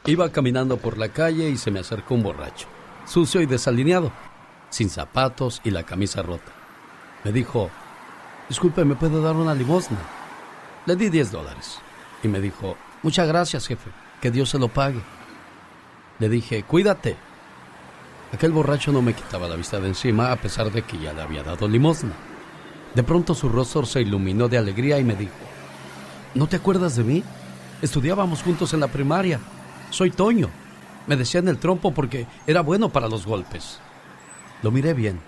[0.08, 2.66] Iba caminando por la calle y se me acercó un borracho,
[3.06, 4.14] sucio y desalineado,
[4.70, 6.54] sin zapatos y la camisa rota.
[7.26, 7.70] Me dijo,
[8.48, 9.98] disculpe, ¿me puede dar una limosna?
[10.86, 11.80] Le di 10 dólares
[12.24, 13.90] y me dijo, muchas gracias, jefe,
[14.22, 15.02] que Dios se lo pague.
[16.20, 17.18] Le dije, cuídate.
[18.32, 21.22] Aquel borracho no me quitaba la vista de encima a pesar de que ya le
[21.22, 22.14] había dado limosna.
[22.96, 25.36] De pronto su rostro se iluminó de alegría y me dijo,
[26.34, 27.24] ¿no te acuerdas de mí?
[27.82, 29.42] Estudiábamos juntos en la primaria.
[29.90, 30.50] Soy Toño.
[31.08, 33.80] Me decían el trompo porque era bueno para los golpes.
[34.62, 35.20] Lo miré bien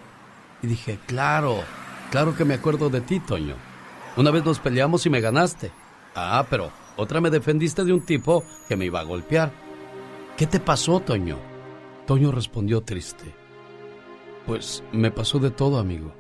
[0.62, 1.64] y dije, claro,
[2.12, 3.56] claro que me acuerdo de ti, Toño.
[4.18, 5.72] Una vez nos peleamos y me ganaste.
[6.16, 9.52] Ah, pero otra me defendiste de un tipo que me iba a golpear.
[10.36, 11.38] ¿Qué te pasó, Toño?
[12.06, 13.34] Toño respondió triste.
[14.46, 16.14] Pues me pasó de todo, amigo.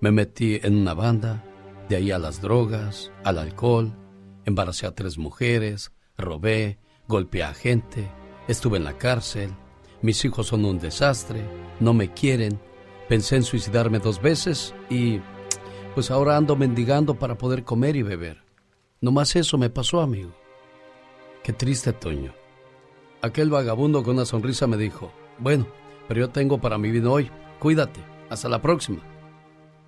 [0.00, 1.44] Me metí en una banda,
[1.88, 3.96] de ahí a las drogas, al alcohol,
[4.44, 6.78] embaracé a tres mujeres, robé,
[7.08, 8.10] golpeé a gente,
[8.48, 9.54] estuve en la cárcel,
[10.00, 11.44] mis hijos son un desastre,
[11.80, 12.60] no me quieren,
[13.08, 15.20] pensé en suicidarme dos veces y
[15.94, 18.42] pues ahora ando mendigando para poder comer y beber.
[19.00, 20.32] No más eso me pasó, amigo.
[21.42, 22.32] Qué triste, Toño.
[23.20, 25.66] Aquel vagabundo con una sonrisa me dijo, bueno,
[26.08, 28.00] pero yo tengo para mi vida hoy, cuídate,
[28.30, 29.02] hasta la próxima.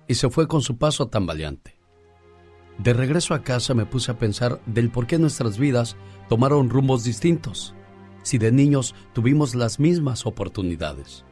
[0.07, 1.74] Y se fue con su paso tambaleante.
[2.77, 5.95] De regreso a casa me puse a pensar del por qué nuestras vidas
[6.27, 7.73] tomaron rumbos distintos,
[8.23, 11.23] si de niños tuvimos las mismas oportunidades.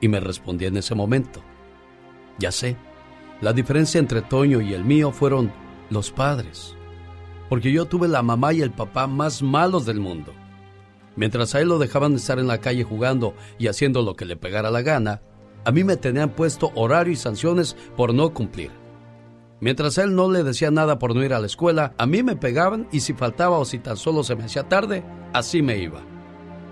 [0.00, 1.42] Y me respondí en ese momento,
[2.38, 2.76] ya sé,
[3.40, 5.52] la diferencia entre Toño y el mío fueron
[5.90, 6.74] los padres,
[7.48, 10.32] porque yo tuve la mamá y el papá más malos del mundo.
[11.16, 14.36] Mientras a él lo dejaban estar en la calle jugando y haciendo lo que le
[14.36, 15.22] pegara la gana,
[15.64, 18.70] a mí me tenían puesto horario y sanciones por no cumplir.
[19.60, 22.36] Mientras él no le decía nada por no ir a la escuela, a mí me
[22.36, 26.00] pegaban y si faltaba o si tan solo se me hacía tarde, así me iba.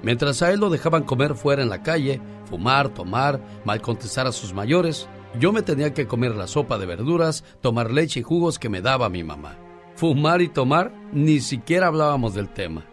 [0.03, 4.32] Mientras a él lo dejaban comer fuera en la calle, fumar, tomar, mal contestar a
[4.32, 5.09] sus mayores,
[5.41, 8.82] yo me tenía que comer la sopa de verduras, tomar leche y jugos que me
[8.82, 9.57] daba mi mamá.
[9.97, 12.84] Fumar y tomar, ni siquiera hablábamos del tema.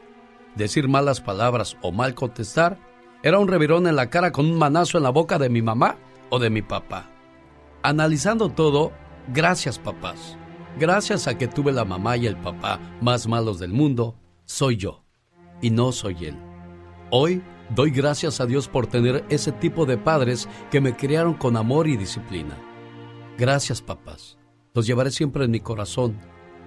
[0.56, 2.80] Decir malas palabras o mal contestar
[3.22, 5.98] era un revirón en la cara con un manazo en la boca de mi mamá
[6.30, 7.10] o de mi papá.
[7.82, 8.92] Analizando todo,
[9.28, 10.38] gracias papás.
[10.80, 14.16] Gracias a que tuve la mamá y el papá más malos del mundo,
[14.46, 15.04] soy yo
[15.62, 16.36] y no soy él.
[17.12, 21.58] Hoy doy gracias a Dios por tener ese tipo de padres que me criaron con
[21.58, 22.58] amor y disciplina.
[23.38, 24.38] Gracias papás.
[24.74, 26.20] Los llevaré siempre en mi corazón,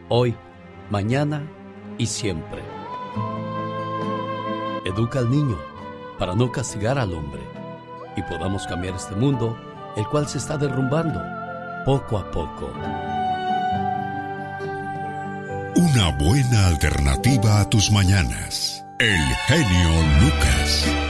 [0.08, 0.36] hoy,
[0.90, 1.50] mañana
[1.98, 2.62] y siempre.
[4.84, 5.58] Educa al niño
[6.16, 7.42] para no castigar al hombre
[8.16, 9.56] y podamos cambiar este mundo,
[9.96, 11.20] el cual se está derrumbando
[11.86, 12.68] poco a poco.
[15.76, 18.84] Una buena alternativa a tus mañanas.
[18.98, 21.05] El genio Lucas.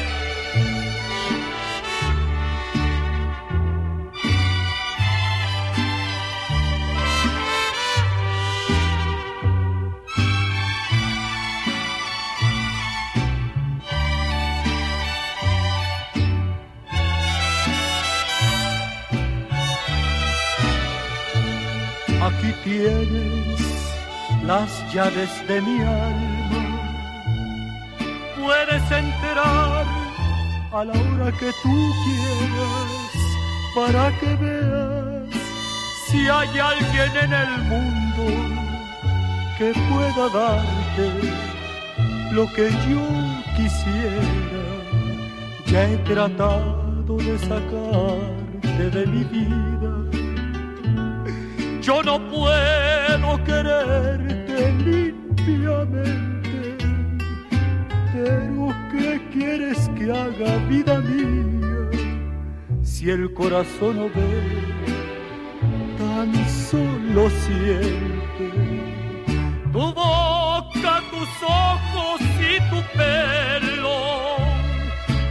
[24.97, 26.63] Llaves de mi alma.
[28.41, 29.85] Puedes entrar
[30.73, 33.13] a la hora que tú quieras
[33.77, 35.35] para que veas
[36.07, 38.25] si hay alguien en el mundo
[39.59, 41.09] que pueda darte
[42.33, 43.05] lo que yo
[43.57, 44.65] quisiera.
[45.67, 50.07] Ya he tratado de sacarte de mi vida
[51.87, 54.36] yo no puedo quererte
[54.85, 56.77] limpiamente,
[58.13, 61.91] pero ¿qué quieres que haga vida mía?
[62.83, 64.43] Si el corazón no ve,
[65.99, 68.47] tan solo siente.
[69.73, 73.99] Tu boca, tus ojos y tu pelo,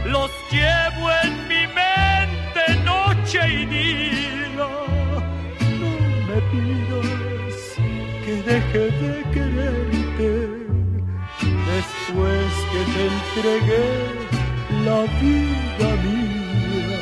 [0.06, 4.68] los llevo en mi mente noche y día
[6.28, 7.15] me pidas que
[8.46, 10.32] deje de quererte
[11.66, 13.88] después que te entregué
[14.84, 17.00] la vida mía.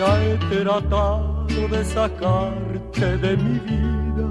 [0.00, 4.26] Ya he tratado de sacarte de mi vida.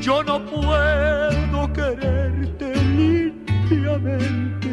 [0.00, 4.72] Yo no puedo quererte limpiamente.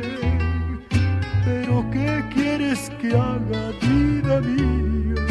[1.44, 5.26] Pero ¿qué quieres que haga, vida mía?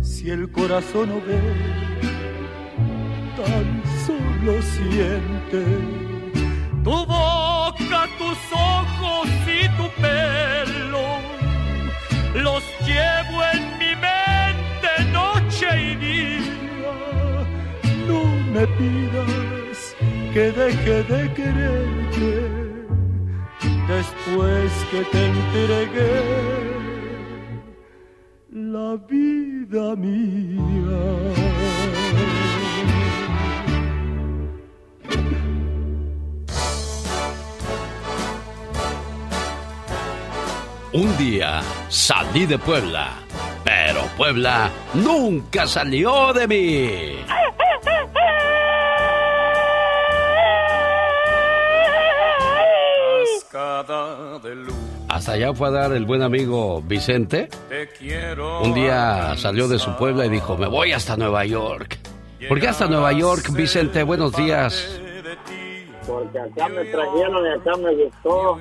[0.00, 1.38] Si el corazón no ve,
[3.36, 5.62] tan solo siente.
[6.82, 11.31] Tu boca, tus ojos y tu pelo
[12.34, 16.94] los llevo en mi mente noche y día.
[18.06, 19.94] No me pidas
[20.32, 22.52] que deje de quererte
[23.88, 26.82] después que te entregué
[28.50, 31.41] la vida mía.
[40.94, 43.12] Un día salí de Puebla,
[43.64, 47.16] pero Puebla nunca salió de mí.
[55.08, 57.48] Hasta allá fue a dar el buen amigo Vicente.
[57.70, 58.60] Te quiero.
[58.60, 61.98] Un día salió de su pueblo y dijo, me voy hasta Nueva York.
[62.48, 64.02] ¿Por qué hasta Nueva York, Vicente?
[64.02, 65.00] Buenos días.
[66.06, 68.58] Porque acá me trajeron y acá me gustó.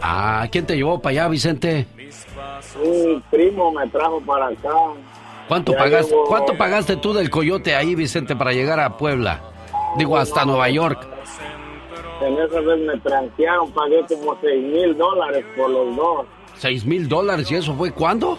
[0.00, 1.86] Ah, ¿quién te llevó para allá, Vicente?
[2.82, 4.70] Un primo me trajo para acá.
[5.48, 9.40] ¿Cuánto Ya pagaste, llevo- ¿Cuánto pagaste tú del coyote ahí, Vicente, para llegar a Puebla?
[9.96, 11.06] Digo, hasta Nueva York.
[12.20, 16.26] En esa vez me tranquearon, pagué como seis mil dólares por los dos.
[16.56, 17.50] ¿Seis mil dólares?
[17.50, 18.38] ¿Y eso fue cuándo?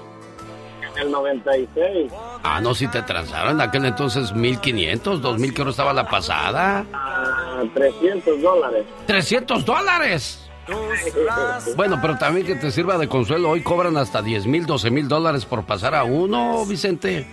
[0.96, 2.12] En el 96.
[2.44, 6.86] Ah, no, si te transaron en aquel entonces 1500, 2000 que no estaba la pasada.
[6.94, 8.86] a 300 dólares.
[9.08, 10.49] ¡300 dólares!
[11.76, 15.08] Bueno, pero también que te sirva de consuelo, hoy cobran hasta 10 mil, 12 mil
[15.08, 17.28] dólares por pasar a uno, Vicente.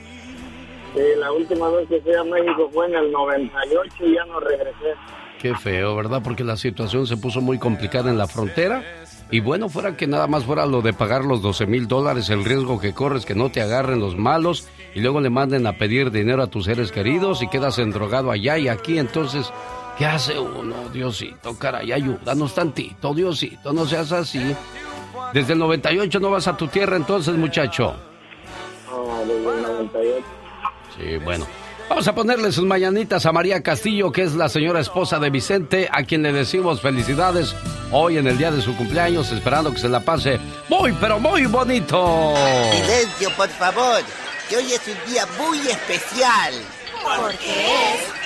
[0.95, 4.41] Sí, la última vez que fui a México fue en el 98 y ya no
[4.41, 4.95] regresé.
[5.41, 6.23] Qué feo, ¿verdad?
[6.25, 8.83] Porque la situación se puso muy complicada en la frontera.
[9.31, 12.45] Y bueno, fuera que nada más fuera lo de pagar los 12 mil dólares, el
[12.45, 16.13] riesgo que corres que no te agarren los malos y luego le manden a pedir
[16.13, 18.99] dinero a tus seres queridos y quedas endrogado allá y aquí.
[18.99, 19.53] Entonces,
[19.99, 20.89] ¿qué hace uno?
[20.93, 24.55] Diosito, caray, ayúdanos tantito, Diosito, no seas así.
[25.33, 27.95] Desde el 98 no vas a tu tierra entonces, muchacho.
[28.89, 30.25] Ah, desde el 98.
[30.97, 31.47] Sí, bueno.
[31.89, 35.89] Vamos a ponerle sus mañanitas a María Castillo, que es la señora esposa de Vicente,
[35.93, 37.55] a quien le decimos felicidades
[37.93, 41.47] hoy en el día de su cumpleaños, esperando que se la pase muy, pero muy
[41.47, 42.35] bonito.
[42.73, 44.01] Silencio, por favor,
[44.49, 46.55] que hoy es un día muy especial.
[47.05, 48.26] Porque es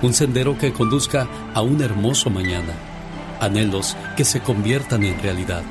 [0.00, 2.72] Un sendero que conduzca a un hermoso mañana.
[3.40, 5.62] Anhelos que se conviertan en realidad.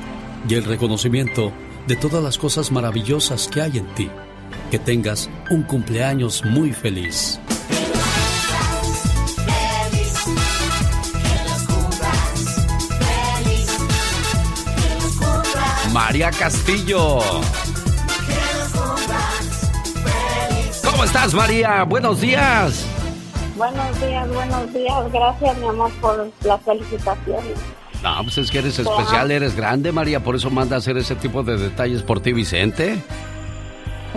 [0.48, 1.52] Y el reconocimiento
[1.86, 4.10] de todas las cosas maravillosas que hay en ti.
[4.70, 7.40] Que tengas un cumpleaños muy feliz.
[15.92, 17.20] María Castillo.
[20.84, 21.84] ¿Cómo estás, María?
[21.84, 22.87] Buenos días.
[23.58, 25.12] Buenos días, buenos días.
[25.12, 27.58] Gracias, mi amor, por las felicitaciones.
[28.04, 31.16] No, pues es que eres especial, eres grande, María, por eso manda a hacer ese
[31.16, 33.02] tipo de detalles por ti, Vicente.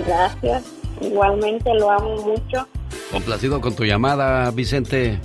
[0.05, 0.63] Gracias.
[1.01, 2.67] Igualmente lo amo mucho.
[3.11, 5.19] Complacido con tu llamada, Vicente.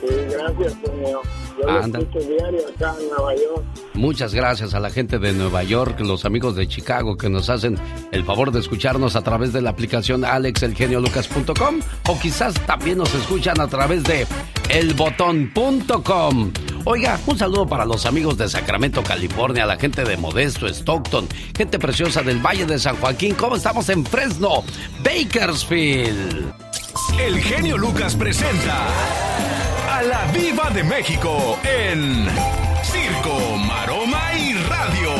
[0.00, 1.22] Sí, gracias, señor.
[1.60, 1.98] Yo lo Anda.
[2.00, 3.64] escucho diario acá en Nueva York.
[3.94, 7.78] Muchas gracias a la gente de Nueva York, los amigos de Chicago que nos hacen
[8.10, 13.60] el favor de escucharnos a través de la aplicación alexelgeniolucas.com o quizás también nos escuchan
[13.60, 14.26] a través de
[14.70, 16.52] elbotón.com.
[16.86, 21.26] Oiga, un saludo para los amigos de Sacramento, California, la gente de Modesto, Stockton,
[21.56, 23.34] gente preciosa del Valle de San Joaquín.
[23.34, 24.64] ¿Cómo estamos en Fresno?
[25.02, 26.52] Bakersfield.
[27.18, 28.86] El genio Lucas presenta
[29.94, 32.26] a la Viva de México en
[32.82, 35.12] Circo, Maroma y Radio.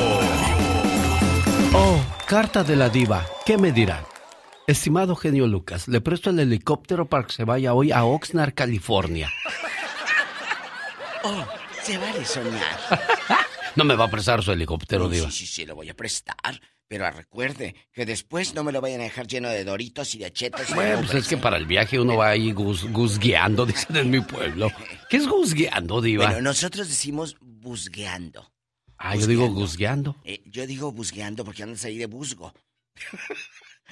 [1.72, 3.25] Oh, carta de la diva.
[3.47, 4.05] ¿Qué me dirán?
[4.66, 9.31] Estimado genio Lucas, le presto el helicóptero para que se vaya hoy a Oxnard, California.
[11.22, 11.45] Oh,
[11.83, 12.79] se vale soñar.
[13.77, 15.31] No me va a prestar su helicóptero, Sí, diva.
[15.33, 16.61] Sí, sí, sí, lo voy a prestar.
[16.87, 20.32] Pero recuerde que después no me lo vayan a dejar lleno de doritos y de
[20.32, 20.72] chetos.
[20.74, 24.20] Bueno, pues es que para el viaje uno va ahí gus- guzgueando, dicen en mi
[24.20, 24.70] pueblo.
[25.09, 26.26] ¿Qué es guzgueando, diva?
[26.26, 28.53] Bueno, nosotros decimos busgueando.
[28.99, 30.17] ah, yo digo guzgueando.
[30.25, 32.53] Eh, yo digo busgueando porque andas ahí de busgo.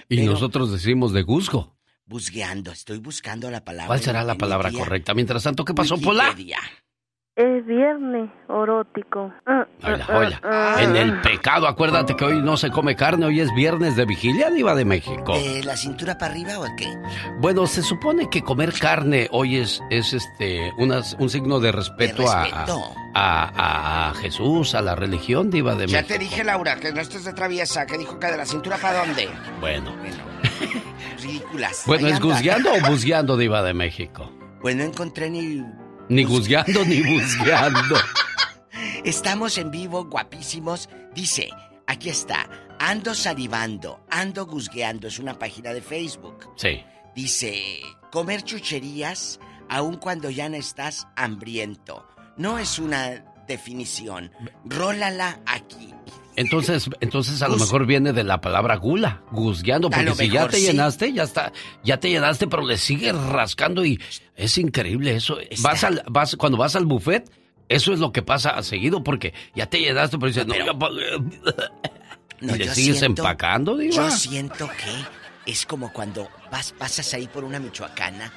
[0.09, 1.77] Y pero- nosotros decimos de guzgo.
[2.07, 3.87] Busgueando, estoy buscando la palabra.
[3.89, 5.15] ¿Cuál será la palabra correcta?
[5.15, 6.35] Mientras tanto, ¿qué pasó, Pola?
[7.35, 9.33] Es viernes erótico.
[9.83, 10.77] Hola, hola.
[10.83, 14.51] En el pecado, acuérdate que hoy no se come carne, hoy es viernes de vigilia,
[14.51, 15.33] diva de México.
[15.39, 16.87] ¿De la cintura para arriba o qué?
[17.41, 22.31] Bueno, se supone que comer carne hoy es, es este unas- un signo de respeto,
[22.31, 22.79] a- respeto.
[23.15, 26.09] A, a- a Jesús, a la religión diva de Ya México.
[26.13, 29.07] te dije, Laura, que no estés de traviesa, que dijo que de la cintura para
[29.07, 29.31] dónde.
[29.59, 29.95] Bueno,
[31.23, 31.85] Ridículas.
[31.87, 34.31] bueno, Ahí ¿es guzgueando o busgueando diva de México?
[34.61, 35.65] Pues no encontré ni...
[36.13, 37.97] Ni guzgueando ni busgueando.
[39.03, 40.91] Estamos en vivo, guapísimos.
[41.15, 41.49] Dice,
[41.87, 46.51] aquí está, ando salivando, ando guzgueando, es una página de Facebook.
[46.57, 46.85] Sí.
[47.15, 47.81] Dice,
[48.11, 49.41] comer chucherías
[49.71, 52.07] aun cuando ya no estás hambriento.
[52.37, 54.31] No es una definición.
[54.67, 55.95] Rólala aquí.
[56.37, 60.49] Entonces, entonces a lo mejor viene de la palabra gula, guzgueando, A porque si ya
[60.49, 60.67] te sí.
[60.67, 61.53] llenaste, ya está,
[61.85, 64.01] ya te llenaste, pero le sigues rascando y
[64.37, 65.37] es increíble eso.
[65.61, 67.31] Vas al, vas, cuando vas al buffet,
[67.69, 71.05] eso es lo que pasa a seguido, porque ya te llenaste, pero dices, no, pagué".
[72.41, 73.95] No, y le sigues siento- empacando, diva.
[73.95, 78.33] Yo siento que es como cuando vas, pasas ahí por una michoacana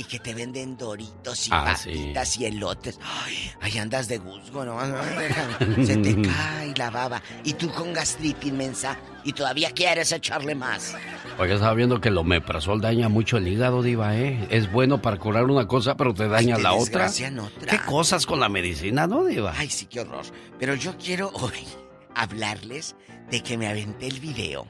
[0.00, 1.90] y que te venden doritos y Ah, sí.
[1.90, 2.98] papitas y elotes.
[3.02, 4.78] Ay, ahí andas de guzgo, ¿no?
[5.18, 5.84] Déjame.
[5.84, 7.22] Se te cae la baba.
[7.44, 10.94] Y tú con gastritis inmensa y todavía quieres echarle más.
[11.38, 14.46] Oiga, estaba viendo que el omeprazol daña mucho el hígado, diva, ¿eh?
[14.50, 17.06] Es bueno para curar una cosa, pero te daña te la otra.
[17.10, 17.66] otra.
[17.68, 19.52] ¿Qué cosas con la medicina, no, diva?
[19.54, 20.24] Ay, sí, qué horror.
[20.58, 21.52] Pero yo quiero hoy
[22.14, 22.96] hablarles
[23.30, 24.66] de que me aventé el video.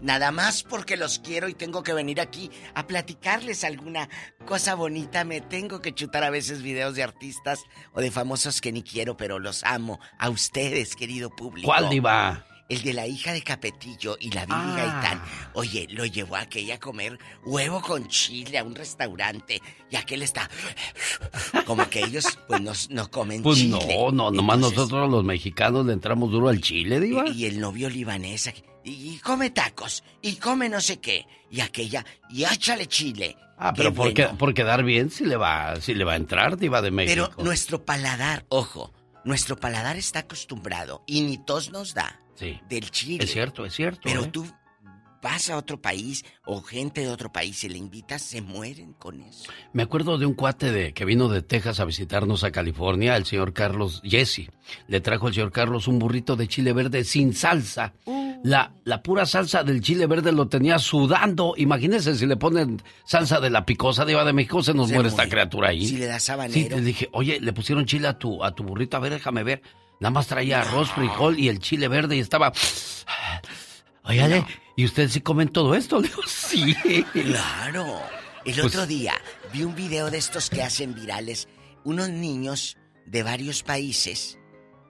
[0.00, 4.08] Nada más porque los quiero y tengo que venir aquí a platicarles alguna
[4.46, 5.24] cosa bonita.
[5.24, 9.16] Me tengo que chutar a veces videos de artistas o de famosos que ni quiero,
[9.16, 10.00] pero los amo.
[10.18, 11.66] A ustedes, querido público.
[11.66, 12.46] ¿Cuál, diva?
[12.70, 14.74] El de la hija de Capetillo y la Billy Ah.
[14.76, 15.22] Gaitán.
[15.54, 19.60] Oye, lo llevó a aquella a comer huevo con chile a un restaurante.
[19.90, 20.48] Y aquel está.
[21.66, 23.78] Como que ellos, pues, no, no comen Pues chile.
[23.98, 27.24] no, no, nomás nosotros los mexicanos le entramos duro al chile, diva.
[27.28, 28.52] Y, y el novio libanés,
[28.84, 33.36] y, y come tacos, y come no sé qué, y aquella, y échale chile.
[33.58, 34.14] Ah, pero por, bueno.
[34.14, 37.30] qué- por quedar bien si le va, si le va a entrar, diva de México.
[37.34, 38.92] Pero nuestro paladar, ojo,
[39.24, 42.58] nuestro paladar está acostumbrado, y ni tos nos da, Sí.
[42.68, 43.24] del chile.
[43.24, 44.00] Es cierto, es cierto.
[44.04, 44.30] Pero ¿eh?
[44.32, 44.46] tú
[45.22, 49.20] vas a otro país, o gente de otro país, y le invitas, se mueren con
[49.20, 49.50] eso.
[49.72, 53.26] Me acuerdo de un cuate de, que vino de Texas a visitarnos a California, el
[53.26, 54.48] señor Carlos Jesse.
[54.88, 57.92] Le trajo al señor Carlos un burrito de chile verde sin salsa.
[58.42, 61.52] La, la pura salsa del chile verde lo tenía sudando.
[61.58, 64.94] Imagínense si le ponen salsa de la picosa de Iba de México, se nos Se
[64.94, 65.86] muere esta criatura ahí.
[65.86, 68.96] Si le das Sí, le dije, oye, le pusieron chile a tu, a tu burrito,
[68.96, 69.60] a ver, déjame ver.
[70.00, 72.52] Nada más traía arroz, frijol y el chile verde y estaba...
[74.02, 74.44] Óyale,
[74.76, 76.00] ¿y ustedes sí comen todo esto?
[76.00, 76.74] Le digo, sí.
[77.12, 78.00] Claro.
[78.44, 79.14] El Pues- otro día
[79.52, 81.48] vi un video de estos que hacen virales,
[81.84, 84.38] unos niños de varios países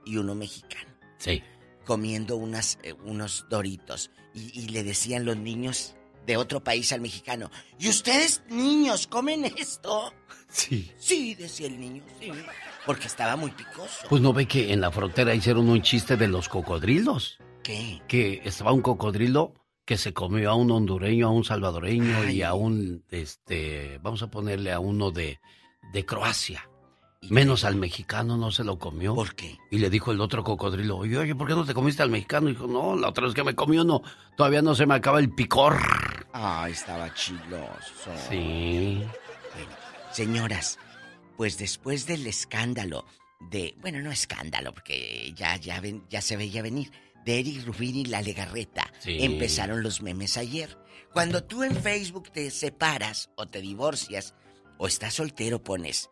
[0.07, 0.91] y uno mexicano.
[1.19, 1.43] Sí.
[1.85, 4.11] Comiendo unas, eh, unos doritos.
[4.33, 7.51] Y, y le decían los niños de otro país al mexicano,
[7.81, 10.15] ¿y ustedes niños comen esto?
[10.49, 10.93] Sí.
[10.99, 12.31] Sí, decía el niño, sí.
[12.87, 14.07] Porque estaba muy picoso.
[14.09, 17.39] Pues no ve que en la frontera hicieron un chiste de los cocodrilos.
[17.63, 18.03] ¿Qué?
[18.09, 19.55] Que estaba un cocodrilo
[19.85, 24.31] que se comió a un hondureño, a un salvadoreño y a un, este, vamos a
[24.31, 25.41] ponerle a uno de,
[25.93, 26.71] de Croacia.
[27.29, 29.15] Menos al mexicano no se lo comió.
[29.15, 29.59] ¿Por qué?
[29.71, 32.49] Y le dijo el otro cocodrilo, oye, oye, ¿por qué no te comiste al mexicano?
[32.49, 34.01] Y dijo, no, la otra vez que me comí uno,
[34.37, 35.77] todavía no se me acaba el picor.
[36.33, 38.11] Ah, estaba chiloso.
[38.31, 39.05] Sí.
[39.55, 39.73] Bueno,
[40.13, 40.79] señoras,
[41.41, 43.07] pues después del escándalo
[43.51, 46.91] de, bueno, no escándalo, porque ya, ya, ven- ya se veía venir,
[47.25, 49.17] de Eric Rubin y la Legarreta, Sí.
[49.21, 50.77] empezaron los memes ayer.
[51.15, 54.35] Cuando tú en Facebook te separas o te divorcias
[54.77, 56.11] o estás soltero, pones,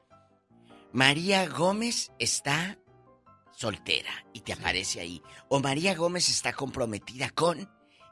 [0.95, 2.79] María Gómez está
[3.55, 5.21] soltera y te aparece ahí.
[5.51, 7.71] O María Gómez está comprometida con...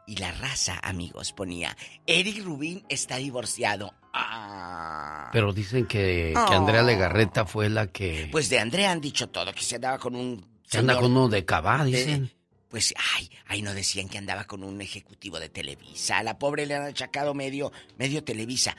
[0.09, 1.77] Y la raza, amigos, ponía,
[2.07, 3.95] Eric Rubin está divorciado.
[4.19, 5.29] Ah.
[5.33, 6.55] Pero dicen que, que.
[6.55, 10.17] Andrea Legarreta fue la que, Pues de Andrea han dicho todo, que se andaba con
[10.17, 10.45] un...
[10.71, 12.33] que anda con uno de cabá, de- dicen.
[12.69, 16.19] Pues, ay, ay, no decían que andaba con un ejecutivo de Televisa.
[16.19, 18.77] A la pobre le han achacado medio, medio Televisa.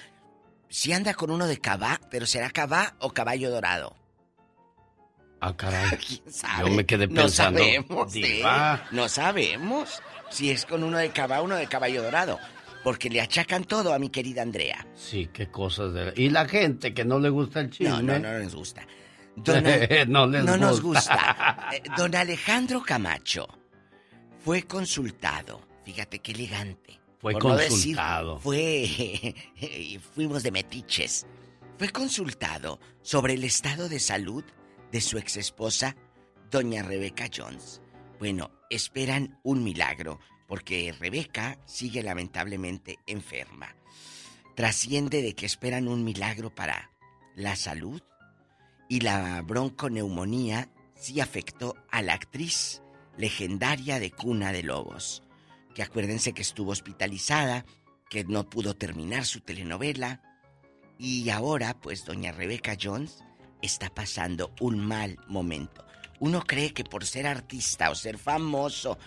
[0.69, 3.95] Si anda con uno de Cabá, pero será Cabá o Caballo Dorado.
[5.39, 5.97] Ah, caray.
[6.07, 6.69] ¿Quién sabe?
[6.69, 7.59] Yo me quedé No pensando.
[7.59, 8.19] sabemos, ¿eh?
[8.19, 8.88] Diva.
[8.91, 12.39] No sabemos si es con uno de Cabá o uno de Caballo Dorado.
[12.88, 14.88] Porque le achacan todo a mi querida Andrea.
[14.95, 16.14] Sí, qué cosas de...
[16.15, 17.89] Y la gente que no le gusta el chisme.
[17.89, 18.88] No, no, no les gusta.
[19.35, 19.61] Don
[20.07, 21.01] No les nos gusta.
[21.01, 21.69] gusta.
[21.73, 23.45] Eh, Don Alejandro Camacho
[24.39, 25.68] fue consultado.
[25.84, 26.97] Fíjate qué elegante.
[27.19, 28.39] Fue Por no decir, consultado.
[28.39, 29.35] fue.
[30.15, 31.27] fuimos de metiches.
[31.77, 34.45] Fue consultado sobre el estado de salud
[34.93, 35.97] de su exesposa,
[36.49, 37.81] doña Rebeca Jones.
[38.18, 43.76] Bueno, esperan un milagro, porque Rebeca sigue lamentablemente enferma.
[44.56, 46.91] Trasciende de que esperan un milagro para
[47.36, 48.02] la salud
[48.90, 52.82] y la bronconeumonía sí afectó a la actriz
[53.18, 55.24] legendaria de Cuna de Lobos,
[55.76, 57.65] que acuérdense que estuvo hospitalizada,
[58.10, 60.22] que no pudo terminar su telenovela
[60.98, 63.24] y ahora pues doña Rebeca Jones
[63.61, 65.86] está pasando un mal momento.
[66.19, 68.98] Uno cree que por ser artista o ser famoso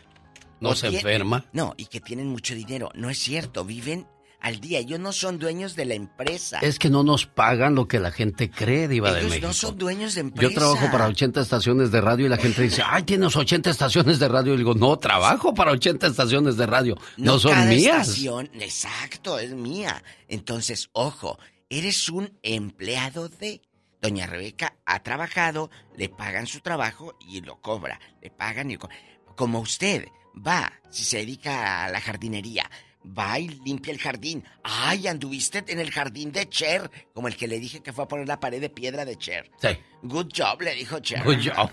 [0.60, 1.46] ¿No se enferma?
[1.52, 2.90] No, y que tienen mucho dinero.
[2.94, 4.06] No es cierto, viven
[4.40, 4.78] al día.
[4.78, 6.58] Ellos no son dueños de la empresa.
[6.60, 9.46] Es que no nos pagan lo que la gente cree, Diva de Ellos México.
[9.48, 10.52] no son dueños de empresa.
[10.52, 14.18] Yo trabajo para 80 estaciones de radio y la gente dice, ay, tienes 80 estaciones
[14.18, 14.54] de radio.
[14.54, 16.96] Y digo, no, trabajo para 80 estaciones de radio.
[17.16, 18.08] No, son cada mías.
[18.08, 20.02] estación- exacto, es mía.
[20.28, 21.38] Entonces, ojo,
[21.68, 23.62] eres un empleado de.
[24.02, 28.00] Doña Rebeca ha trabajado, le pagan su trabajo y lo cobra.
[28.22, 28.88] Le pagan y lo co-
[29.36, 30.06] Como usted
[30.46, 32.70] va, si se dedica a la jardinería,
[33.18, 34.44] va y limpia el jardín.
[34.62, 38.08] Ay, anduviste en el jardín de Cher, como el que le dije que fue a
[38.08, 39.50] poner la pared de piedra de Cher.
[39.60, 39.68] Sí.
[40.02, 41.22] Good job, le dijo Cher.
[41.24, 41.70] Good job.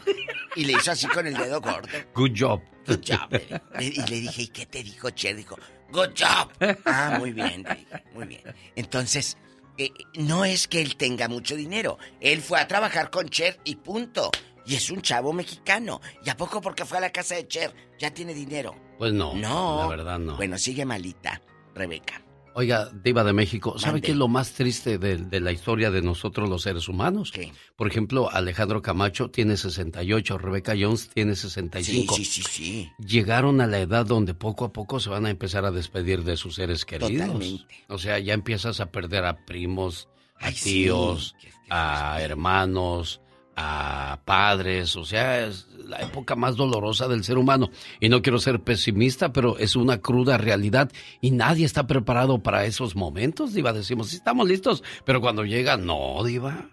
[0.56, 1.90] Y le hizo así con el dedo gordo.
[2.14, 2.62] Good job.
[2.88, 3.32] Good job.
[3.80, 5.36] Le- y le dije, ¿y qué te dijo Cher?
[5.36, 5.58] Dijo,
[5.92, 6.52] good job.
[6.86, 7.66] Ah, muy bien,
[8.14, 8.42] muy bien.
[8.76, 9.38] Entonces,
[9.78, 11.98] eh, no es que él tenga mucho dinero.
[12.22, 14.32] Él fue a trabajar con Cher y punto.
[14.68, 16.02] Y es un chavo mexicano.
[16.26, 18.76] ¿Y a poco porque fue a la casa de Cher ya tiene dinero?
[18.98, 19.34] Pues no.
[19.34, 19.80] No.
[19.82, 20.36] La verdad no.
[20.36, 21.42] Bueno, sigue malita,
[21.74, 22.22] Rebeca.
[22.54, 26.02] Oiga, Diva de México, ¿sabe qué es lo más triste de, de la historia de
[26.02, 27.32] nosotros los seres humanos?
[27.76, 32.16] Por ejemplo, Alejandro Camacho tiene 68, Rebeca Jones tiene 65.
[32.16, 32.92] Sí, sí, sí, sí.
[32.98, 36.36] Llegaron a la edad donde poco a poco se van a empezar a despedir de
[36.36, 37.12] sus seres queridos.
[37.12, 37.86] Totalmente.
[37.90, 40.64] O sea, ya empiezas a perder a primos, a Ay, sí.
[40.72, 41.36] tíos,
[41.70, 43.22] a hermanos,
[43.58, 44.96] a padres.
[44.96, 47.70] O sea, es la época más dolorosa del ser humano.
[48.00, 52.66] Y no quiero ser pesimista, pero es una cruda realidad y nadie está preparado para
[52.66, 53.74] esos momentos, Diva.
[53.74, 56.70] Decimos, sí estamos listos, pero cuando llega, no, Diva.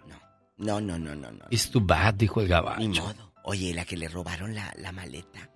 [0.57, 1.45] No, no, no, no, no.
[1.49, 2.79] It's too bad, dijo el gabacho.
[2.79, 3.33] Ni modo.
[3.43, 5.49] Oye, la que le robaron la, la maleta.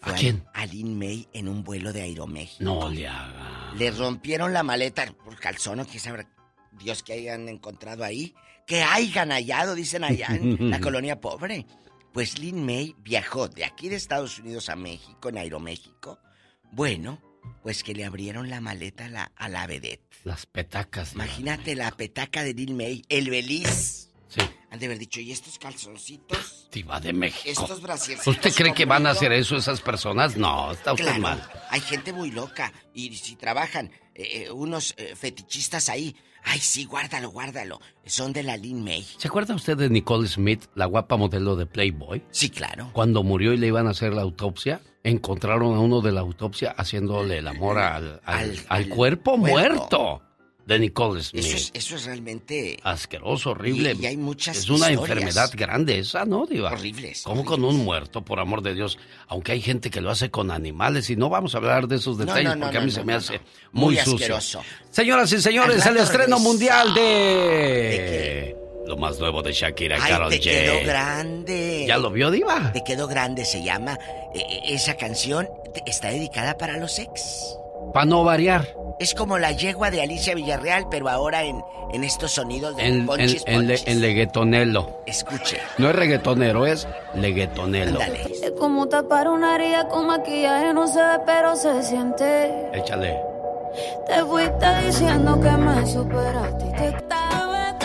[0.00, 0.44] Fue ¿A quién?
[0.54, 2.62] A Lin May en un vuelo de Aeroméxico.
[2.64, 3.72] No le haga.
[3.76, 6.28] Le rompieron la maleta por calzón, o sabrá
[6.78, 8.34] Dios que hayan encontrado ahí.
[8.68, 11.66] Que hayan hallado, dicen allá en la colonia pobre.
[12.12, 16.18] Pues Lin May viajó de aquí de Estados Unidos a México, en Aeroméxico.
[16.70, 17.20] Bueno,
[17.62, 20.04] pues que le abrieron la maleta a la, a la vedette.
[20.24, 21.14] Las petacas.
[21.14, 24.10] Imagínate la petaca de Lin May, el beliz.
[24.28, 24.40] Sí.
[24.70, 26.68] Han de haber dicho, ¿y estos calzoncitos?
[26.70, 27.44] Diva de México.
[27.46, 30.36] Estos brasiercitos ¿Usted cree que van a hacer eso esas personas?
[30.36, 31.50] No, está usted Claro, mal.
[31.70, 36.14] hay gente muy loca y si trabajan eh, eh, unos eh, fetichistas ahí,
[36.44, 39.02] ay sí, guárdalo, guárdalo, son de la Lin May.
[39.18, 42.22] ¿Se acuerda usted de Nicole Smith, la guapa modelo de Playboy?
[42.30, 42.90] Sí, claro.
[42.92, 46.70] Cuando murió y le iban a hacer la autopsia, encontraron a uno de la autopsia
[46.76, 49.48] haciéndole el amor al, al- Al- al al cuerpo, cuerpo.
[49.48, 50.22] muerto
[50.68, 51.44] de Nicole Smith.
[51.46, 53.96] Eso es, eso es realmente Asqueroso, horrible.
[53.98, 56.72] Y- y hay muchas Es una enfermedad grande esa, ¿no, Diva?
[56.72, 58.98] Horribles, ¿Cómo con un muerto, por amor de Dios?
[59.28, 62.18] Aunque hay gente que lo hace con animales y no vamos a hablar de esos
[62.18, 63.40] detalles no, no, porque a mí se me hace
[63.72, 64.38] muy, Muy sucio.
[64.90, 66.38] Señoras y señores, el estreno regresa.
[66.38, 68.54] mundial de...
[68.86, 70.42] Lo más nuevo de Shakira y Karol te G.
[70.42, 71.84] quedó grande.
[71.86, 72.72] ¿Ya lo vio, Diva?
[72.72, 73.98] Te quedó grande, se llama.
[74.34, 75.46] Eh, eh, esa canción
[75.86, 77.54] está dedicada para los ex.
[77.92, 78.74] Para no variar.
[79.00, 81.62] Es como la yegua de Alicia Villarreal, pero ahora en,
[81.92, 83.86] en estos sonidos de En, en, ponchis, en, le- ponchis.
[83.86, 85.02] en leguetonelo.
[85.06, 85.58] Escuche.
[85.78, 88.00] No es reggaetonero, es leguetonelo.
[88.00, 92.50] Es como tapar una herida con maquillaje, no se ve, pero se siente.
[92.72, 93.16] Échale.
[94.08, 96.96] Te fuiste diciendo que me superaste y te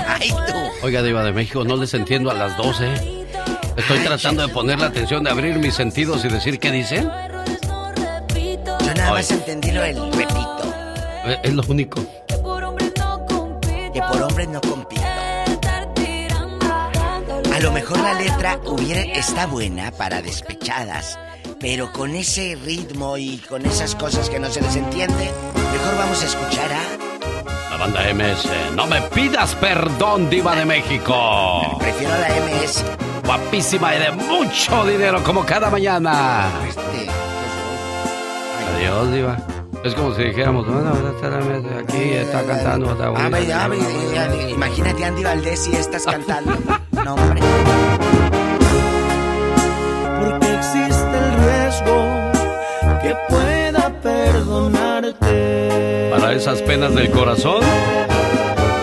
[0.05, 0.85] Ay, tú.
[0.85, 2.87] Oiga, Diva de México, no les entiendo a las 12.
[3.77, 7.09] Estoy tratando de poner la atención, de abrir mis sentidos y decir qué dicen.
[8.33, 10.42] Yo nada más entendí lo del repito.
[11.25, 12.01] Es lo único.
[12.27, 15.01] Que por hombres no compito.
[17.53, 21.17] A lo mejor la letra hubiera, está buena para despechadas,
[21.59, 25.31] pero con ese ritmo y con esas cosas que no se les entiende,
[25.71, 27.69] mejor vamos a escuchar a...
[27.69, 28.49] La banda MS.
[28.75, 31.77] No me pidas perdón, Diva de México.
[31.79, 32.83] Prefiero la MS.
[33.25, 36.49] Guapísima y de mucho dinero, como cada mañana.
[36.67, 37.09] Este,
[38.75, 39.62] Adiós, Diva.
[39.83, 40.91] Es como si dijéramos, bueno,
[41.79, 42.91] aquí, está cantando.
[42.93, 43.77] Está Ah, bonita, ya, bla.
[44.13, 46.53] ya, imagínate Andy Valdés si estás cantando.
[47.03, 47.41] No, hombre.
[50.21, 52.05] Porque existe el riesgo
[53.01, 56.09] que pueda perdonarte.
[56.11, 57.61] Para esas penas del corazón.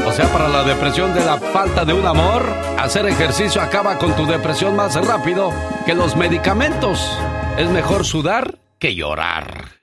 [0.06, 2.42] O sea, para la depresión de la falta de un amor,
[2.78, 5.50] hacer ejercicio acaba con tu depresión más rápido
[5.86, 7.16] que los medicamentos.
[7.56, 9.79] Es mejor sudar que llorar.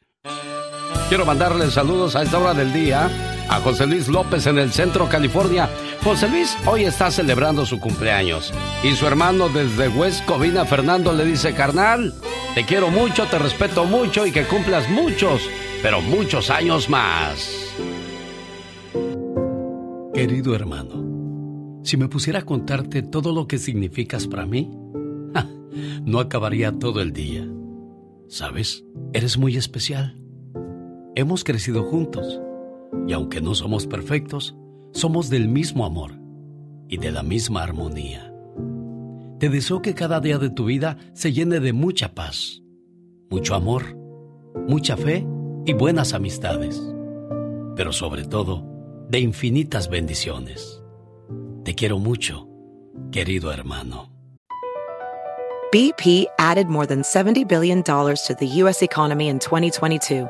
[1.09, 3.09] Quiero mandarle saludos a esta hora del día
[3.49, 5.69] a José Luis López en el centro California.
[6.03, 8.53] José Luis hoy está celebrando su cumpleaños
[8.83, 12.13] y su hermano desde West Covina, Fernando, le dice, carnal,
[12.55, 15.49] te quiero mucho, te respeto mucho y que cumplas muchos,
[15.81, 17.73] pero muchos años más.
[20.13, 24.69] Querido hermano, si me pusiera a contarte todo lo que significas para mí,
[26.03, 27.47] no acabaría todo el día.
[28.27, 28.83] ¿Sabes?
[29.13, 30.26] Eres muy especial.
[31.17, 32.39] Hemos crecido juntos.
[33.07, 34.55] Y aunque no somos perfectos,
[34.91, 36.11] somos del mismo amor
[36.87, 38.31] y de la misma armonía.
[39.39, 42.61] Te deseo que cada día de tu vida se llene de mucha paz,
[43.31, 43.97] mucho amor,
[44.67, 45.25] mucha fe
[45.65, 46.79] y buenas amistades,
[47.75, 48.63] pero sobre todo
[49.09, 50.83] de infinitas bendiciones.
[51.63, 52.47] Te quiero mucho,
[53.11, 54.11] querido hermano.
[55.71, 58.83] BP added more than $70 billion to the U.S.
[58.83, 60.29] economy in 2022.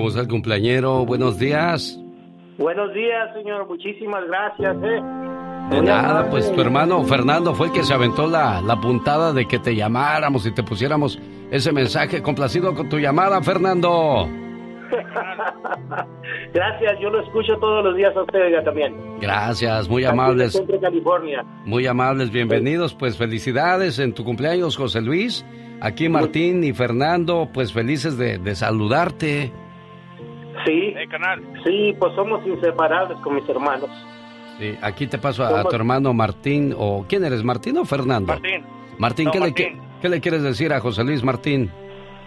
[0.00, 1.04] ¿Cómo está el cumpleañero?
[1.04, 2.00] Buenos días.
[2.56, 3.68] Buenos días, señor.
[3.68, 5.02] Muchísimas gracias, ¿eh?
[5.72, 9.44] De nada, pues tu hermano Fernando fue el que se aventó la, la puntada de
[9.44, 11.20] que te llamáramos y te pusiéramos
[11.50, 12.22] ese mensaje.
[12.22, 14.26] Complacido con tu llamada, Fernando.
[16.54, 18.96] gracias, yo lo escucho todos los días a ustedes ya también.
[19.20, 20.58] Gracias, muy amables.
[20.80, 21.44] California.
[21.66, 22.94] Muy amables, bienvenidos.
[22.94, 25.44] Pues felicidades en tu cumpleaños, José Luis.
[25.82, 29.52] Aquí Martín y Fernando, pues felices de, de saludarte.
[30.64, 30.94] Sí,
[31.64, 33.88] sí, pues somos inseparables con mis hermanos.
[34.58, 38.32] Sí, aquí te paso a, a tu hermano Martín, o ¿quién eres, Martín o Fernando?
[38.34, 38.64] Martín.
[38.98, 39.66] Martín, No, ¿qué, Martín.
[39.76, 41.70] Le, ¿qué le quieres decir a José Luis Martín?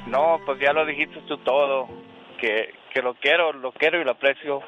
[0.08, 1.88] No, pues ya lo dijiste tú todo,
[2.42, 4.62] que, que lo quiero, lo quiero y lo aprecio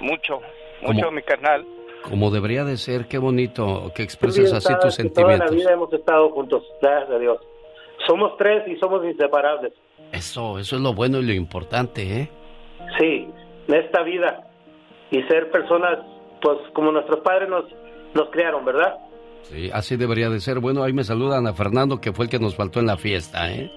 [0.00, 0.40] mucho,
[0.82, 1.10] mucho ¿Cómo?
[1.12, 1.66] mi carnal.
[2.08, 5.50] Como debería de ser, qué bonito que expreses así tus que Toda la sentimientos.
[5.56, 7.38] vida hemos estado juntos, gracias a Dios.
[8.06, 9.72] Somos tres y somos inseparables.
[10.12, 12.30] Eso, eso es lo bueno y lo importante, ¿eh?
[12.98, 13.28] Sí,
[13.68, 14.44] en esta vida.
[15.10, 15.98] Y ser personas,
[16.42, 17.64] pues como nuestros padres nos,
[18.14, 18.94] nos crearon, ¿verdad?
[19.42, 20.58] Sí, así debería de ser.
[20.60, 23.50] Bueno, ahí me saludan a Fernando, que fue el que nos faltó en la fiesta,
[23.52, 23.70] ¿eh?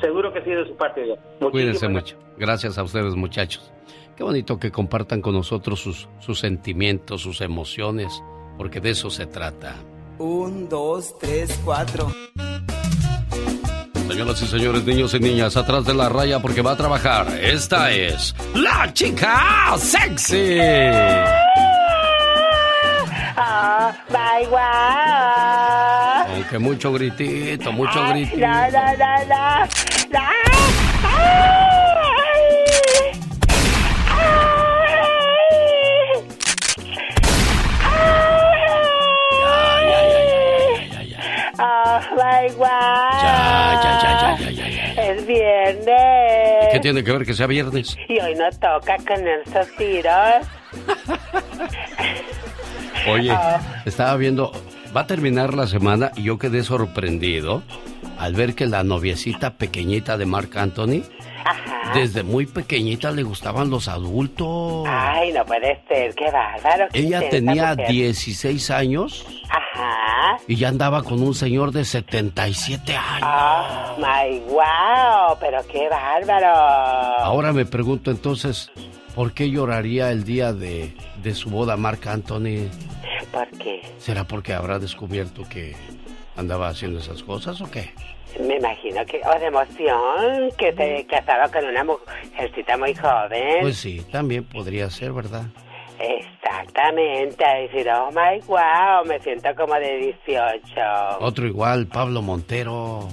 [0.00, 1.02] Seguro que sí de su parte.
[1.40, 1.90] Muchísimas Cuídense gracias.
[2.16, 2.16] mucho.
[2.38, 3.72] Gracias a ustedes, muchachos.
[4.16, 8.22] Qué bonito que compartan con nosotros sus, sus sentimientos, sus emociones,
[8.56, 9.74] porque de eso se trata.
[10.18, 12.06] Un, dos, tres, cuatro.
[14.08, 17.26] Señoras y señores, niños y niñas, atrás de la raya porque va a trabajar.
[17.40, 20.58] Esta es la chica sexy.
[23.36, 26.34] Oh, my wow.
[26.34, 28.46] Aunque mucho gritito, mucho Ay, gritito.
[28.46, 29.66] No, no, no, no.
[30.12, 31.73] No.
[41.58, 42.68] Oh, my wow.
[43.22, 45.02] Ya, ya, ya, ya, ya, ya.
[45.02, 46.68] Es viernes.
[46.72, 47.96] ¿Qué tiene que ver que sea viernes?
[48.08, 50.46] Y hoy no toca con esos tiros.
[53.08, 53.60] Oye, Ah.
[53.84, 54.52] estaba viendo,
[54.96, 57.62] va a terminar la semana y yo quedé sorprendido
[58.18, 61.02] al ver que la noviecita pequeñita de Marc Anthony,
[61.94, 64.84] desde muy pequeñita le gustaban los adultos.
[64.88, 66.86] Ay, no puede ser, qué bárbaro.
[66.92, 67.88] qué Ella tenía mujer.
[67.90, 70.38] 16 años Ajá.
[70.48, 73.28] y ya andaba con un señor de 77 años.
[73.28, 76.46] Oh, my wow, pero qué bárbaro.
[76.48, 78.70] Ahora me pregunto entonces,
[79.14, 82.68] ¿por qué lloraría el día de, de su boda Marc Anthony?
[83.32, 83.82] ¿Por qué?
[83.98, 85.74] ¿Será porque habrá descubierto que
[86.36, 87.92] andaba haciendo esas cosas o qué?
[88.40, 93.58] Me imagino que, o de emoción, que se casaba con una mujercita muy joven.
[93.60, 95.44] Pues sí, también podría ser, ¿verdad?
[96.00, 101.18] Exactamente, a decir, oh my wow, me siento como de 18.
[101.20, 103.08] Otro igual, Pablo Montero.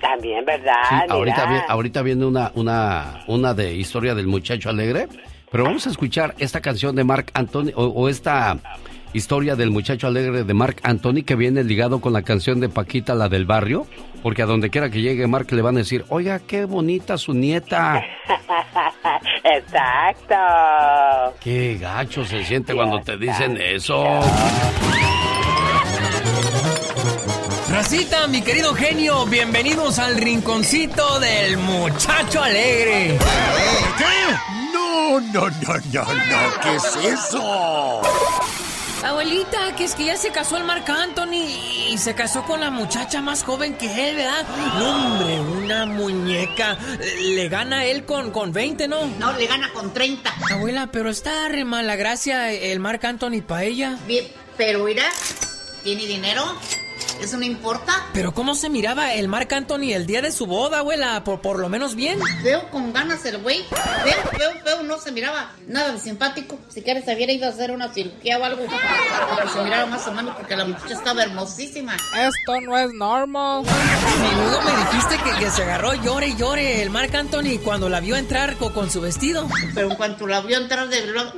[0.00, 0.74] También, ¿verdad?
[0.88, 5.06] Sí, ahorita, vi- ahorita viene una, una, una de historia del muchacho alegre,
[5.50, 8.56] pero vamos a escuchar esta canción de Marc Anthony, o, o esta
[9.12, 13.14] historia del muchacho alegre de Marc Anthony que viene ligado con la canción de Paquita,
[13.14, 13.86] la del barrio,
[14.22, 17.34] porque a donde quiera que llegue Marc le van a decir, oiga, qué bonita su
[17.34, 18.02] nieta.
[19.44, 20.34] Exacto.
[21.40, 24.04] Qué gacho se siente cuando te dicen eso.
[27.68, 33.18] Racita, mi querido genio, bienvenidos al rinconcito del muchacho alegre.
[33.98, 34.34] ¿Qué?
[34.72, 38.02] No, no, no, no, no, ¿qué es eso?
[39.22, 41.46] Abuelita, que es que ya se casó el Marc Anthony
[41.90, 44.44] y se casó con la muchacha más joven que él, ¿verdad?
[44.80, 46.76] No, hombre, una muñeca.
[47.20, 49.06] Le gana él con, con 20, ¿no?
[49.20, 50.34] No, le gana con 30.
[50.50, 53.96] Abuela, pero está re mala gracia el Marc Anthony para ella.
[54.08, 54.26] Bien,
[54.56, 55.04] pero mira,
[55.84, 56.42] tiene dinero.
[57.22, 58.08] ¿Eso no importa?
[58.12, 61.22] Pero ¿cómo se miraba el Marc Anthony el día de su boda, abuela?
[61.22, 62.18] Por, por lo menos bien.
[62.42, 63.64] Veo con ganas el güey.
[64.04, 66.58] Veo, veo, veo, no se miraba nada de simpático.
[66.68, 68.64] Si quieres, se hubiera ido a hacer una cirugía o algo.
[68.66, 71.94] Para que se mirara más o menos, porque la muchacha estaba hermosísima.
[71.94, 73.62] Esto no es normal.
[73.62, 78.00] Menudo me dijiste que, que se agarró llore y llore el Marc Anthony cuando la
[78.00, 79.48] vio entrar con, con su vestido.
[79.74, 81.32] Pero en cuanto la vio entrar de verdad,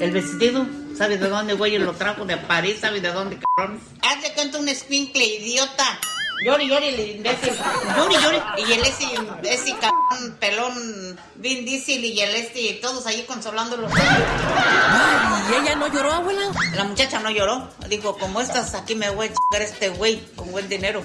[0.00, 0.66] el vestido,
[1.00, 1.78] ¿sabes de dónde, güey?
[1.78, 3.80] Lo trajo de París, ¿sabes de dónde, cabrón?
[4.02, 5.98] Haz de cuenta un escuincle, idiota.
[6.44, 7.54] Llori, llori, el imbécil.
[7.96, 8.36] Llori, llori.
[8.58, 9.06] Y el ese,
[9.44, 13.88] ese cabrón, pelón, Vin Diesel y el este, todos allí consolándolo.
[13.88, 16.52] ¿y ella no lloró, abuela?
[16.74, 17.70] La muchacha no lloró.
[17.88, 21.02] Dijo, como estás aquí me voy a chingar este güey con buen dinero.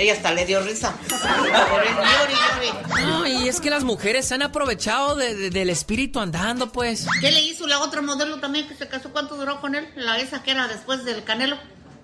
[0.00, 0.94] Ella hasta le dio risa.
[3.06, 7.06] No, y es que las mujeres se han aprovechado de- de- del espíritu andando, pues.
[7.20, 9.10] ¿Qué le hizo la otra modelo también que se casó?
[9.10, 9.86] ¿Cuánto duró con él?
[9.96, 11.58] La esa que era después del Canelo.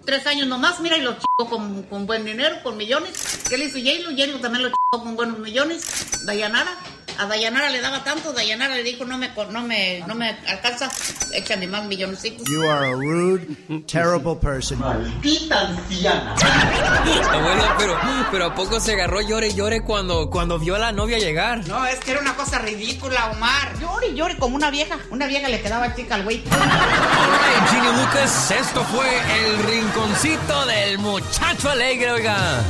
[0.04, 3.12] Tres años nomás, mira, y lo chingó con, con buen dinero, con millones.
[3.48, 4.10] ¿Qué le hizo J-Lo?
[4.10, 5.84] J-Lo también lo chingó con buenos millones.
[6.26, 6.70] Dayanara.
[7.18, 10.36] A Dayanara le daba tanto, Dayanara le dijo, no me, co- no me, no me
[10.48, 10.90] alcanza,
[11.32, 12.46] échame más milloncitos.
[12.48, 13.46] You are a rude,
[13.86, 14.78] terrible person.
[14.80, 16.34] Maldita anciana.
[17.32, 17.98] Abuela, pero,
[18.30, 21.66] pero ¿a poco se agarró llore y llore cuando, cuando vio a la novia llegar?
[21.66, 23.78] No, es que era una cosa ridícula, Omar.
[23.80, 24.98] Llore, llore como una vieja.
[25.10, 26.42] Una vieja le quedaba chica al güey.
[26.50, 32.62] Ay, Genio Lucas, esto fue el rinconcito del muchacho alegre, oiga.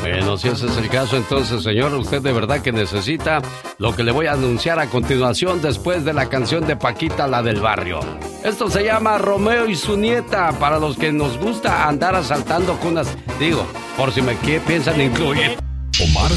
[0.00, 3.42] Bueno, si ese es el caso, entonces, señor, usted de verdad que necesita
[3.78, 7.42] lo que le voy a anunciar a continuación después de la canción de Paquita, la
[7.42, 8.00] del barrio.
[8.44, 13.08] Esto se llama Romeo y su nieta, para los que nos gusta andar asaltando cunas.
[13.40, 13.66] Digo,
[13.96, 15.56] por si me ¿qué piensan incluir.
[15.98, 16.30] Omar,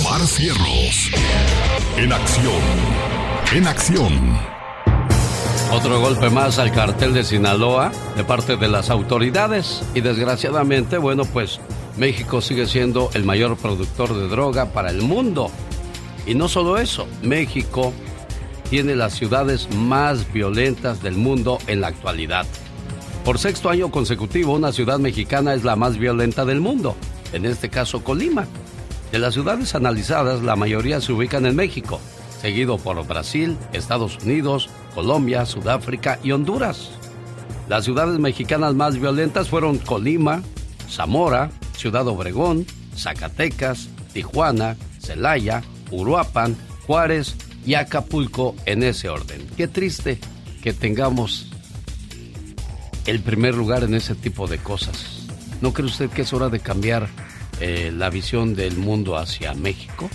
[0.00, 1.10] Omar Cierros.
[1.96, 2.60] En acción.
[3.54, 4.38] En acción.
[5.72, 11.24] Otro golpe más al cartel de Sinaloa de parte de las autoridades y desgraciadamente, bueno,
[11.24, 11.60] pues
[11.96, 15.50] México sigue siendo el mayor productor de droga para el mundo.
[16.26, 17.92] Y no solo eso, México
[18.68, 22.46] tiene las ciudades más violentas del mundo en la actualidad.
[23.24, 26.96] Por sexto año consecutivo, una ciudad mexicana es la más violenta del mundo,
[27.32, 28.46] en este caso Colima.
[29.12, 32.00] De las ciudades analizadas, la mayoría se ubican en México,
[32.40, 36.90] seguido por Brasil, Estados Unidos, Colombia, Sudáfrica y Honduras.
[37.68, 40.42] Las ciudades mexicanas más violentas fueron Colima,
[40.94, 42.66] Zamora, Ciudad Obregón,
[42.96, 46.56] Zacatecas, Tijuana, Celaya, Uruapan,
[46.86, 47.34] Juárez
[47.66, 49.46] y Acapulco en ese orden.
[49.56, 50.18] Qué triste
[50.62, 51.50] que tengamos
[53.06, 55.26] el primer lugar en ese tipo de cosas.
[55.60, 57.08] ¿No cree usted que es hora de cambiar
[57.60, 60.08] eh, la visión del mundo hacia México?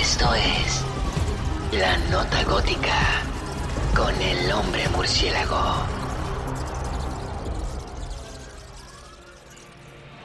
[0.00, 0.82] Esto es
[1.72, 3.22] La Nota Gótica
[3.94, 6.07] con el hombre murciélago.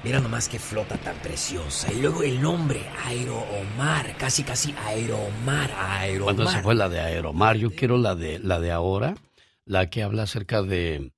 [0.04, 1.92] Mira nomás qué flota tan preciosa.
[1.94, 4.18] Y luego el nombre, Aeroomar.
[4.18, 6.36] Casi, casi Aeroomar, Aeromar.
[6.36, 9.16] Cuando se fue la de Aeromar, yo quiero la de la de ahora,
[9.64, 11.14] la que habla acerca de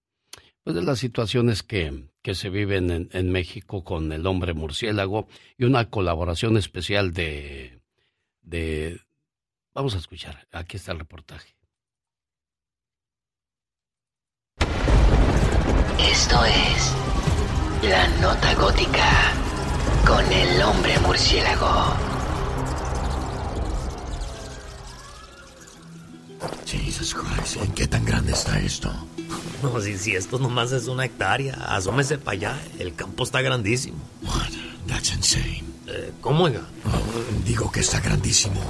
[0.63, 5.27] pues de las situaciones que, que se viven en, en México con el hombre murciélago
[5.57, 7.81] y una colaboración especial de
[8.41, 8.99] de
[9.73, 11.55] vamos a escuchar, aquí está el reportaje.
[15.99, 17.04] Esto es
[17.83, 19.33] La Nota Gótica
[20.05, 21.95] con el hombre murciélago.
[26.65, 28.91] Jesus Christ, ¿en qué tan grande está esto?
[29.61, 32.59] No, si, si esto nomás es una hectárea, asómese para allá.
[32.79, 33.97] El campo está grandísimo.
[34.23, 34.51] What?
[34.87, 35.63] That's insane.
[35.87, 36.61] Eh, ¿Cómo, oiga?
[37.45, 38.61] Digo que está grandísimo.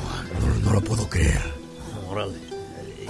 [0.42, 1.42] No, no lo puedo creer.
[2.10, 2.36] Órale.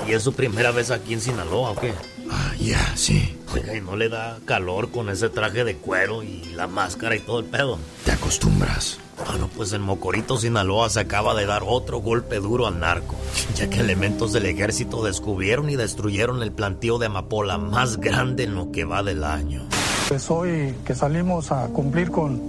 [0.08, 1.94] ¿Y es su primera vez aquí en Sinaloa o qué?
[2.30, 3.38] Ah, ya, sí.
[3.54, 7.20] Oiga, ¿y no le da calor con ese traje de cuero y la máscara y
[7.20, 7.78] todo el pedo?
[8.04, 9.00] Te acostumbras.
[9.28, 13.16] Bueno, pues en Mocorito, Sinaloa, se acaba de dar otro golpe duro al narco,
[13.56, 18.56] ya que elementos del ejército descubrieron y destruyeron el plantío de amapola más grande en
[18.56, 19.64] lo que va del año.
[20.10, 22.42] Pues hoy que salimos a cumplir con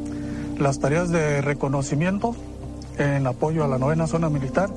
[0.59, 2.35] las tareas de reconocimiento
[2.99, 4.71] en apoyo a la novena zona militar,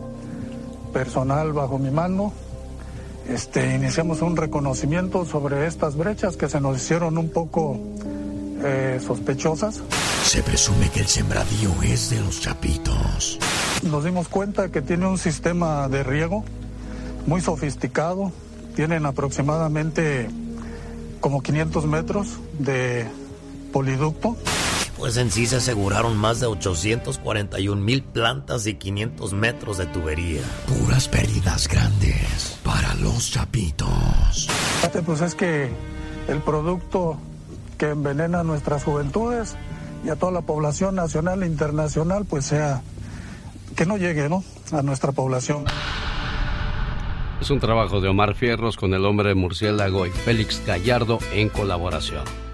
[0.94, 2.34] personal bajo mi mando,
[3.30, 7.80] este, iniciamos un reconocimiento sobre estas brechas que se nos hicieron un poco
[8.64, 9.82] eh, sospechosas.
[10.24, 13.40] Se presume que el sembradío es de los chapitos.
[13.84, 16.44] Nos dimos cuenta que tiene un sistema de riego
[17.26, 18.32] muy sofisticado.
[18.76, 20.30] Tienen aproximadamente
[21.22, 22.28] como 500 metros
[22.58, 23.08] de
[23.72, 24.36] poliducto.
[25.00, 30.42] Pues en sí se aseguraron más de 841 mil plantas y 500 metros de tubería.
[30.68, 34.50] Puras pérdidas grandes para los chapitos.
[35.06, 35.70] Pues es que
[36.28, 37.18] el producto
[37.78, 39.56] que envenena nuestras juventudes
[40.06, 42.82] y a toda la población nacional e internacional, pues sea
[43.78, 44.44] que no llegue, ¿no?
[44.74, 45.64] A nuestra población.
[47.40, 52.49] Es un trabajo de Omar Fierros con el hombre murciélago y Félix Gallardo en colaboración.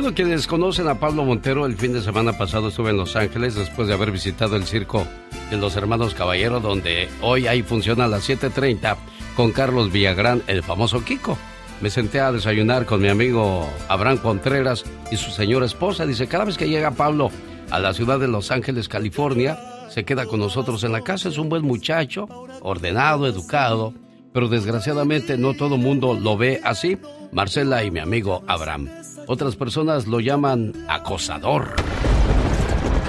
[0.00, 3.54] Bueno, quienes conocen a Pablo Montero, el fin de semana pasado estuve en Los Ángeles
[3.54, 5.06] después de haber visitado el circo
[5.50, 8.96] de los hermanos Caballero, donde hoy ahí funciona a las 7.30
[9.36, 11.36] con Carlos Villagrán, el famoso Kiko.
[11.82, 16.06] Me senté a desayunar con mi amigo Abraham Contreras y su señora esposa.
[16.06, 17.30] Dice, cada vez que llega Pablo
[17.70, 19.58] a la ciudad de Los Ángeles, California,
[19.90, 21.28] se queda con nosotros en la casa.
[21.28, 22.26] Es un buen muchacho,
[22.62, 23.92] ordenado, educado,
[24.32, 26.96] pero desgraciadamente no todo mundo lo ve así.
[27.32, 28.88] Marcela y mi amigo Abraham.
[29.26, 31.74] Otras personas lo llaman acosador.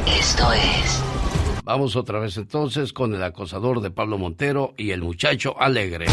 [0.07, 1.01] Esto es...
[1.63, 6.05] Vamos otra vez entonces con el acosador de Pablo Montero y el muchacho alegre.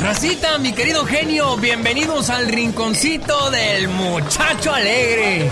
[0.00, 5.48] Racita, mi querido genio, bienvenidos al rinconcito del muchacho alegre.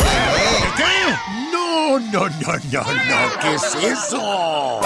[0.76, 1.14] ¿Qué?
[1.52, 2.28] No, no, no,
[2.70, 4.81] no, no, ¿qué es eso?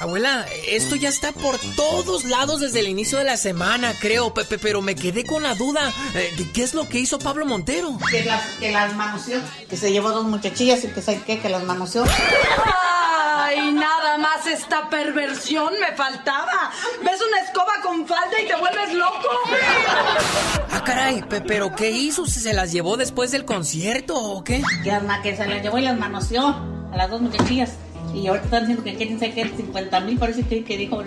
[0.00, 4.56] Abuela, esto ya está por todos lados desde el inicio de la semana, creo, Pepe,
[4.58, 5.92] pero me quedé con la duda.
[6.14, 7.98] Eh, ¿Qué es lo que hizo Pablo Montero?
[8.08, 11.48] Que las, que las manoseó, que se llevó dos muchachillas y que sabe qué, que
[11.48, 12.04] las manoseó.
[13.40, 16.70] Ay, nada más esta perversión me faltaba.
[17.04, 19.28] ¿Ves una escoba con falda y te vuelves loco?
[20.70, 22.24] Ah, caray, pero ¿qué hizo?
[22.24, 24.62] ¿Se las llevó después del concierto o qué?
[24.84, 26.46] Que, que se las llevó y las manoseó
[26.92, 27.70] a las dos muchachillas.
[28.14, 31.02] Y ahorita están diciendo que quieren sacar 50 mil, parece que, que dijo.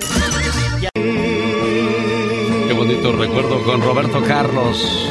[2.68, 5.10] Qué bonito recuerdo con Roberto Carlos.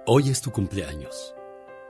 [0.06, 1.34] Hoy es tu cumpleaños.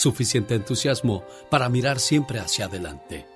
[0.00, 3.26] suficiente entusiasmo para mirar siempre hacia adelante,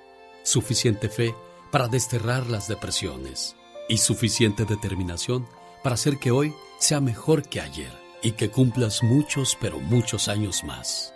[0.45, 1.35] suficiente fe
[1.71, 3.55] para desterrar las depresiones
[3.87, 5.47] y suficiente determinación
[5.83, 7.93] para hacer que hoy sea mejor que ayer
[8.23, 11.13] y que cumplas muchos, pero muchos años más.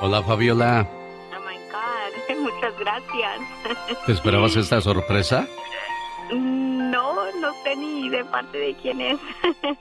[0.00, 0.90] Hola Fabiola.
[0.90, 3.40] Oh my God, muchas gracias.
[4.04, 5.46] ¿Te esperabas esta sorpresa?
[6.32, 9.18] No, no sé ni de parte de quién es.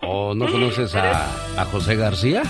[0.04, 2.44] ¿O no conoces a, a José García?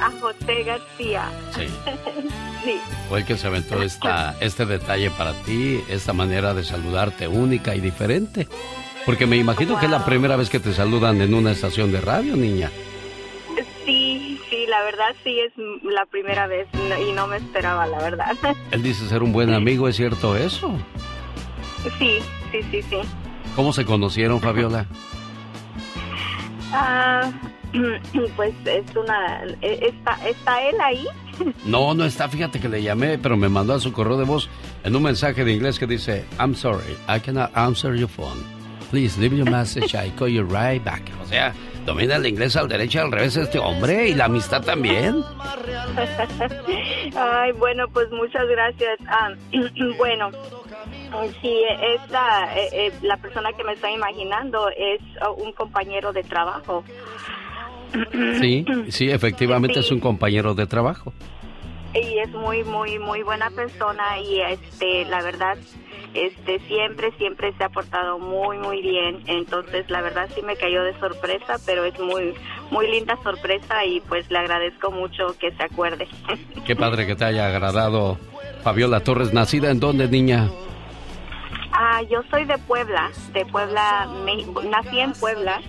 [0.00, 1.30] A José García.
[1.54, 1.66] Sí.
[2.64, 2.80] sí.
[3.08, 7.74] Fue el que se aventó esta, este detalle para ti, esta manera de saludarte única
[7.74, 8.48] y diferente.
[9.06, 12.00] Porque me imagino que es la primera vez que te saludan en una estación de
[12.00, 12.70] radio, niña.
[13.84, 15.52] Sí, sí, la verdad sí es
[15.82, 16.66] la primera vez
[17.06, 18.34] y no me esperaba, la verdad.
[18.70, 20.74] Él dice ser un buen amigo, ¿es cierto eso?
[21.98, 22.18] Sí,
[22.50, 22.96] sí, sí, sí.
[23.54, 24.86] ¿Cómo se conocieron, Fabiola?
[26.72, 27.30] Ah,
[28.36, 29.44] pues es una...
[29.62, 31.06] e, ¿Está, ¿Está él ahí?
[31.64, 32.28] No, no está.
[32.28, 34.48] Fíjate que le llamé, pero me mandó a su correo de voz
[34.84, 38.42] en un mensaje de inglés que dice, I'm sorry, I cannot answer your phone.
[38.90, 41.02] Please leave your message, I call you right back.
[41.20, 41.52] O sea,
[41.84, 45.24] domina el inglés al derecho y al revés este hombre y la amistad también.
[47.16, 48.98] Ay, bueno, pues muchas gracias.
[49.08, 49.30] Ah,
[49.98, 50.30] bueno,
[51.40, 51.62] Sí,
[51.94, 56.84] esta, eh, eh, la persona que me estoy imaginando es uh, un compañero de trabajo.
[58.40, 61.12] Sí, sí, efectivamente es un compañero de trabajo.
[61.94, 65.56] Y es muy, muy, muy buena persona y este, la verdad,
[66.12, 69.22] este, siempre, siempre se ha portado muy, muy bien.
[69.26, 72.34] Entonces, la verdad sí me cayó de sorpresa, pero es muy,
[72.72, 76.08] muy linda sorpresa y pues le agradezco mucho que se acuerde.
[76.66, 78.18] Qué padre que te haya agradado.
[78.64, 80.50] Fabiola Torres, ¿nacida en dónde, niña?
[81.86, 84.08] Ah, yo soy de Puebla, de Puebla,
[84.70, 85.60] nací en Puebla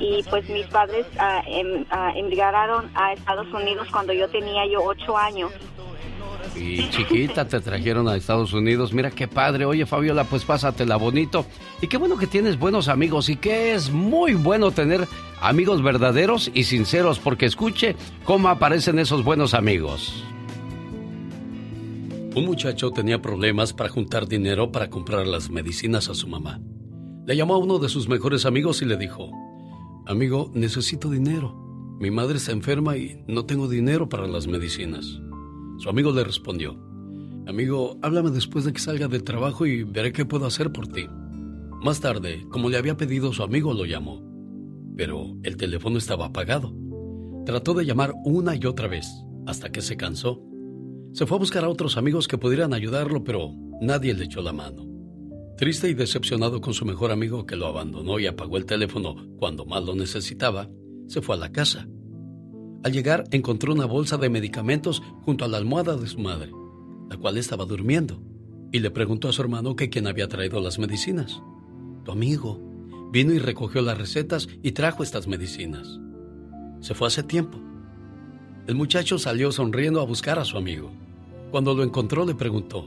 [0.00, 4.82] y pues mis padres ah, em, ah, emigraron a Estados Unidos cuando yo tenía yo
[4.82, 5.52] ocho años.
[6.56, 8.94] Y chiquita te trajeron a Estados Unidos.
[8.94, 9.66] Mira qué padre.
[9.66, 11.44] Oye, Fabiola, pues pásatela bonito.
[11.82, 13.28] Y qué bueno que tienes buenos amigos.
[13.28, 15.06] Y que es muy bueno tener
[15.42, 17.18] amigos verdaderos y sinceros.
[17.18, 20.24] Porque escuche cómo aparecen esos buenos amigos.
[22.34, 26.60] Un muchacho tenía problemas para juntar dinero para comprar las medicinas a su mamá.
[27.26, 29.30] Le llamó a uno de sus mejores amigos y le dijo,
[30.06, 31.54] Amigo, necesito dinero.
[31.98, 35.20] Mi madre está enferma y no tengo dinero para las medicinas.
[35.78, 36.78] Su amigo le respondió,
[37.46, 41.06] Amigo, háblame después de que salga del trabajo y veré qué puedo hacer por ti.
[41.82, 44.22] Más tarde, como le había pedido su amigo, lo llamó.
[44.96, 46.74] Pero el teléfono estaba apagado.
[47.46, 49.06] Trató de llamar una y otra vez,
[49.46, 50.47] hasta que se cansó.
[51.12, 54.52] Se fue a buscar a otros amigos que pudieran ayudarlo, pero nadie le echó la
[54.52, 54.86] mano.
[55.56, 59.64] Triste y decepcionado con su mejor amigo que lo abandonó y apagó el teléfono cuando
[59.66, 60.70] más lo necesitaba,
[61.08, 61.88] se fue a la casa.
[62.84, 66.52] Al llegar encontró una bolsa de medicamentos junto a la almohada de su madre,
[67.10, 68.22] la cual estaba durmiendo,
[68.70, 71.42] y le preguntó a su hermano que quién había traído las medicinas.
[72.04, 72.60] Tu amigo
[73.10, 75.98] vino y recogió las recetas y trajo estas medicinas.
[76.80, 77.58] Se fue hace tiempo.
[78.68, 80.90] El muchacho salió sonriendo a buscar a su amigo.
[81.50, 82.86] Cuando lo encontró le preguntó,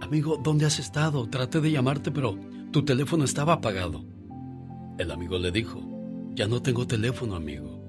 [0.00, 1.28] Amigo, ¿dónde has estado?
[1.28, 2.38] Traté de llamarte, pero
[2.70, 4.04] tu teléfono estaba apagado.
[4.98, 5.82] El amigo le dijo,
[6.36, 7.82] Ya no tengo teléfono, amigo.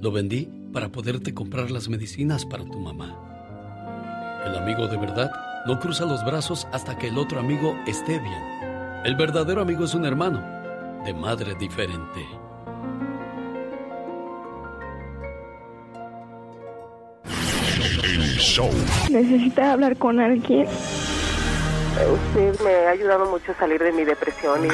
[0.00, 4.44] Lo vendí para poderte comprar las medicinas para tu mamá.
[4.46, 5.32] El amigo de verdad
[5.66, 9.02] no cruza los brazos hasta que el otro amigo esté bien.
[9.04, 10.40] El verdadero amigo es un hermano,
[11.04, 12.24] de madre diferente.
[18.36, 18.70] Show.
[19.10, 20.66] ¿Necesita hablar con alguien?
[21.96, 24.68] Usted me ha ayudado mucho a salir de mi depresión y...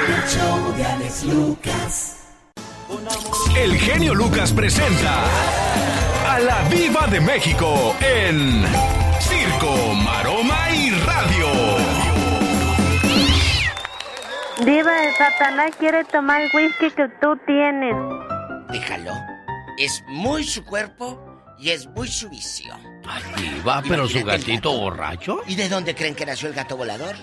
[3.57, 5.25] El genio Lucas presenta
[6.29, 8.65] a la Viva de México en
[9.21, 11.47] Circo, Maroma y Radio.
[14.65, 17.95] Diva, el Satanás quiere tomar el whisky que tú tienes.
[18.71, 19.13] Déjalo.
[19.79, 21.19] Es muy su cuerpo
[21.59, 22.75] y es muy su vicio.
[23.07, 25.41] Ay, Diva, pero su gatito borracho.
[25.47, 27.17] ¿Y de dónde creen que nació el gato volador?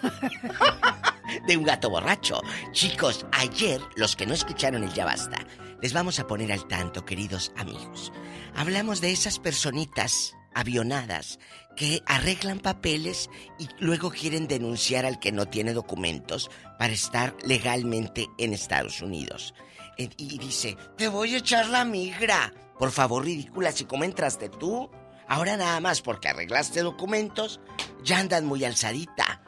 [1.46, 2.40] de un gato borracho.
[2.72, 5.38] Chicos, ayer, los que no escucharon el Ya Basta,
[5.80, 8.12] les vamos a poner al tanto, queridos amigos.
[8.56, 11.38] Hablamos de esas personitas avionadas
[11.76, 18.26] que arreglan papeles y luego quieren denunciar al que no tiene documentos para estar legalmente
[18.38, 19.54] en Estados Unidos.
[19.96, 22.52] Eh, Y dice, te voy a echar la migra.
[22.78, 24.90] Por favor, ridícula, si cómo entraste tú.
[25.30, 27.60] Ahora nada más porque arreglaste documentos,
[28.04, 29.42] ya andan muy alzadita.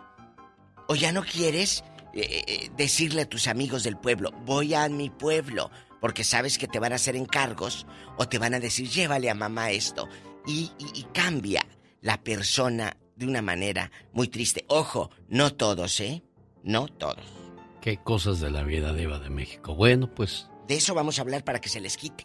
[0.89, 1.83] O ya no quieres
[2.15, 6.69] eh, eh, decirle a tus amigos del pueblo, voy a mi pueblo, porque sabes que
[6.69, 7.87] te van a hacer encargos
[8.17, 10.09] o te van a decir, llévale a mamá esto.
[10.47, 11.67] Y, y- y cambia
[12.01, 14.65] la persona de una manera muy triste.
[14.69, 16.23] Ojo, no todos, ¿eh?
[16.63, 17.25] No todos.
[17.81, 19.75] Qué cosas de la vida Diva de México.
[19.75, 22.25] Bueno, pues De eso vamos a hablar para que se les quite.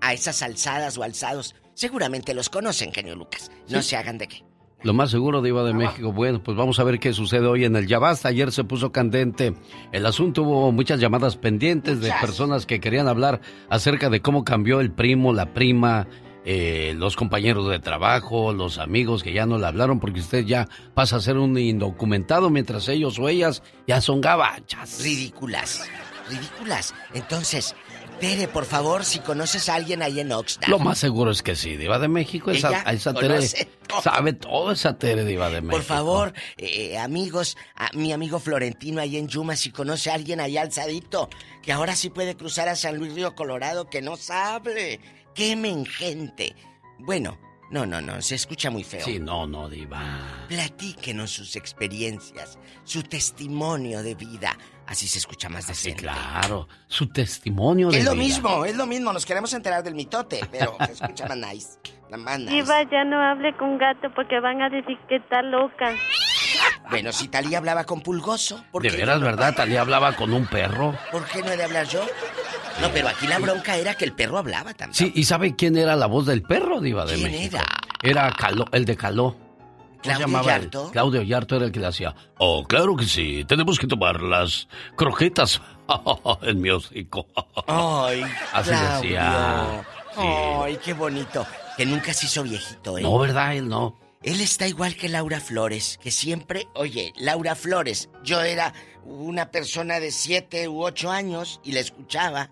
[0.00, 3.50] A esas alzadas o alzados, seguramente los conocen, genio Lucas.
[3.68, 4.44] No se hagan de qué.
[4.82, 6.10] Lo más seguro, Diva de México.
[6.12, 8.28] Bueno, pues vamos a ver qué sucede hoy en el Ya Basta.
[8.28, 9.54] Ayer se puso candente
[9.92, 10.42] el asunto.
[10.42, 15.34] Hubo muchas llamadas pendientes de personas que querían hablar acerca de cómo cambió el primo,
[15.34, 16.06] la prima,
[16.46, 20.66] eh, los compañeros de trabajo, los amigos que ya no le hablaron porque usted ya
[20.94, 25.02] pasa a ser un indocumentado mientras ellos o ellas ya son gabachas.
[25.02, 25.86] Ridículas.
[26.30, 26.94] Ridículas.
[27.12, 27.76] Entonces,
[28.20, 30.68] Tere, por favor, si conoces a alguien ahí en Oxnard.
[30.68, 32.50] Lo más seguro es que sí, Diva de México.
[32.50, 33.40] Esa, esa Tere
[33.88, 34.02] todo.
[34.02, 35.76] sabe todo esa Tere, Diva de México.
[35.76, 40.38] Por favor, eh, amigos, a mi amigo Florentino ahí en Yuma, si conoce a alguien
[40.38, 41.30] ahí alzadito,
[41.62, 45.00] que ahora sí puede cruzar a San Luis Río Colorado, que no sabe.
[45.34, 46.54] Quemen gente.
[46.98, 47.38] Bueno,
[47.70, 49.04] no, no, no, se escucha muy feo.
[49.04, 50.44] Sí, no, no, Diva.
[50.48, 54.58] Platíquenos sus experiencias, su testimonio de vida.
[54.90, 56.02] Así se escucha más decente.
[56.02, 58.24] Claro, su testimonio de Es lo vida.
[58.24, 59.12] mismo, es lo mismo.
[59.12, 61.68] Nos queremos enterar del mitote, pero se escucha más nice.
[62.10, 62.50] La más nice.
[62.52, 65.94] Diva, ya no hable con gato porque van a decir que está loca.
[66.90, 68.64] Bueno, si Talía hablaba con Pulgoso.
[68.72, 69.26] ¿por De veras, no?
[69.26, 69.54] ¿verdad?
[69.54, 70.96] Talía hablaba con un perro.
[71.12, 72.04] ¿Por qué no he de hablar yo?
[72.80, 74.94] No, pero aquí la bronca era que el perro hablaba también.
[74.94, 77.58] Sí, ¿y sabe quién era la voz del perro, Diva de ¿Quién México?
[78.02, 78.26] era?
[78.26, 79.36] Era Caló, el de Caló.
[80.02, 80.90] ¿Cómo se ¿Claudio él?
[80.92, 82.14] Claudio Yarto era el que le hacía.
[82.38, 83.44] Oh, claro que sí.
[83.46, 84.66] Tenemos que tomar las
[84.96, 85.60] croquetas
[86.42, 87.26] en mi hocico.
[87.66, 88.22] Ay,
[88.52, 89.02] Así Claudio.
[89.02, 89.86] decía.
[90.16, 91.46] Ay, qué bonito.
[91.76, 93.02] Que nunca se hizo viejito, ¿eh?
[93.02, 93.54] No, ¿verdad?
[93.56, 93.98] Él no.
[94.22, 98.74] Él está igual que Laura Flores, que siempre, oye, Laura Flores, yo era
[99.04, 102.50] una persona de siete u ocho años y la escuchaba.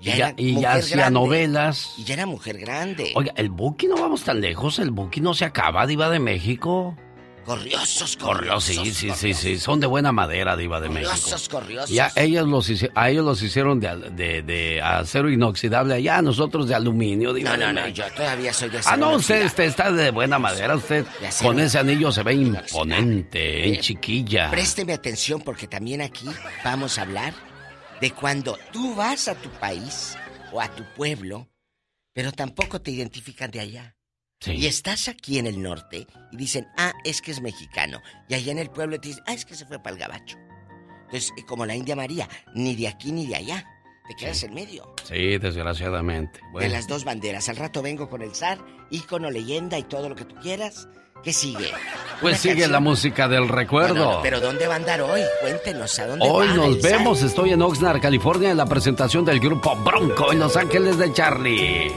[0.00, 1.18] Y ya, y ya hacía grande.
[1.20, 1.94] novelas.
[1.98, 3.12] Y ya era mujer grande.
[3.16, 4.78] Oiga, el Buki no vamos tan lejos.
[4.78, 6.96] El Buki no se acaba, Diva de México.
[7.44, 8.98] Corriosos, Corrió, sí, corriosos.
[8.98, 9.58] sí, sí, sí.
[9.58, 11.10] Son de buena madera, Diva de México.
[11.10, 11.88] Corriosos, corriosos.
[11.88, 16.74] Ya ellos los a ellos los hicieron de, de, de acero inoxidable, allá nosotros de
[16.74, 19.46] aluminio, Diva No, de no, no, yo todavía soy de Ah, no, usted, inoxidable.
[19.46, 24.50] usted está de buena madera, usted acero con ese anillo se ve imponente, en chiquilla.
[24.50, 26.26] Présteme atención porque también aquí
[26.64, 27.32] vamos a hablar
[28.00, 30.16] de cuando tú vas a tu país
[30.52, 31.48] o a tu pueblo,
[32.12, 33.94] pero tampoco te identifican de allá.
[34.46, 38.00] Y estás aquí en el norte y dicen, ah, es que es mexicano.
[38.28, 40.36] Y allá en el pueblo te dicen, ah, es que se fue para el gabacho.
[41.06, 43.66] Entonces, eh, como la India María, ni de aquí ni de allá.
[44.08, 46.38] Te quedas en medio Sí, desgraciadamente.
[46.40, 47.48] de Bueno, las dos banderas.
[47.50, 48.58] Al rato vengo con el zar,
[48.90, 50.88] ícono, leyenda y todo lo que tú quieras.
[51.22, 51.72] ¿Qué sigue?
[52.20, 52.72] pues sigue canción.
[52.72, 53.94] la música del recuerdo.
[53.94, 55.20] No, no, pero ¿dónde va a andar hoy?
[55.40, 59.38] Cuéntenos, ¿a dónde Hoy va nos vemos, estoy en Oxnard, California, en la presentación del
[59.40, 61.92] grupo Bronco en Los Ángeles de Charlie.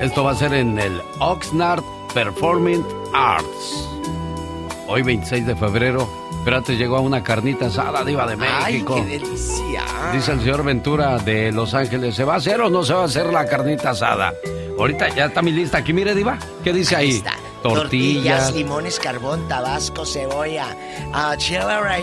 [0.00, 1.82] Esto va a ser en el Oxnard
[2.14, 2.84] Performing
[3.14, 3.88] Arts.
[4.86, 6.08] Hoy 26 de febrero,
[6.44, 8.96] pero antes llegó a una carnita asada diva de ¡Ay, México.
[8.96, 9.84] qué delicia!
[10.12, 13.02] Dice el señor Ventura de Los Ángeles, ¿se va a hacer o no se va
[13.02, 14.32] a hacer la carnita asada?
[14.78, 17.22] Ahorita ya está mi lista aquí, mire diva, ¿qué dice ahí?
[17.62, 18.52] Tortillas.
[18.54, 20.76] limones, carbón, tabasco, cebolla,
[21.12, 21.60] ah, chile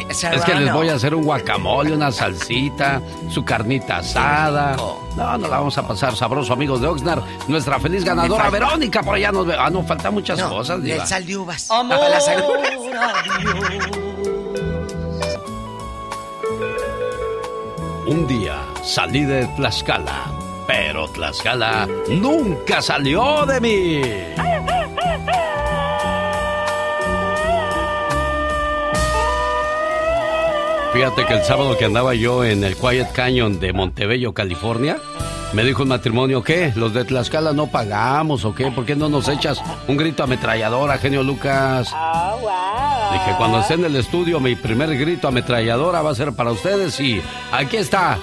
[0.10, 4.76] Es que les voy a hacer un guacamole, una salsita, su carnita asada.
[4.76, 7.22] No, no la vamos a pasar sabroso, amigos de Oxnard.
[7.48, 9.56] Nuestra feliz ganadora, falta- Verónica, por allá nos ve.
[9.58, 11.70] Ah, no, faltan muchas No, cosas, el sal de uvas.
[11.72, 12.44] Amor Para la salud.
[18.08, 20.26] Un día salí de Tlaxcala,
[20.68, 24.02] pero Tlaxcala nunca salió de mí.
[30.96, 34.98] Fíjate que el sábado que andaba yo en el Quiet Canyon de Montebello, California,
[35.52, 36.72] me dijo el matrimonio, ¿qué?
[36.76, 38.72] ¿Los de Tlaxcala no pagamos o qué?
[38.72, 41.92] ¿Por qué no nos echas un grito ametralladora, genio Lucas?
[41.94, 43.12] Oh, wow.
[43.12, 46.98] Dije, cuando esté en el estudio, mi primer grito ametralladora va a ser para ustedes
[47.02, 47.22] y
[47.52, 48.18] aquí está.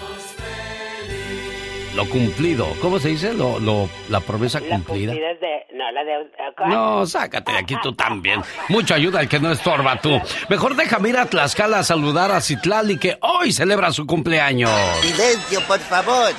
[1.94, 2.66] Lo cumplido.
[2.80, 3.34] ¿Cómo se dice?
[3.34, 5.12] Lo, lo- la promesa cumplida.
[5.14, 6.30] Y desde, no, la de...
[6.68, 8.40] No, sácate de aquí tú también.
[8.68, 10.18] Mucha ayuda al que no estorba tú.
[10.48, 14.70] Mejor déjame ir a Tlaxcala a saludar a Citlali que hoy celebra su cumpleaños.
[15.02, 16.30] Silencio, por favor,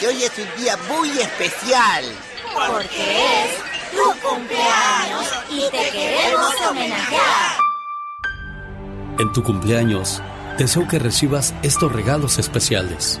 [0.00, 2.04] que hoy es un día muy especial.
[2.54, 3.58] Porque es
[3.92, 7.56] tu cumpleaños y te queremos homenajear.
[9.18, 10.22] En tu cumpleaños,
[10.58, 13.20] deseo que recibas estos regalos especiales.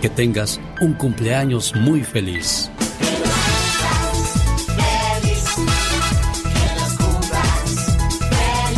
[0.00, 2.70] Que tengas un cumpleaños muy feliz.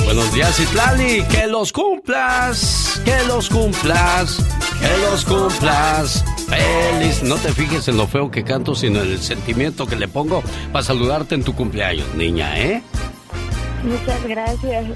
[0.04, 1.22] Buenos días, Citlali.
[1.24, 3.02] Que los cumplas.
[3.04, 4.38] Que los cumplas.
[4.80, 6.24] Que los cumplas.
[6.48, 7.22] Feliz.
[7.22, 10.42] No te fijes en lo feo que canto, sino en el sentimiento que le pongo
[10.72, 12.82] para saludarte en tu cumpleaños, niña, ¿eh?
[13.84, 14.86] Muchas gracias.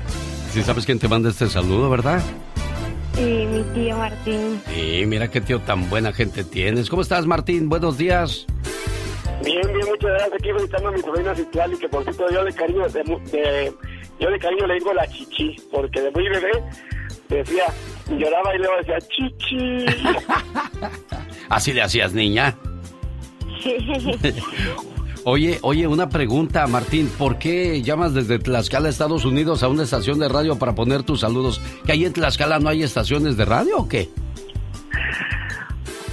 [0.52, 2.22] Si sabes quién te manda este saludo, ¿verdad?
[3.18, 4.60] Y mi tío Martín.
[4.74, 6.88] Sí, mira qué tío tan buena gente tienes.
[6.88, 7.68] ¿Cómo estás, Martín?
[7.68, 8.46] Buenos días.
[9.44, 10.32] Bien, bien, muchas gracias.
[10.34, 13.72] Aquí felicitando a mi sobrina Citlali, que por cierto yo de cariño, de, mu- de-
[14.18, 16.50] yo de cariño le digo la chichi, porque de muy bebé
[17.28, 17.64] decía,
[18.10, 19.86] lloraba y luego decía chichi.
[21.48, 22.56] Así le hacías, niña.
[25.24, 27.10] Oye, oye, una pregunta, Martín.
[27.18, 31.20] ¿Por qué llamas desde Tlaxcala, Estados Unidos, a una estación de radio para poner tus
[31.20, 31.60] saludos?
[31.84, 34.08] ¿Que ahí en Tlaxcala no hay estaciones de radio o qué?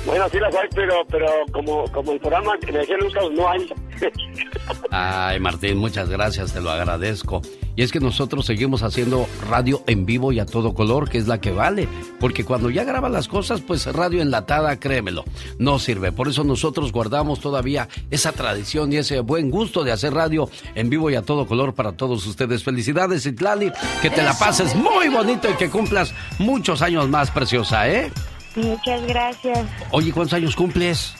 [0.08, 3.50] Bueno, sí las hay, pero, pero como, como el programa que me decía Lucas no
[3.50, 3.70] hay.
[4.92, 7.42] Ay, Martín, muchas gracias, te lo agradezco.
[7.76, 11.28] Y es que nosotros seguimos haciendo radio en vivo y a todo color, que es
[11.28, 11.88] la que vale.
[12.20, 15.26] Porque cuando ya graban las cosas, pues radio enlatada, créemelo,
[15.60, 16.12] no sirve.
[16.12, 20.90] Por eso nosotros guardamos todavía esa tradición y ese buen gusto de hacer radio en
[20.90, 22.64] vivo y a todo color para todos ustedes.
[22.64, 23.72] Felicidades, Itlali,
[24.02, 28.12] que te la pases muy bonito y que cumplas muchos años más, preciosa, ¿eh?
[28.58, 29.68] Muchas gracias.
[29.92, 31.14] Oye, ¿cuántos años cumples?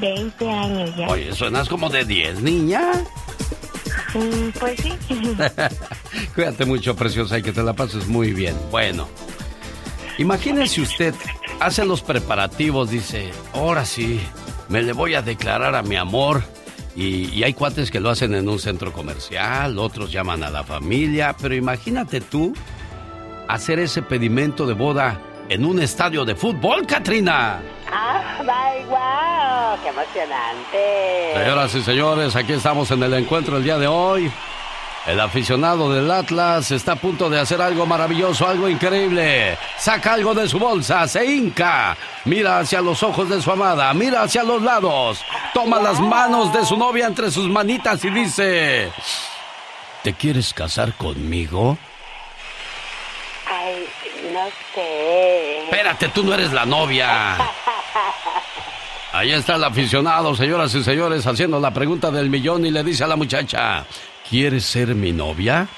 [0.00, 1.08] 20 años ya.
[1.08, 2.92] Oye, suenas como de 10, niña.
[4.12, 4.92] Mm, pues sí.
[6.34, 8.56] Cuídate mucho, preciosa, y que te la pases muy bien.
[8.72, 9.08] Bueno,
[10.18, 11.14] imagínese usted,
[11.60, 14.20] hace los preparativos, dice, ahora sí,
[14.68, 16.42] me le voy a declarar a mi amor.
[16.94, 20.62] Y, y, hay cuates que lo hacen en un centro comercial, otros llaman a la
[20.62, 22.52] familia, pero imagínate tú
[23.48, 25.18] hacer ese pedimento de boda
[25.52, 27.60] en un estadio de fútbol, Katrina.
[27.92, 29.82] ¡Ah, my wow!
[29.82, 31.34] ¡Qué emocionante!
[31.34, 34.32] Señoras y señores, aquí estamos en el encuentro el día de hoy.
[35.06, 39.58] El aficionado del Atlas está a punto de hacer algo maravilloso, algo increíble.
[39.76, 44.22] Saca algo de su bolsa, se hinca, mira hacia los ojos de su amada, mira
[44.22, 45.22] hacia los lados,
[45.52, 48.90] toma las manos de su novia entre sus manitas y dice,
[50.02, 51.76] ¿te quieres casar conmigo?
[53.50, 53.86] Ay,
[54.32, 55.64] no sé.
[55.64, 57.36] Espérate, tú no eres la novia.
[59.12, 63.04] Ahí está el aficionado, señoras y señores, haciendo la pregunta del millón y le dice
[63.04, 63.84] a la muchacha,
[64.28, 65.68] ¿quieres ser mi novia?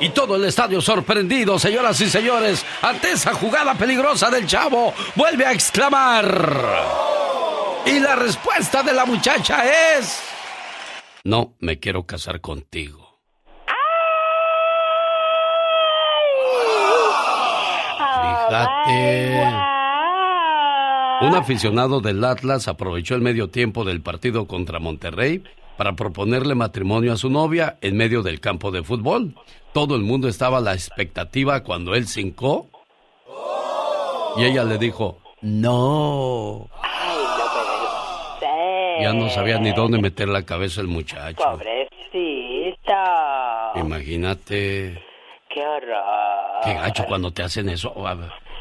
[0.00, 5.44] Y todo el estadio sorprendido, señoras y señores, ante esa jugada peligrosa del chavo, vuelve
[5.44, 6.64] a exclamar.
[7.84, 9.64] Y la respuesta de la muchacha
[9.98, 10.22] es...
[11.24, 12.97] No, me quiero casar contigo.
[21.20, 25.42] Un aficionado del Atlas aprovechó el medio tiempo del partido contra Monterrey
[25.76, 29.34] para proponerle matrimonio a su novia en medio del campo de fútbol.
[29.72, 32.68] Todo el mundo estaba a la expectativa cuando él cincó.
[34.36, 36.68] Y ella le dijo, no.
[39.00, 41.42] Ya no sabía ni dónde meter la cabeza el muchacho.
[41.42, 42.92] Pobrecito.
[43.76, 45.02] Imagínate.
[45.48, 46.60] Qué horror.
[46.64, 47.92] Qué gacho cuando te hacen eso,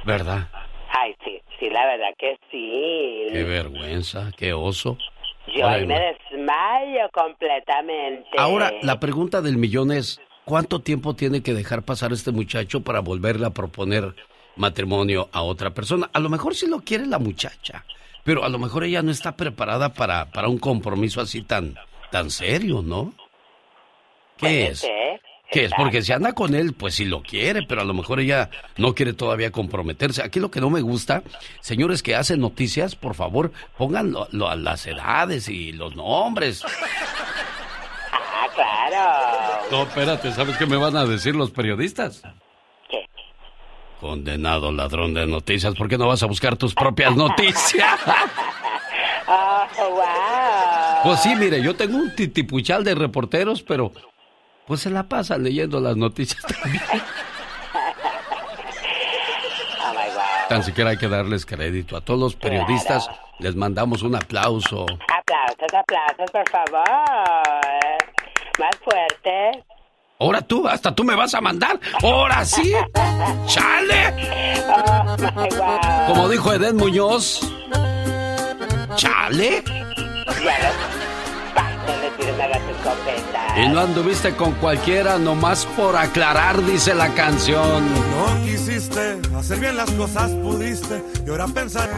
[0.08, 0.48] ¿verdad?
[0.90, 3.28] Ay, sí, sí, la verdad que sí.
[3.32, 4.98] Qué vergüenza, qué oso.
[5.56, 8.30] Yo ahí me desmayo completamente.
[8.38, 13.02] Ahora, la pregunta del millón es, ¿cuánto tiempo tiene que dejar pasar este muchacho para
[13.02, 14.16] volverle a proponer
[14.56, 16.10] matrimonio a otra persona?
[16.14, 17.86] A lo mejor sí lo quiere la muchacha,
[18.24, 21.76] pero a lo mejor ella no está preparada para, para un compromiso así tan,
[22.12, 23.14] tan serio, ¿no?
[24.38, 24.80] ¿Qué es?
[24.80, 25.22] ser.
[25.50, 25.72] ¿Qué es?
[25.78, 28.94] Porque si anda con él, pues sí lo quiere, pero a lo mejor ella no
[28.94, 30.22] quiere todavía comprometerse.
[30.22, 31.24] Aquí lo que no me gusta,
[31.62, 36.64] señores que hacen noticias, por favor, pongan lo- lo- las edades y los nombres.
[38.12, 39.62] Ah, claro.
[39.72, 42.24] No, espérate, ¿sabes qué me van a decir los periodistas?
[42.90, 43.06] ¿Qué?
[44.02, 48.00] Condenado ladrón de noticias, ¿por qué no vas a buscar tus propias noticias?
[49.30, 51.04] Oh, wow.
[51.04, 53.92] Pues sí, mire, yo tengo un titipuchal de reporteros, pero
[54.68, 56.84] pues se la pasan leyendo las noticias también.
[59.84, 60.50] Oh, my.
[60.50, 61.96] Tan siquiera hay que darles crédito.
[61.96, 64.86] A todos los periodistas les mandamos un aplauso.
[64.86, 66.84] Aplausos, aplausos, por favor.
[68.60, 69.64] Más fuerte.
[70.20, 71.80] Ahora tú, hasta tú me vas a mandar.
[72.02, 72.74] Ahora sí.
[73.46, 74.14] ¡Chale!
[74.68, 76.08] Oh, my.
[76.08, 77.42] Como dijo Edén Muñoz.
[78.96, 79.64] ¡Chale!
[80.44, 80.97] Ya
[82.26, 83.58] las escopetas.
[83.58, 87.86] Y no anduviste con cualquiera nomás por aclarar, dice la canción.
[88.12, 91.90] No quisiste hacer bien las cosas, pudiste y ahora pensar.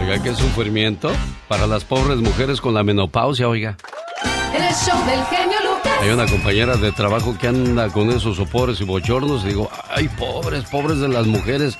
[0.00, 1.10] Oiga, qué sufrimiento
[1.48, 3.76] para las pobres mujeres con la menopausia, oiga.
[4.54, 5.92] El show del genio Lucas.
[6.00, 10.08] Hay una compañera de trabajo que anda con esos sopores y bochornos y digo, ay,
[10.08, 11.76] pobres, pobres de las mujeres,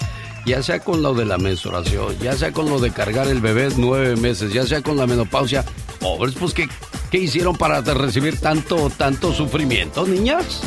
[0.47, 3.69] ya sea con lo de la menstruación, ya sea con lo de cargar el bebé
[3.77, 5.65] nueve meses, ya sea con la menopausia,
[6.01, 6.69] pobres, pues, ¿qué,
[7.11, 10.63] qué hicieron para recibir tanto, tanto sufrimiento, niñas?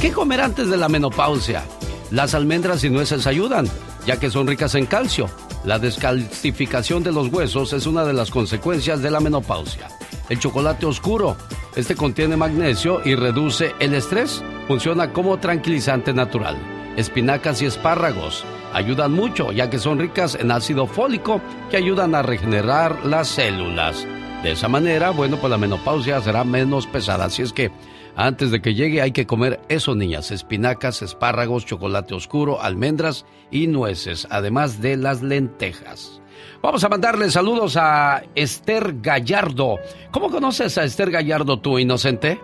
[0.00, 1.64] ¿Qué comer antes de la menopausia?
[2.10, 3.66] Las almendras y nueces ayudan,
[4.06, 5.28] ya que son ricas en calcio.
[5.64, 9.88] La descalcificación de los huesos es una de las consecuencias de la menopausia.
[10.28, 11.36] El chocolate oscuro.
[11.74, 14.42] Este contiene magnesio y reduce el estrés.
[14.68, 16.56] Funciona como tranquilizante natural.
[16.96, 22.22] Espinacas y espárragos ayudan mucho ya que son ricas en ácido fólico que ayudan a
[22.22, 24.06] regenerar las células.
[24.42, 27.24] De esa manera, bueno, pues la menopausia será menos pesada.
[27.24, 27.70] Así es que
[28.16, 30.30] antes de que llegue hay que comer eso, niñas.
[30.30, 36.22] Espinacas, espárragos, chocolate oscuro, almendras y nueces, además de las lentejas.
[36.62, 39.76] Vamos a mandarle saludos a Esther Gallardo.
[40.12, 42.40] ¿Cómo conoces a Esther Gallardo tú, inocente?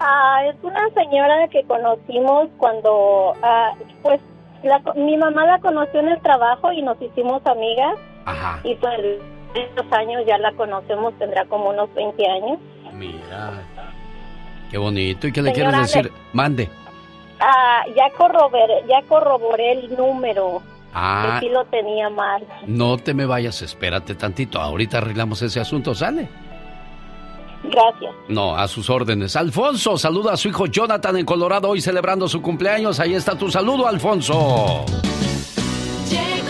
[0.00, 3.72] Ah, es una señora que conocimos cuando, ah,
[4.02, 4.20] pues,
[4.62, 7.96] la- mi mamá la conoció en el trabajo y nos hicimos amigas.
[8.26, 8.60] Ajá.
[8.64, 8.98] Y pues,
[9.54, 12.58] estos años ya la conocemos, tendrá como unos 20 años.
[12.94, 13.62] Mira.
[14.70, 15.26] Qué bonito.
[15.26, 16.04] ¿Y qué le Señora, quieres decir?
[16.06, 16.68] le- Mande.
[17.40, 20.62] Ah, ya corroboré, ya corroboré el número,
[20.94, 22.42] Ah, que sí lo tenía mal.
[22.66, 24.60] no te me vayas, espérate tantito.
[24.60, 26.28] Ahorita arreglamos ese asunto, ¿sale?
[27.64, 28.12] Gracias.
[28.28, 29.36] No, a sus órdenes.
[29.36, 32.98] Alfonso, saluda a su hijo Jonathan en Colorado hoy celebrando su cumpleaños.
[33.00, 34.84] Ahí está tu saludo, Alfonso.
[36.10, 36.41] Llegó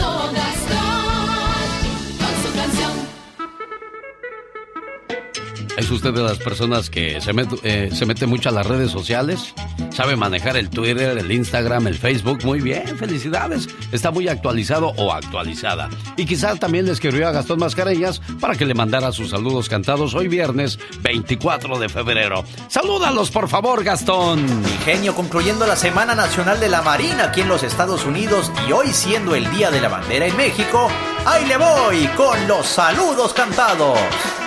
[5.76, 9.54] ¿Es usted de las personas que eh, se mete mucho a las redes sociales?
[9.90, 12.44] ¿Sabe manejar el Twitter, el Instagram, el Facebook?
[12.44, 13.68] Muy bien, felicidades.
[13.90, 15.88] Está muy actualizado o actualizada.
[16.16, 20.14] Y quizás también le escribió a Gastón Mascareñas para que le mandara sus saludos cantados
[20.14, 22.44] hoy viernes 24 de febrero.
[22.68, 24.40] Salúdalos, por favor, Gastón.
[24.40, 28.92] Ingenio concluyendo la Semana Nacional de la Marina aquí en los Estados Unidos y hoy
[28.92, 30.90] siendo el Día de la Bandera en México,
[31.26, 33.98] ahí le voy con los saludos cantados.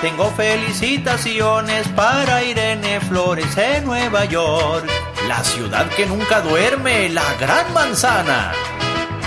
[0.01, 4.85] Tengo felicitaciones para Irene Flores en Nueva York,
[5.27, 8.51] la ciudad que nunca duerme, la Gran Manzana.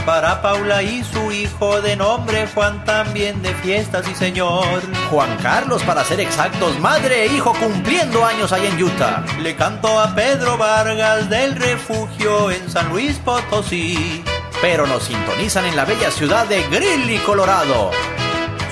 [0.04, 4.80] Para Paula y su hijo de nombre Juan también de fiestas y señor.
[5.10, 9.22] Juan Carlos para ser exactos, madre e hijo cumpliendo años allá en Utah.
[9.42, 14.24] Le canto a Pedro Vargas del refugio en San Luis Potosí.
[14.60, 17.92] Pero nos sintonizan en la bella ciudad de Greeley, Colorado.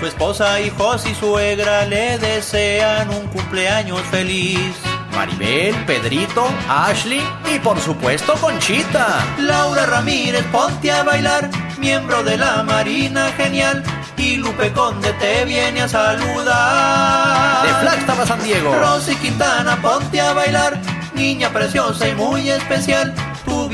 [0.00, 4.74] Su esposa, hijos y suegra le desean un cumpleaños feliz.
[5.14, 7.22] Maribel, Pedrito, Ashley
[7.54, 9.24] y por supuesto Conchita.
[9.38, 11.48] Laura Ramírez, ponte a bailar,
[11.78, 13.82] miembro de la Marina Genial.
[14.18, 17.66] Y Lupe Conde te viene a saludar.
[17.66, 18.74] De Flagstaff San Diego.
[18.74, 20.80] Rosy Quintana, ponte a bailar,
[21.14, 23.14] niña preciosa y muy especial.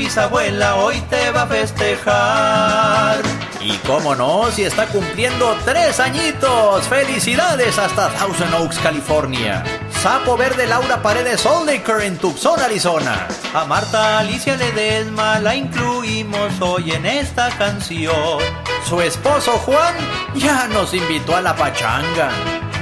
[0.03, 3.21] Bisabuela hoy te va a festejar.
[3.61, 6.85] Y cómo no, si está cumpliendo tres añitos.
[6.89, 9.63] ¡Felicidades hasta Thousand Oaks, California!
[10.01, 13.29] Sapo Verde Laura Paredes Oldaker en Tucson, Arizona.
[13.53, 18.39] A Marta Alicia Ledesma la incluimos hoy en esta canción.
[18.85, 19.95] Su esposo Juan
[20.35, 22.29] ya nos invitó a la pachanga.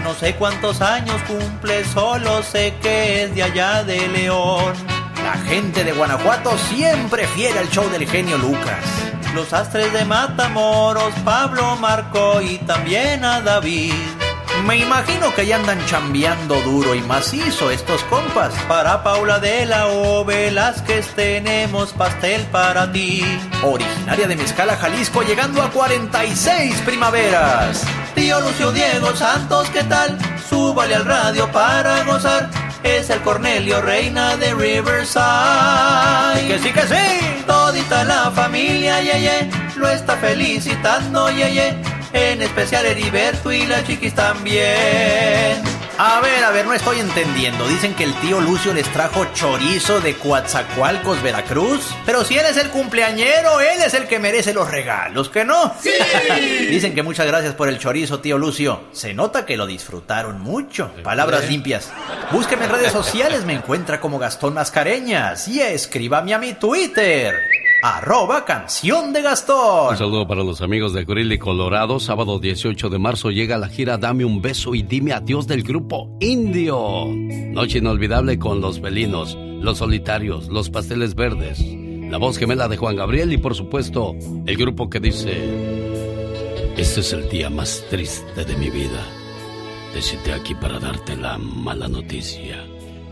[0.04, 5.01] No sé cuántos años cumple, solo sé que es de allá de León.
[5.24, 8.84] La gente de Guanajuato siempre fiel al show del genio Lucas.
[9.36, 13.94] Los astres de Matamoros, Pablo Marco y también a David.
[14.66, 18.54] Me imagino que ya andan chambeando duro y macizo estos compas.
[18.68, 23.24] Para Paula de la O, Velázquez tenemos pastel para ti.
[23.64, 27.84] Originaria de Mezcala, Jalisco, llegando a 46 primaveras.
[28.14, 30.18] Tío Lucio Diego Santos, ¿qué tal?
[30.48, 32.50] Súbale al radio para gozar.
[32.84, 35.22] Es el Cornelio Reina de Riverside.
[36.48, 37.44] Que sí, que sí.
[37.48, 42.01] Todita la familia, yeye, lo está felicitando, yeye.
[42.14, 45.62] En especial Heriberto y las chiquis también.
[46.04, 47.68] A ver, a ver, no estoy entendiendo.
[47.68, 51.94] Dicen que el tío Lucio les trajo chorizo de Coatzacoalcos, Veracruz.
[52.08, 55.76] Pero si él es el cumpleañero, él es el que merece los regalos, ¿que no?
[55.80, 55.92] ¡Sí!
[56.72, 58.82] Dicen que muchas gracias por el chorizo, tío Lucio.
[58.92, 60.92] Se nota que lo disfrutaron mucho.
[61.04, 61.92] Palabras limpias.
[62.32, 65.48] Búsqueme en redes sociales, me encuentra como Gastón Mascareñas.
[65.48, 67.51] Y escríbame a mi Twitter.
[67.84, 69.90] Arroba canción de Gastón.
[69.90, 72.00] Un saludo para los amigos de Greeley, Colorado.
[72.00, 76.16] Sábado 18 de marzo llega la gira Dame un beso y dime adiós del grupo
[76.20, 77.08] Indio.
[77.08, 82.98] Noche inolvidable con los felinos, los solitarios, los pasteles verdes, la voz gemela de Juan
[82.98, 85.32] Gabriel y por supuesto el grupo que dice,
[86.78, 89.04] este es el día más triste de mi vida.
[89.96, 92.64] Decirte aquí para darte la mala noticia.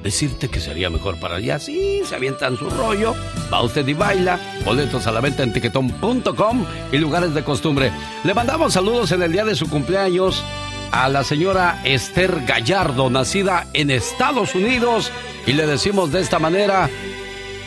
[0.04, 1.60] Decirte que sería mejor para allá.
[1.60, 3.16] Sí, se avientan su rollo.
[3.52, 4.40] Va usted y baila.
[4.64, 7.92] Boletos a la venta en tiquetón.com y lugares de costumbre.
[8.24, 10.44] Le mandamos saludos en el día de su cumpleaños
[10.92, 15.12] a la señora Esther Gallardo, nacida en Estados Unidos.
[15.46, 16.90] Y le decimos de esta manera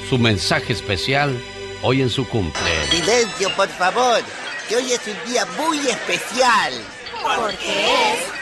[0.09, 1.39] su mensaje especial
[1.83, 2.87] hoy en su cumple.
[2.91, 4.21] Silencio, por favor,
[4.69, 6.73] que hoy es un día muy especial.
[7.23, 8.41] Porque es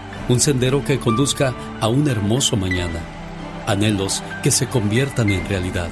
[0.29, 2.99] Un sendero que conduzca a un hermoso mañana.
[3.67, 5.89] Anhelos que se conviertan en realidad.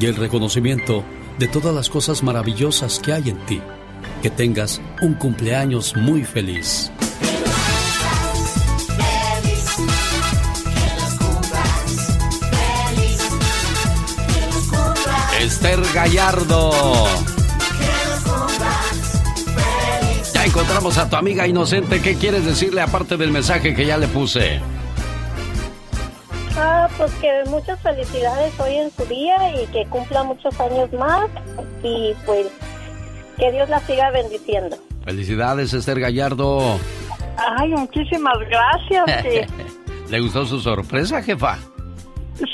[0.00, 1.04] Y el reconocimiento
[1.38, 3.60] de todas las cosas maravillosas que hay en ti.
[4.22, 6.90] Que tengas un cumpleaños muy feliz.
[15.40, 16.72] Esther Gallardo.
[20.56, 22.00] Encontramos a tu amiga inocente.
[22.00, 24.58] ¿Qué quieres decirle aparte del mensaje que ya le puse?
[26.56, 31.26] Ah, pues que muchas felicidades hoy en su día y que cumpla muchos años más
[31.82, 32.46] y pues
[33.36, 34.78] que Dios la siga bendiciendo.
[35.04, 36.78] Felicidades, Esther Gallardo.
[37.36, 39.22] Ay, muchísimas gracias.
[39.22, 39.54] sí.
[40.10, 41.58] ¿Le gustó su sorpresa, jefa?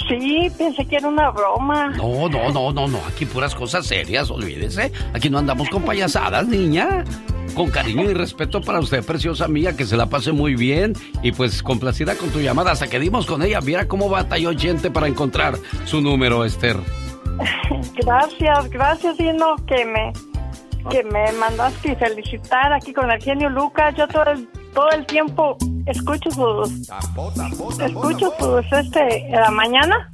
[0.09, 1.89] Sí, pensé que era una broma.
[1.91, 2.99] No, no, no, no, no.
[3.09, 4.93] Aquí puras cosas serias, olvídese.
[5.13, 7.05] Aquí no andamos con payasadas, niña.
[7.55, 10.95] Con cariño y respeto para usted, preciosa mía, que se la pase muy bien.
[11.23, 12.71] Y pues complacida con tu llamada.
[12.71, 13.61] Hasta que dimos con ella.
[13.61, 16.77] Mira cómo batalló gente para encontrar su número, Esther.
[17.97, 20.13] Gracias, gracias, Dino, que me,
[20.91, 23.95] que me mandaste felicitar aquí con el genio Lucas.
[23.97, 26.89] Yo todo el, todo el tiempo escucho sus,
[27.81, 30.11] escucho sus, este, en la mañana.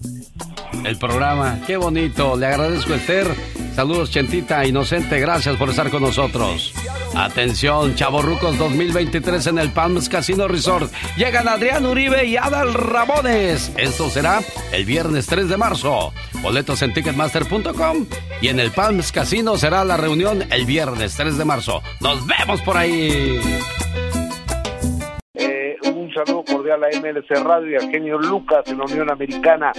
[0.84, 2.36] El programa, qué bonito.
[2.36, 3.26] Le agradezco, Esther.
[3.74, 5.20] Saludos, Chentita, inocente.
[5.20, 6.72] Gracias por estar con nosotros.
[7.14, 10.92] Atención, Chavorrucos 2023 en el Palms Casino Resort.
[11.16, 13.72] Llegan Adrián Uribe y Adal Ramones.
[13.76, 14.40] Esto será
[14.72, 16.12] el viernes 3 de marzo.
[16.42, 18.06] Boletos en ticketmaster.com
[18.40, 21.82] y en el Palms Casino será la reunión el viernes 3 de marzo.
[22.00, 23.40] Nos vemos por ahí.
[26.24, 29.70] Saludo cordial a MLC Radio y a genio Lucas en la Unión Americana.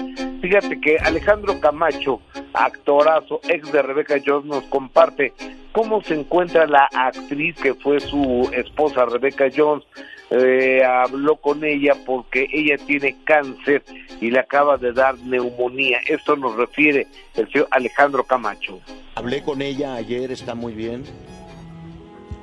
[0.41, 2.21] Fíjate que Alejandro Camacho,
[2.53, 5.33] actorazo, ex de Rebeca Jones, nos comparte
[5.73, 9.83] cómo se encuentra la actriz que fue su esposa Rebeca Jones.
[10.29, 13.83] Eh, habló con ella porque ella tiene cáncer
[14.21, 15.97] y le acaba de dar neumonía.
[16.07, 18.79] Esto nos refiere el señor Alejandro Camacho.
[19.15, 21.03] Hablé con ella ayer, está muy bien.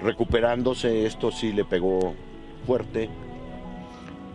[0.03, 2.15] Recuperándose, esto sí le pegó
[2.67, 3.09] fuerte.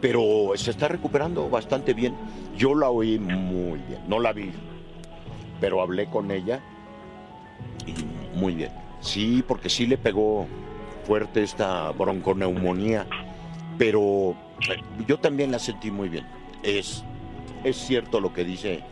[0.01, 2.15] Pero se está recuperando bastante bien.
[2.57, 4.51] Yo la oí muy bien, no la vi,
[5.59, 6.59] pero hablé con ella
[7.85, 7.93] y
[8.37, 8.71] muy bien.
[8.99, 10.47] Sí, porque sí le pegó
[11.05, 13.07] fuerte esta bronconeumonía,
[13.77, 14.35] pero
[14.69, 16.25] eh, yo también la sentí muy bien.
[16.63, 17.03] Es,
[17.63, 18.83] es cierto lo que dice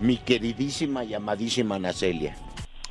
[0.00, 2.36] mi queridísima y amadísima Nacelia.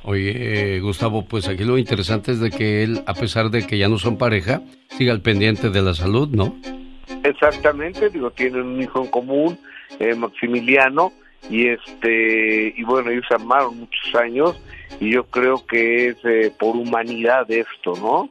[0.02, 3.88] Oye, Gustavo, pues aquí lo interesante es de que él, a pesar de que ya
[3.88, 4.62] no son pareja,
[4.96, 6.54] siga al pendiente de la salud, ¿no?
[7.26, 9.58] Exactamente, digo, tienen un hijo en común,
[9.98, 11.12] eh, Maximiliano,
[11.50, 14.60] y este, y bueno, ellos amaron muchos años,
[15.00, 18.30] y yo creo que es eh, por humanidad esto, ¿no?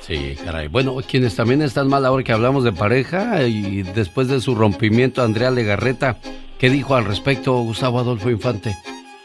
[0.00, 0.68] Sí, caray.
[0.68, 5.22] Bueno, quienes también están mal ahora que hablamos de pareja y después de su rompimiento,
[5.22, 6.16] Andrea Legarreta,
[6.58, 8.76] ¿qué dijo al respecto Gustavo Adolfo Infante?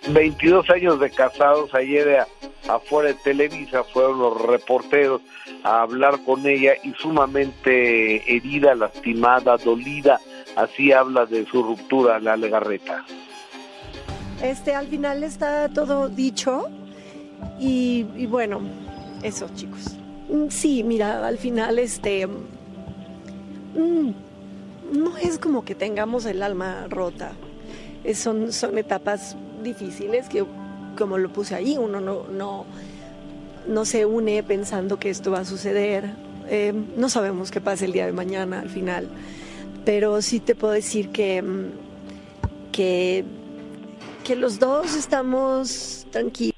[0.10, 2.26] 22 años de casados, ayer
[2.68, 5.22] afuera de Televisa fueron los reporteros
[5.64, 10.20] a hablar con ella y sumamente herida, lastimada, dolida,
[10.56, 13.06] así habla de su ruptura la Legarreta.
[14.42, 16.68] Este, al final está todo dicho
[17.60, 18.62] y, bueno,
[19.22, 19.96] eso chicos.
[20.30, 22.26] Mm, Sí, mira, al final este...
[22.26, 24.12] mm,
[24.94, 27.34] no es como que tengamos el alma rota.
[28.16, 30.44] Son, son etapas difíciles que,
[30.98, 32.66] como lo puse ahí, uno no, no,
[33.68, 36.12] no se une pensando que esto va a suceder.
[36.50, 39.08] Eh, no sabemos qué pasa el día de mañana al final.
[39.86, 43.24] Pero sí te puedo decir que, mm, que,
[44.24, 46.56] que los dos estamos tranquilos.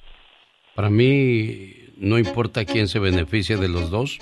[0.75, 4.17] Para mí, no importa quién se beneficie de los dos,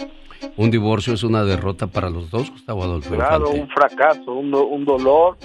[0.58, 3.62] un divorcio es una derrota para los dos, Gustavo Adolfo Claro, Infante.
[3.62, 5.38] un fracaso, un, un dolor,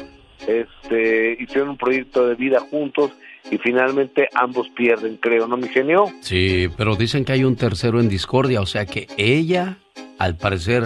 [0.46, 3.12] este, hicieron un proyecto de vida juntos
[3.50, 6.06] y finalmente ambos pierden, creo, ¿no, mi genio?
[6.20, 9.76] Sí, pero dicen que hay un tercero en discordia, o sea que ella,
[10.18, 10.84] al parecer,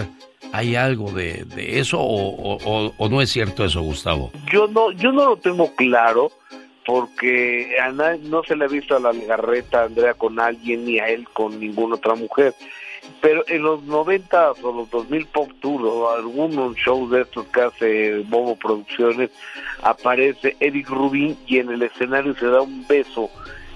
[0.53, 4.31] hay algo de, de eso o, o- o- o no es cierto eso, Gustavo.
[4.51, 6.31] Yo no, yo no lo tengo claro
[6.85, 10.85] porque a nadie, no se le ha visto a la Legarreta, a Andrea con alguien
[10.85, 12.53] ni a él con ninguna otra mujer.
[13.21, 17.61] Pero en los 90 o los 2000 Pop Tour o algunos shows de estos que
[17.61, 19.29] hace Bobo Producciones,
[19.83, 23.29] aparece Eric Rubin y en el escenario se da un beso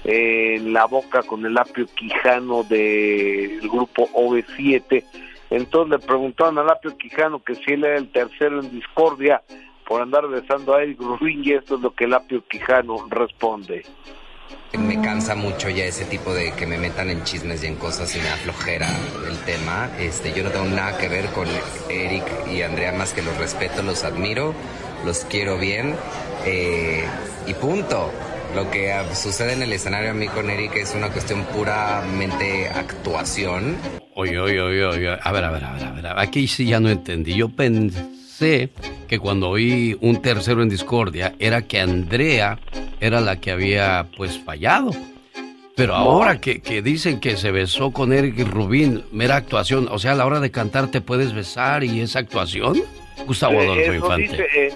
[0.03, 5.03] eh, en la boca con el apio Quijano del grupo OV7.
[5.51, 9.43] Entonces le preguntaron al apio Quijano que si él era el tercero en discordia
[9.87, 13.83] por andar besando a Eric Rubin y esto es lo que el apio Quijano responde.
[14.77, 18.13] Me cansa mucho ya ese tipo de que me metan en chismes y en cosas
[18.15, 18.89] y me aflojera
[19.27, 19.89] el tema.
[19.99, 21.47] Este, yo no tengo nada que ver con
[21.89, 24.53] Eric y Andrea más que los respeto, los admiro,
[25.05, 25.95] los quiero bien
[26.45, 27.05] eh,
[27.47, 28.11] y punto.
[28.53, 33.77] Lo que sucede en el escenario a mí con Eric es una cuestión puramente actuación.
[34.13, 35.17] Oye, oye, oye, oye.
[35.21, 36.07] A ver, a ver, a ver, a ver.
[36.17, 37.35] Aquí sí ya no entendí.
[37.35, 42.59] Yo pensé que cuando oí un tercero en discordia era que Andrea
[42.99, 44.91] era la que había pues fallado.
[45.75, 50.13] Pero ahora que, que dicen que se besó con Eric Rubín, mera actuación, o sea,
[50.13, 52.81] a la hora de cantar te puedes besar y es actuación.
[53.25, 54.21] Gustavo Eh, Adolfo eso Infante.
[54.23, 54.73] dice, eh,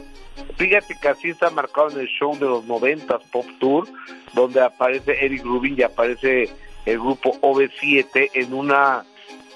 [0.58, 3.88] fíjate que así está marcado en el show de los 90 Pop Tour,
[4.34, 6.50] donde aparece Eric Rubin y aparece
[6.86, 9.04] el grupo OV7 en una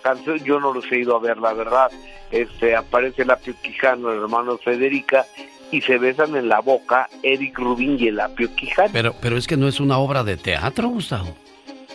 [0.03, 1.89] canción, yo no los he ido a ver, la verdad.
[2.29, 5.25] Este, aparece el Apio Quijano, el hermano Federica,
[5.71, 8.89] y se besan en la boca Eric Rubin y el Apio Quijano.
[8.93, 11.35] Pero, pero es que no es una obra de teatro, Gustavo.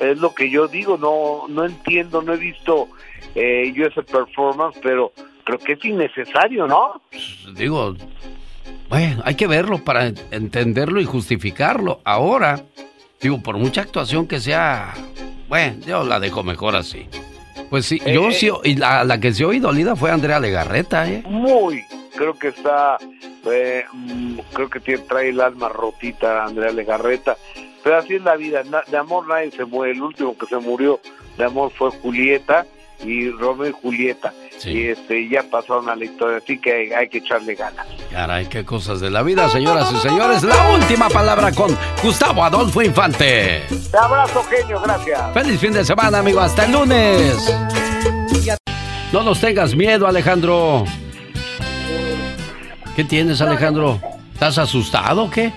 [0.00, 2.88] Es lo que yo digo, no, no entiendo, no he visto
[3.34, 5.12] eh, yo ese performance, pero
[5.44, 7.00] creo que es innecesario, ¿no?
[7.54, 7.94] Digo,
[8.88, 12.00] bueno, hay que verlo para entenderlo y justificarlo.
[12.04, 12.64] Ahora,
[13.20, 14.94] digo, por mucha actuación que sea,
[15.48, 17.06] bueno, yo la dejo mejor así.
[17.70, 21.08] Pues sí, yo Eh, sí, y la, la que se oí dolida fue Andrea Legarreta,
[21.10, 21.22] ¿eh?
[21.26, 21.84] Muy,
[22.16, 22.98] creo que está,
[23.50, 27.36] eh, mm, creo que tiene, trae el alma rotita Andrea Legarreta,
[27.84, 30.56] pero así es la vida, na- de amor nadie se muere, el último que se
[30.58, 31.00] murió
[31.36, 32.66] de amor fue Julieta
[33.04, 34.32] y Romeo y Julieta,
[34.64, 37.86] y este ya pasaron a la historia, así que hay, hay que echarle ganas.
[38.10, 40.42] Caray, qué cosas de la vida, señoras y señores.
[40.42, 43.62] La última palabra con Gustavo Adolfo Infante.
[43.68, 45.32] Te abrazo, genio, gracias.
[45.32, 46.40] Feliz fin de semana, amigo.
[46.40, 47.54] Hasta el lunes.
[49.12, 50.84] No nos tengas miedo, Alejandro.
[52.94, 54.00] ¿Qué tienes, Alejandro?
[54.34, 55.52] ¿Estás asustado o qué?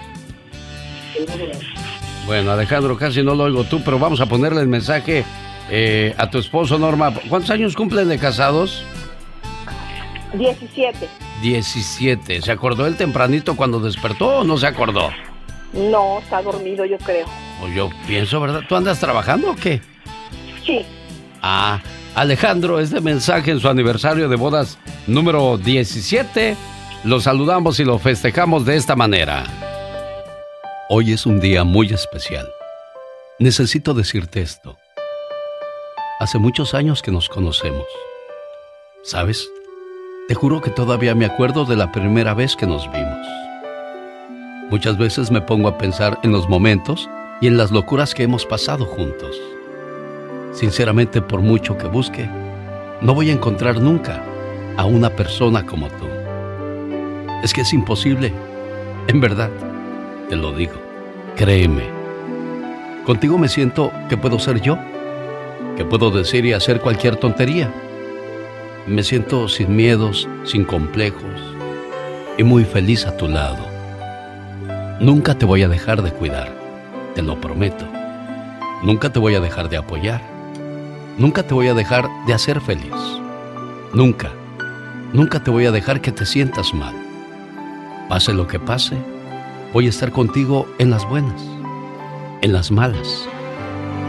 [2.26, 5.26] Bueno, Alejandro, casi no lo oigo tú, pero vamos a ponerle el mensaje
[5.70, 7.14] eh, a tu esposo, Norma.
[7.30, 8.84] ¿Cuántos años cumplen de casados?
[10.34, 11.08] 17.
[11.42, 12.42] 17.
[12.42, 15.10] ¿Se acordó él tempranito cuando despertó o no se acordó?
[15.74, 17.26] No, está dormido, yo creo.
[17.64, 18.62] O yo pienso, ¿verdad?
[18.68, 19.82] ¿Tú andas trabajando o qué?
[20.66, 20.86] Sí.
[21.42, 21.82] Ah,
[22.16, 24.78] Alejandro, este mensaje en su aniversario de bodas
[25.08, 26.56] número 17,
[27.04, 29.46] lo saludamos y lo festejamos de esta manera.
[30.90, 32.48] Hoy es un día muy especial.
[33.40, 34.78] Necesito decirte esto.
[36.22, 37.88] Hace muchos años que nos conocemos.
[39.02, 39.50] ¿Sabes?
[40.28, 43.28] Te juro que todavía me acuerdo de la primera vez que nos vimos.
[44.70, 47.10] Muchas veces me pongo a pensar en los momentos
[47.42, 49.36] y en las locuras que hemos pasado juntos.
[50.54, 52.30] Sinceramente, por mucho que busque,
[53.02, 54.24] no voy a encontrar nunca
[54.78, 56.06] a una persona como tú.
[57.44, 58.32] Es que es imposible.
[59.08, 59.50] En verdad,
[60.30, 60.76] te lo digo.
[61.36, 61.90] Créeme.
[63.08, 64.78] Contigo me siento que puedo ser yo,
[65.76, 67.72] que puedo decir y hacer cualquier tontería.
[68.88, 71.24] Me siento sin miedos, sin complejos
[72.38, 73.66] y muy feliz a tu lado.
[75.00, 76.54] Nunca te voy a dejar de cuidar,
[77.16, 77.86] te lo prometo.
[78.84, 80.22] Nunca te voy a dejar de apoyar.
[81.18, 82.94] Nunca te voy a dejar de hacer feliz.
[83.94, 84.32] Nunca,
[85.14, 86.96] nunca te voy a dejar que te sientas mal.
[88.10, 88.98] Pase lo que pase,
[89.74, 91.42] voy a estar contigo en las buenas,
[92.42, 93.28] en las malas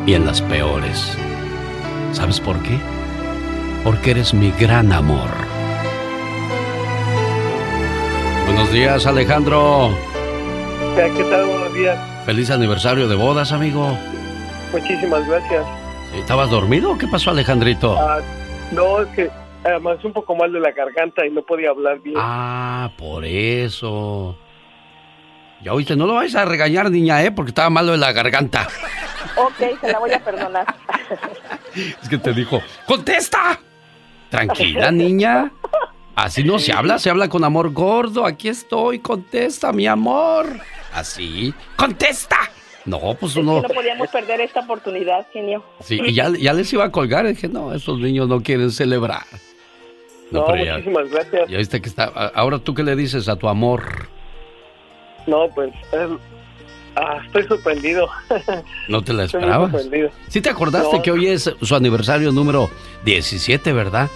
[0.06, 1.16] y en las peores.
[2.12, 2.78] ¿Sabes por qué?
[3.84, 5.30] Porque eres mi gran amor.
[8.46, 9.90] Buenos días, Alejandro.
[10.94, 11.46] ¿Qué tal?
[11.46, 11.98] Buenos días.
[12.26, 13.96] Feliz aniversario de bodas, amigo.
[14.72, 15.64] Muchísimas gracias.
[16.14, 17.96] ¿Estabas dormido o qué pasó, Alejandrito?
[17.98, 18.20] Ah,
[18.70, 19.30] no, es que
[19.64, 22.16] además un poco mal de la garganta y no podía hablar bien.
[22.18, 24.36] Ah, por eso.
[25.62, 27.30] Ya oíste, no lo vais a regañar, niña, ¿eh?
[27.30, 28.66] Porque estaba malo de la garganta.
[29.36, 30.66] Ok, se la voy a perdonar.
[32.02, 33.58] Es que te dijo, ¡contesta!
[34.28, 35.50] Tranquila, niña.
[36.14, 38.26] Así no se habla, se habla con amor gordo.
[38.26, 40.46] Aquí estoy, contesta, mi amor.
[40.92, 42.38] Así, ¡contesta!
[42.84, 43.62] No, pues Es que uno...
[43.62, 45.64] no podíamos perder esta oportunidad, genio.
[45.80, 47.26] Sí, y ya, ya les iba a colgar.
[47.26, 49.22] Dije, no, esos niños no quieren celebrar.
[50.30, 51.48] No, pero ya- muchísimas gracias.
[51.48, 52.04] Ya viste que está.
[52.34, 54.08] Ahora tú qué le dices a tu amor.
[55.26, 56.10] No, pues es-
[56.96, 58.08] ah, estoy sorprendido.
[58.88, 59.88] No te la esperabas.
[60.28, 61.02] ¿Sí te acordaste No.
[61.02, 62.70] que hoy es su aniversario número
[63.04, 64.08] 17, verdad?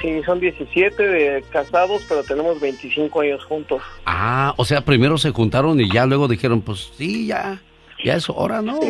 [0.00, 3.80] Sí, son 17 de casados, pero tenemos 25 años juntos.
[4.04, 7.60] Ah, o sea, primero se juntaron y ya luego dijeron, pues sí, ya,
[8.04, 8.80] ya es hora, ¿no?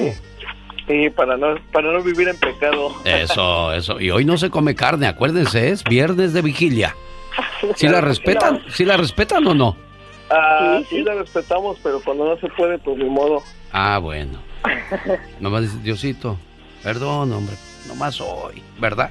[0.89, 2.95] Sí, para no, para no vivir en pecado.
[3.05, 4.01] Eso, eso.
[4.01, 6.97] Y hoy no se come carne, acuérdense, es viernes de vigilia.
[7.77, 8.63] ¿Sí la respetan?
[8.71, 9.77] ¿Sí la respetan o no?
[10.35, 13.43] Ah, sí, la respetamos, pero cuando no se puede, pues ni modo.
[13.73, 14.39] Ah, bueno.
[15.41, 16.39] Nomás dice, Diosito,
[16.83, 17.57] perdón, hombre,
[17.89, 19.11] nomás hoy, ¿verdad?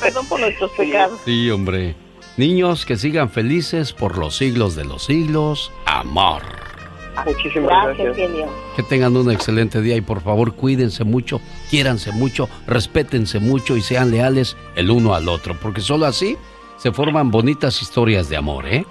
[0.00, 1.18] Perdón por nuestros pecados.
[1.24, 1.94] Sí, hombre.
[2.36, 5.72] Niños que sigan felices por los siglos de los siglos.
[5.86, 6.42] Amor.
[7.26, 8.16] Muchísimas Gracias, gracias.
[8.30, 8.46] genio.
[8.76, 13.80] Que tengan un excelente día y por favor cuídense mucho, quiéranse mucho, respétense mucho y
[13.82, 16.36] sean leales el uno al otro, porque solo así
[16.76, 18.84] se forman bonitas historias de amor, ¿eh?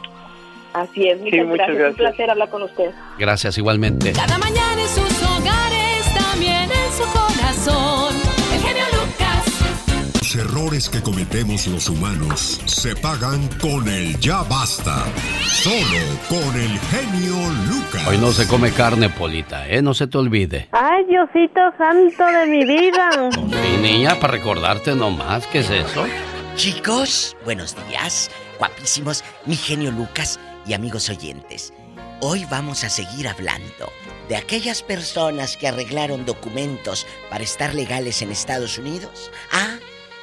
[0.78, 1.78] Así es, muchas, muchas gracias.
[1.78, 1.90] gracias.
[1.90, 2.92] Un placer hablar con usted.
[3.18, 4.12] Gracias igualmente.
[4.14, 8.16] Cada mañana en sus hogares, también en su corazón.
[8.54, 10.18] El genio Lucas.
[10.20, 15.04] Los errores que cometemos los humanos se pagan con el ya basta.
[15.42, 17.36] Solo con el genio
[17.72, 18.08] Lucas.
[18.08, 19.82] Hoy no se come carne, Polita, ¿eh?
[19.82, 20.68] No se te olvide.
[20.74, 23.10] Ay, Diosito santo de mi vida.
[23.74, 26.06] Y niña, para recordarte nomás, ¿qué es eso?
[26.56, 28.30] Chicos, buenos días,
[28.60, 31.74] guapísimos, mi genio Lucas y amigos oyentes.
[32.22, 33.92] Hoy vamos a seguir hablando
[34.28, 39.32] de aquellas personas que arreglaron documentos para estar legales en Estados Unidos.
[39.52, 39.78] Ah,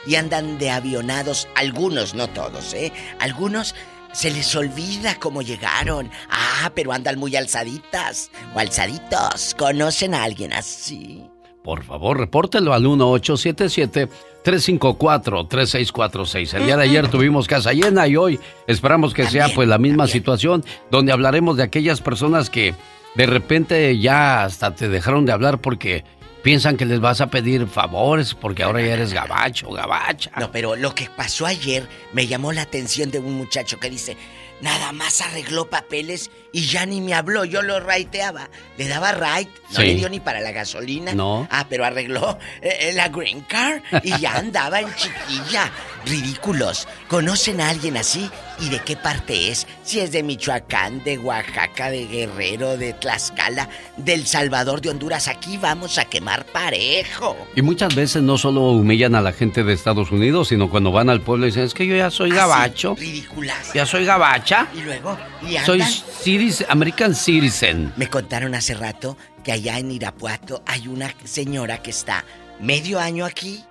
[0.07, 2.93] y andan de avionados, algunos, no todos, ¿eh?
[3.21, 3.75] Algunos
[4.13, 6.11] se les olvida cómo llegaron.
[6.31, 9.55] Ah, pero andan muy alzaditas o alzaditos.
[9.59, 11.25] ¿Conocen a alguien así?
[11.63, 12.87] Por favor, repórtelo al
[14.45, 16.55] 1877-354-3646.
[16.55, 20.07] El día de ayer tuvimos casa llena y hoy esperamos que sea pues la misma
[20.07, 22.75] situación donde hablaremos de aquellas personas que
[23.15, 26.05] de repente ya hasta te dejaron de hablar porque
[26.43, 30.31] piensan que les vas a pedir favores porque ahora ya eres gabacho, gabacha.
[30.39, 34.17] No, pero lo que pasó ayer me llamó la atención de un muchacho que dice,
[34.61, 38.49] nada más arregló papeles y ya ni me habló, yo lo raiteaba.
[38.79, 39.83] Le daba right, no Sí.
[39.87, 41.13] le dio ni para la gasolina.
[41.13, 41.47] No.
[41.51, 45.71] Ah, pero arregló eh, eh, la green card y ya andaba en chiquilla.
[46.07, 46.87] Ridículos.
[47.09, 48.31] ¿Conocen a alguien así?
[48.61, 49.67] ¿Y de qué parte es?
[49.83, 55.29] Si es de Michoacán, de Oaxaca, de Guerrero, de Tlaxcala, del Salvador, de Honduras.
[55.29, 57.37] Aquí vamos a quemar parejo.
[57.57, 61.09] Y muchas veces no solo humillan a la gente de Estados Unidos, sino cuando van
[61.11, 62.95] al pueblo y dicen, es que yo ya soy gabacho.
[62.97, 63.73] Ridículas.
[63.73, 64.54] Ya soy gabacha.
[64.75, 67.93] Y luego, y Soy citizen- American Citizen.
[67.97, 72.25] Me contaron hace rato que allá en Irapuato hay una señora que está
[72.61, 73.65] medio año aquí,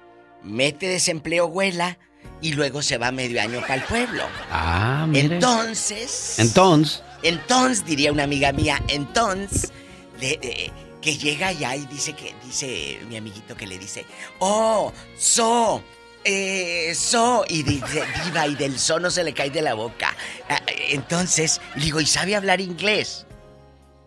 [0.43, 1.97] mete desempleo, huela,
[2.41, 4.23] y luego se va medio año para el pueblo.
[4.51, 5.35] Ah, mire.
[5.35, 6.35] Entonces.
[6.39, 7.01] Entonces.
[7.23, 9.71] Entonces, diría una amiga mía, entonces,
[10.19, 10.69] eh,
[11.01, 14.05] que llega allá y dice que, dice mi amiguito que le dice,
[14.39, 15.81] oh, so,
[16.25, 20.15] eh, so, y diva, y del so no se le cae de la boca.
[20.49, 23.25] Ah, Entonces, digo, ¿y sabe hablar inglés?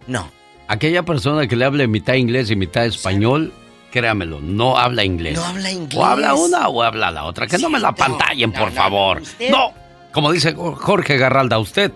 [0.06, 0.30] No.
[0.68, 3.52] Aquella persona que le hable mitad inglés y mitad español,
[3.92, 5.34] créamelo, no habla inglés.
[5.34, 5.98] No habla inglés.
[5.98, 7.46] O habla una o habla la otra.
[7.46, 9.22] Que no me la pantallen, por favor.
[9.50, 9.72] No.
[10.12, 11.92] Como dice Jorge Garralda, usted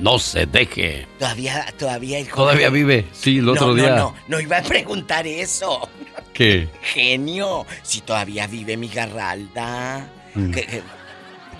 [0.00, 1.06] no se deje.
[1.18, 3.06] Todavía, todavía el Todavía vive.
[3.12, 3.90] Sí, el otro no, día.
[3.90, 5.88] No, no, no iba a preguntar eso.
[6.32, 6.68] ¿Qué?
[6.82, 10.08] Genio, si todavía vive mi Garralda.
[10.34, 10.50] Mm.
[10.52, 10.82] Que- que-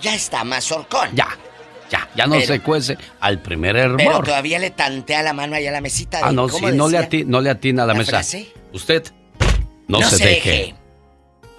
[0.00, 1.10] ya está más horcón.
[1.14, 1.28] Ya,
[1.90, 4.24] ya, ya no Pero- se cuece al primer Pero hervor.
[4.24, 6.20] todavía le tantea la mano ahí a la mesita.
[6.22, 7.10] Ah, de- no, ¿cómo sí, no le, decía?
[7.20, 8.10] ati- no le atina a la, ¿La mesa.
[8.12, 8.52] frase?
[8.72, 9.04] Usted
[9.88, 10.50] no, No se, se deje.
[10.50, 10.74] deje.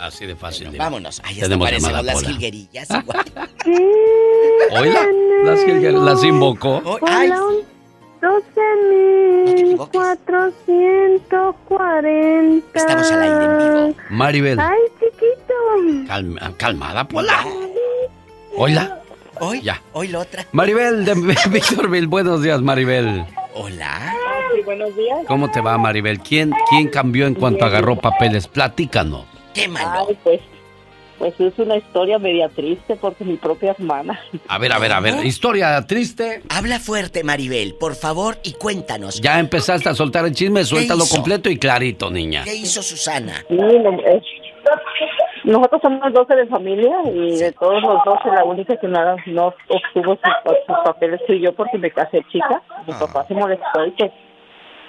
[0.01, 0.67] Así de fácil.
[0.69, 1.21] Bueno, vámonos.
[1.23, 2.89] Ahí está, Tenemos parecemos llamada, las jilguerillas.
[2.89, 3.25] igual.
[4.71, 5.07] Oiga,
[5.45, 6.81] las, jilguer- las invocó.
[6.83, 7.41] Oh, ay, Hola,
[11.39, 12.63] 12.440.
[12.73, 13.95] Estamos al aire en vivo.
[14.09, 15.53] Maribel, Ay, chiquito.
[16.07, 17.45] calma- calmada, Pola.
[18.57, 18.97] Oiga.
[19.39, 19.81] Hoy, Ya.
[19.93, 20.45] hoy la otra.
[20.51, 21.13] Maribel de
[21.49, 23.25] Victorville, buenos días, Maribel.
[23.55, 24.13] Hola.
[24.55, 25.19] Sí, buenos días.
[25.27, 26.19] ¿Cómo te va, Maribel?
[26.19, 28.47] ¿Quién, quién cambió en cuanto agarró papeles?
[28.47, 29.25] Platícanos.
[29.53, 30.07] Quémalo.
[30.09, 30.39] Ay, pues,
[31.17, 34.19] pues es una historia media triste porque mi propia hermana.
[34.47, 35.25] A ver, a ver, a ver.
[35.25, 36.41] Historia triste.
[36.49, 39.21] Habla fuerte, Maribel, por favor, y cuéntanos.
[39.21, 41.15] Ya empezaste a soltar el chisme, suéltalo hizo?
[41.15, 42.43] completo y clarito, niña.
[42.43, 43.43] ¿Qué hizo Susana?
[43.47, 44.23] Sí, no, es-
[45.43, 49.47] nosotros somos 12 de familia y de todos los 12 la única que no, no
[49.47, 52.61] obtuvo sus, sus papeles fui yo porque me casé chica.
[52.85, 54.11] Mi papá se molestó y pues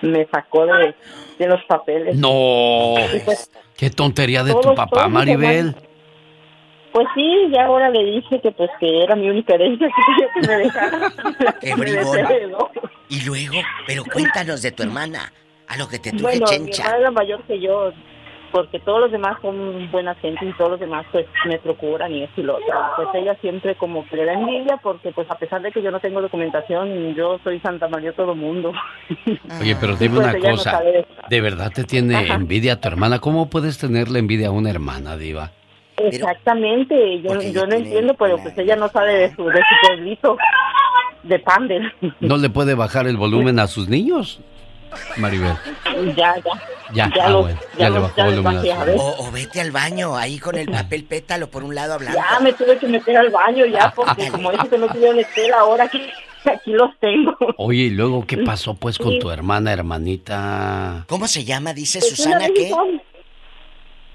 [0.02, 0.94] me sacó de,
[1.38, 2.16] de los papeles.
[2.16, 2.94] No.
[3.14, 5.74] Y pues, Qué tontería de tu Todos, papá, todos mis Maribel.
[6.92, 10.28] pues sí, ya ahora le dije que pues que era mi única herencia, que quería
[10.34, 11.54] que me dejara.
[11.60, 12.28] Qué bribona.
[13.08, 13.54] Y luego,
[13.86, 15.32] pero cuéntanos de tu hermana.
[15.68, 16.82] A lo que te truje Bueno, mi chencha.
[16.82, 17.92] hermana era mayor que yo,
[18.52, 22.22] porque todos los demás son buena gente y todos los demás pues me procuran y
[22.24, 22.66] esto y lo otro.
[22.96, 25.90] Pues ella siempre como que le da envidia porque pues a pesar de que yo
[25.90, 28.72] no tengo documentación, yo soy Santa María todo mundo.
[29.60, 30.80] Oye, pero dime Pues una no cosa.
[30.80, 32.34] de- ¿De verdad te tiene Ajá.
[32.34, 33.18] envidia tu hermana?
[33.18, 35.50] ¿Cómo puedes tenerle envidia a una hermana, Diva?
[35.96, 40.36] Exactamente, yo, yo no entiendo, pero pues ella no sabe de su, de su pueblito
[41.22, 41.92] de Pandel.
[42.20, 44.40] ¿No le puede bajar el volumen a sus niños?
[45.16, 45.54] Maribel.
[46.16, 46.52] ya, ya.
[46.92, 48.84] Ya, Ya ah, bueno, ya ya, le bajó el volumen a.
[49.00, 52.18] O, o vete al baño ahí con el papel pétalo por un lado hablando.
[52.18, 55.60] Ya me tuve que meter al baño ya porque como dice que no tuvieron escuela
[55.60, 56.10] ahora que
[56.50, 57.34] aquí los tengo.
[57.56, 61.04] Oye, ¿y luego qué pasó pues con tu hermana, hermanita?
[61.08, 61.72] ¿Cómo se llama?
[61.72, 63.00] Dice Pues Susana son-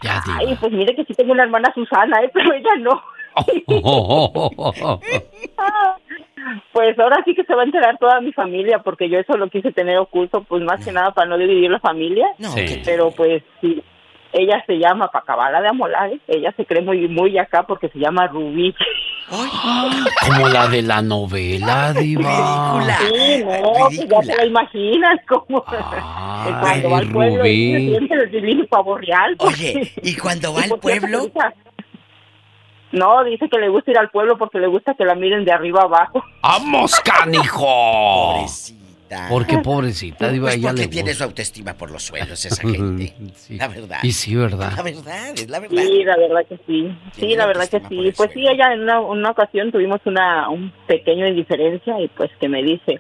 [0.02, 0.22] Ya.
[0.38, 2.30] Ay, pues mire que sí tengo una hermana Susana, ¿eh?
[2.34, 3.02] pero ella no.
[6.72, 9.50] Pues ahora sí que se va a enterar toda mi familia, porque yo eso lo
[9.50, 12.28] quise tener oculto, pues más que nada para no dividir la familia.
[12.40, 12.82] Sí.
[12.86, 13.84] Pero pues sí,
[14.32, 16.20] ella se llama, para acabarla de amolar, ¿eh?
[16.28, 18.74] ella se cree muy muy acá porque se llama Rubí.
[20.28, 22.82] Como la de la novela, diva.
[23.00, 25.64] Sí, no, pues ya te la imaginas como
[26.62, 27.50] cuando va al pueblo Rubí.
[27.50, 29.36] y se siente el divino pavo real.
[29.40, 31.30] Oye, ¿y cuando va al pueblo?
[32.92, 35.52] No, dice que le gusta ir al pueblo porque le gusta que la miren de
[35.52, 36.24] arriba abajo.
[36.42, 37.66] ¡Vamos, canijo!
[38.36, 39.28] Pobrecita.
[39.30, 40.30] ¿Por qué pobrecita?
[40.30, 43.14] Pues Ella porque le tiene su autoestima por los suelos esa gente.
[43.50, 44.00] La verdad.
[44.04, 44.74] Y sí, ¿verdad?
[44.76, 45.82] La verdad, es la verdad.
[45.82, 46.98] Sí, la verdad que sí.
[47.14, 48.14] Sí, la verdad que sí.
[48.16, 52.50] Pues sí, ella en una, una ocasión tuvimos una un pequeño indiferencia y pues que
[52.50, 53.00] me dice,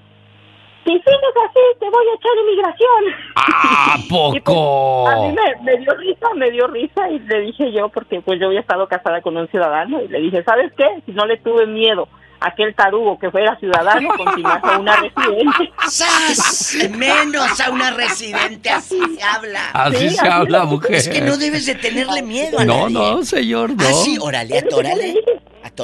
[0.88, 3.04] si sigues así te voy a echar inmigración.
[3.36, 5.08] ¿A poco?
[5.08, 8.40] A mí me, me dio risa, me dio risa y le dije yo, porque pues
[8.40, 10.86] yo había estado casada con un ciudadano y le dije, ¿sabes qué?
[11.06, 12.08] Si no le tuve miedo
[12.40, 15.72] a aquel tarugo que fuera ciudadano, continuar a una residente.
[15.88, 16.78] ¡Sas!
[16.98, 19.72] Menos a una residente, así se habla.
[19.74, 20.96] Así se habla, mujer.
[20.96, 22.94] Es que no debes de tenerle miedo a No, nadie.
[22.94, 23.84] no, señor, no.
[23.88, 25.16] Ah, sí, órale, atórale.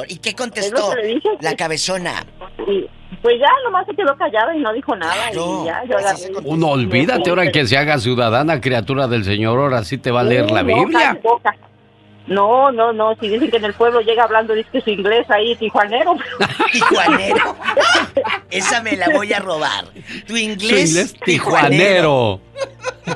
[0.08, 2.24] ¿Y qué contestó que la cabezona?
[2.68, 2.88] Y
[3.22, 5.36] pues ya nomás se quedó callada y no dijo nada y
[5.66, 9.98] ya yo agarré Uno, olvídate ahora que se haga ciudadana, criatura del Señor, ahora sí
[9.98, 11.18] te va a leer la No, Biblia.
[11.24, 11.54] boca.
[12.26, 15.30] No, no, no, si dicen que en el pueblo llega hablando, dice que su inglés
[15.30, 16.16] ahí, tijuanero.
[16.72, 17.54] Tijuanero.
[18.50, 19.86] Esa me la voy a robar.
[20.26, 22.40] Tu Su inglés, inglés tijuanero.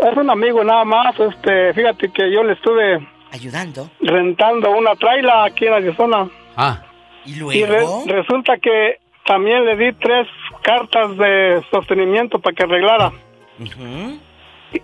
[0.02, 5.44] Es un amigo nada más, este, fíjate que yo le estuve ayudando rentando una traila
[5.46, 6.30] aquí en Arizona.
[6.56, 6.82] Ah.
[7.26, 10.26] ¿Y Y re- resulta que también le di tres
[10.64, 13.12] cartas de sostenimiento para que arreglara.
[13.60, 13.66] Y,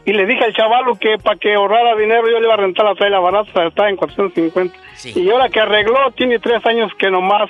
[0.05, 2.85] y le dije al chavalo que para que ahorrara dinero yo le iba a rentar
[2.85, 4.77] la traila barata, estaba en 450.
[5.19, 7.49] Y ahora que arregló, tiene tres años que nomás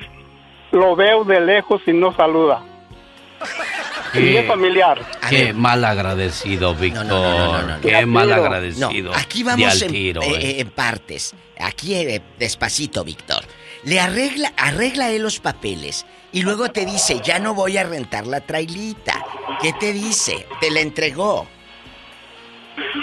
[0.72, 2.64] lo veo de lejos y no saluda.
[4.14, 5.00] Y es familiar.
[5.30, 7.80] Qué mal agradecido, Víctor.
[7.82, 8.92] Qué mal agradecido.
[8.92, 10.40] No, aquí vamos en, tiro, eh, eh.
[10.42, 11.36] eh, en partes.
[11.60, 13.44] Aquí eh, despacito, Víctor.
[13.84, 18.26] Le arregla, arregla él los papeles y luego te dice, ya no voy a rentar
[18.26, 19.24] la trailita.
[19.62, 20.48] ¿Qué te dice?
[20.60, 21.48] Te la entregó.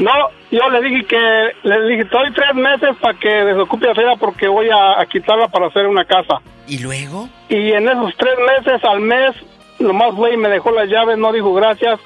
[0.01, 0.12] No,
[0.51, 4.69] yo le dije que, le dije, estoy tres meses para que desocupe la porque voy
[4.70, 6.40] a, a quitarla para hacer una casa.
[6.66, 7.28] ¿Y luego?
[7.49, 9.32] Y en esos tres meses al mes,
[9.78, 12.01] nomás fue y me dejó las llaves, no dijo gracias.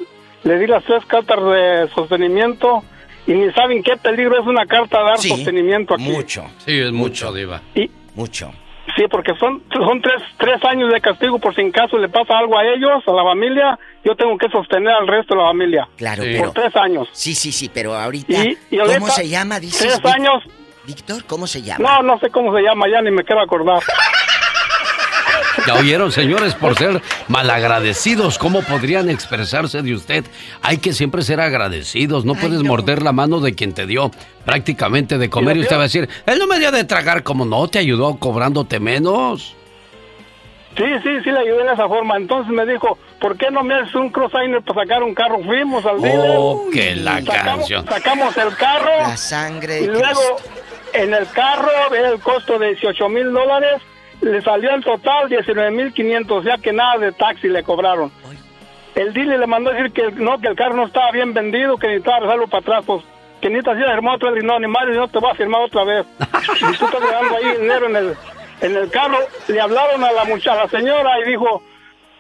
[0.45, 2.83] Le di las tres cartas de sostenimiento
[3.27, 6.05] y ni saben qué peligro es una carta de dar sostenimiento aquí.
[6.05, 6.45] Mucho.
[6.65, 7.61] Sí, es mucho, Diva.
[8.15, 8.53] Mucho.
[8.95, 12.39] Sí, porque son, son tres, tres años de castigo por si en caso le pasa
[12.39, 15.89] algo a ellos, a la familia, yo tengo que sostener al resto de la familia.
[15.97, 16.53] Claro, Por pero...
[16.53, 17.09] tres años.
[17.13, 18.33] Sí, sí, sí, pero ahorita...
[18.33, 19.59] Y- y ¿Cómo ahorita, se llama?
[19.61, 20.43] Dices, Tres años.
[20.87, 21.83] Víctor, ¿cómo se llama?
[21.97, 23.83] No, no sé cómo se llama, ya ni me quiero acordar.
[25.67, 30.25] Ya oyeron, señores, por ser malagradecidos, ¿cómo podrían expresarse de usted?
[30.63, 34.11] Hay que siempre ser agradecidos, no puedes morder la mano de quien te dio
[34.45, 37.45] prácticamente de comer y usted va a decir, él no me dio de tragar, como
[37.45, 39.55] no, te ayudó cobrándote menos.
[40.77, 42.17] Sí, sí, sí le ayudé en esa forma.
[42.19, 45.43] Entonces me dijo, ¿por qué no me haces un crossigner para sacar un carro?
[45.43, 46.35] Fuimos al dealer.
[46.37, 47.87] Oh, que la Sacamos- canción.
[47.89, 48.91] Sacamos el carro.
[49.01, 50.21] La sangre Y luego,
[50.93, 53.81] en el carro, era el costo de 18 mil dólares.
[54.21, 58.11] Le salió en total 19 mil 500, o sea que nada de taxi le cobraron.
[58.95, 61.77] el dealer le mandó a decir que no, que el carro no estaba bien vendido,
[61.77, 63.05] que necesitaba regresarlo para atrás, pues
[63.41, 64.45] que necesitas ir a firmar otra vez.
[64.45, 66.07] No, ni madre, no te voy a firmar otra vez.
[66.57, 68.17] y tú estás dejando ahí dinero en el,
[68.63, 69.19] en el carro.
[69.49, 71.63] Le hablaron a la muchacha, a la señora y dijo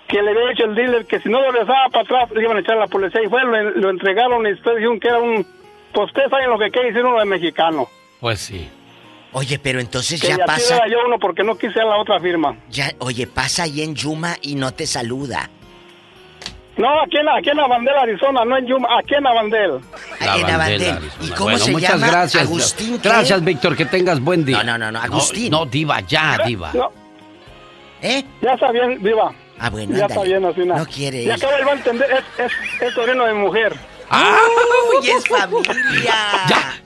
[0.06, 2.56] que le había dicho el dealer que si no lo regresaba para atrás le iban
[2.56, 3.22] a echar a la policía.
[3.22, 5.46] Y fue, lo, lo entregaron y después dijeron que era un...
[5.92, 7.88] Pues ustedes saben lo que quiere decir uno de mexicano.
[8.20, 8.70] Pues sí.
[9.38, 10.78] Oye, pero entonces Que ya pasa.
[10.88, 12.56] yo uno porque no quise a la otra firma.
[12.70, 15.50] Ya, oye, pasa ahí en Yuma y no te saluda.
[16.78, 19.72] No, aquí en, aquí en Avandel, Arizona, no en Yuma, aquí en Avandel.
[20.20, 20.46] Ah, en.
[20.46, 21.00] Arizona.
[21.20, 22.06] ¿Y cómo Bueno, se muchas llama?
[22.06, 22.42] gracias.
[22.44, 23.08] Agustín, ¿qué?
[23.10, 24.62] Gracias, Víctor, que tengas buen día.
[24.62, 25.50] No, no, no, no, Agustín.
[25.50, 26.70] No, diva, ya, diva.
[26.72, 26.90] No.
[28.00, 28.24] ¿Eh?
[28.40, 29.34] Ya está bien, viva.
[29.58, 30.80] Ah, bueno, Ya está bien, así nada.
[30.80, 33.40] No quiere Ya acaba él va a entender, es, es, es sobrino de mi
[34.10, 35.00] mujer.
[35.00, 36.14] ¡Uy, es familia!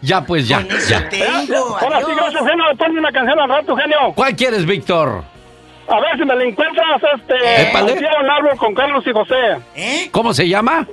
[0.03, 1.09] Ya, pues ya, ya.
[1.09, 2.65] Tengo, Ahora sí, gracias, genio.
[2.79, 3.99] Ponme una canción al rato, genio.
[4.15, 5.25] ¿Cuál quieres, Víctor?
[5.89, 7.63] A ver si me la encuentras, este...
[7.63, 7.93] Épale.
[7.93, 9.35] Al pie de un árbol con Carlos y José.
[9.75, 10.09] ¿Eh?
[10.13, 10.87] ¿Cómo se llama?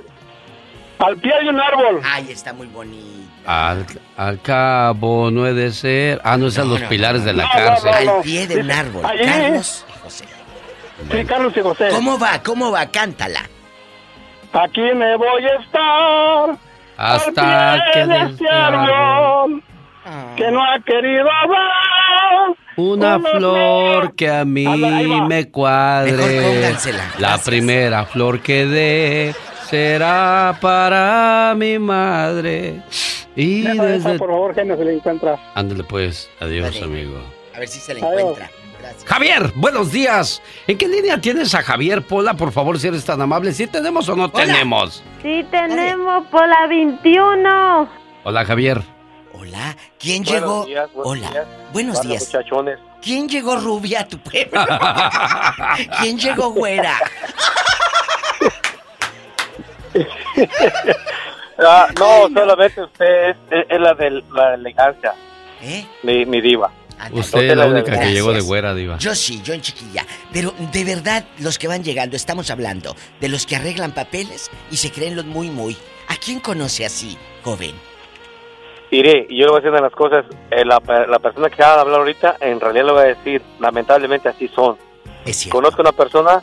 [0.98, 2.00] Al pie de un árbol.
[2.04, 3.06] Ay, está muy bonito.
[3.46, 3.86] Al,
[4.16, 6.20] al cabo no he de ser.
[6.24, 7.90] Ah, no, esos los pilares de la No, cárcel.
[7.92, 8.16] no, no.
[8.18, 9.06] Al pie de un árbol.
[9.06, 9.24] Allí.
[9.24, 10.24] Carlos y José.
[11.12, 11.88] Sí, Carlos y José.
[11.92, 12.42] ¿Cómo va?
[12.42, 12.86] ¿Cómo va?
[12.90, 13.48] Cántala.
[14.52, 16.56] Aquí me voy a estar.
[16.96, 19.62] Hasta al que pie de des- este árbol
[20.36, 22.56] que no ha querido dar.
[22.76, 24.64] Una flor que a mí
[25.28, 26.74] me cuadre.
[27.18, 29.34] La primera flor que dé
[29.66, 32.80] será para mi madre.
[33.36, 34.18] Y esa, desde...
[34.18, 35.38] por favor, genio, si la encuentras.
[35.54, 37.20] Ándale pues, adiós amigo.
[37.54, 38.38] A ver si se la Adiós.
[39.06, 40.42] Javier, buenos días.
[40.66, 42.34] ¿En qué línea tienes a Javier Pola?
[42.34, 43.52] Por favor, si eres tan amable.
[43.52, 45.02] ¿Sí tenemos o no tenemos?
[45.22, 47.88] Sí, tenemos por la 21.
[48.24, 48.82] Hola, Javier.
[49.32, 49.76] Hola.
[49.98, 50.64] ¿Quién Buenos llegó?
[50.66, 51.30] días, buenos Hola.
[51.30, 51.46] días.
[51.72, 52.26] Buenos Hola, días.
[52.26, 52.78] muchachones.
[53.02, 54.60] ¿Quién llegó rubia a tu pueblo?
[56.00, 56.96] ¿Quién llegó güera?
[61.60, 65.12] Ah, no, solamente usted es, es- es la de la elegancia.
[65.60, 65.84] ¿Eh?
[66.04, 66.70] Mi, mi diva.
[67.12, 68.12] Usted es la única que Gracias.
[68.12, 68.98] llegó de güera, diva.
[68.98, 70.04] Yo sí, yo en chiquilla.
[70.32, 74.76] Pero de verdad, los que van llegando, estamos hablando de los que arreglan papeles y
[74.76, 75.76] se creen los muy, muy.
[76.08, 77.74] ¿A quién conoce así, joven?
[78.90, 81.48] Iré, y yo le voy a decir una de las cosas, eh, la, la persona
[81.48, 84.78] que acaba de hablar ahorita, en realidad le voy a decir, lamentablemente así son.
[85.50, 86.42] Conozco una persona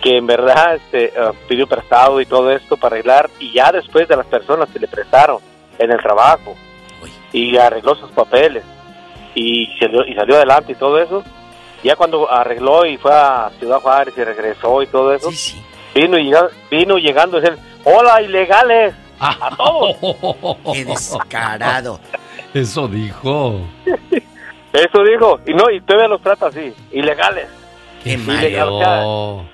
[0.00, 4.06] que en verdad este, eh, pidió prestado y todo esto para arreglar, y ya después
[4.06, 5.38] de las personas que le prestaron
[5.78, 6.54] en el trabajo,
[7.32, 8.62] y arregló sus papeles,
[9.36, 11.22] y salió, y salió adelante y todo eso,
[11.84, 15.30] ya cuando arregló y fue a Ciudad Juárez y regresó y todo eso,
[15.94, 16.32] vino, y
[16.70, 19.96] vino llegando a decir, hola ilegales, a todos.
[20.72, 22.00] Qué descarado.
[22.54, 23.60] Eso dijo.
[24.72, 27.48] Eso dijo, y no, y todavía los trata así, ilegales.
[28.02, 29.44] Qué Ilegal, o sea, feo.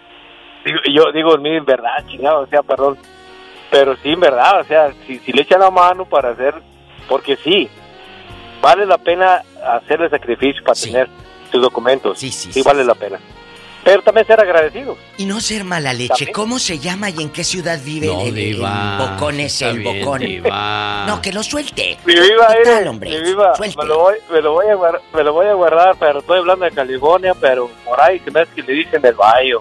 [0.65, 2.99] digo- y yo digo, en mí, en verdad, chingado, o sea, perdón.
[3.71, 6.55] Pero sí, en verdad, o sea, si, si le echan la mano para hacer,
[7.09, 7.69] porque sí,
[8.63, 9.43] vale la pena
[9.77, 11.09] hacer el sacrificio para tener
[11.51, 12.19] sus documentos.
[12.19, 13.19] Sí, sí, vale la pena.
[13.85, 14.97] Pero también ser agradecidos.
[15.19, 16.31] Y no ser mala leche.
[16.31, 19.69] ¿Cómo se llama y en qué ciudad vive No, el, el- el diva, bocón ese,
[19.71, 20.21] el bien, bocón?
[20.21, 21.05] diva.
[21.09, 21.99] No, que lo suelte.
[22.07, 23.11] Mi viva, ¿Qué mire, tal, hombre?
[23.11, 25.97] mi viva, me lo, voy, me, lo voy a guardar, me lo voy a guardar,
[25.99, 29.15] pero estoy hablando de California, pero por ahí se me hace que le dicen el
[29.15, 29.61] bayo.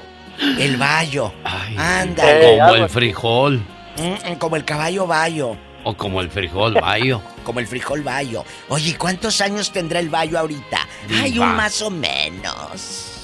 [0.60, 1.34] El bayo.
[1.78, 2.60] Ándale.
[2.60, 3.56] Como el frijol.
[3.98, 5.58] Mm, mm, como el caballo bayo.
[5.84, 7.22] O como el frijol bayo.
[7.44, 8.46] Como el frijol bayo.
[8.70, 10.78] Oye, ¿cuántos años tendrá el bayo ahorita?
[11.20, 13.18] Hay un más o menos.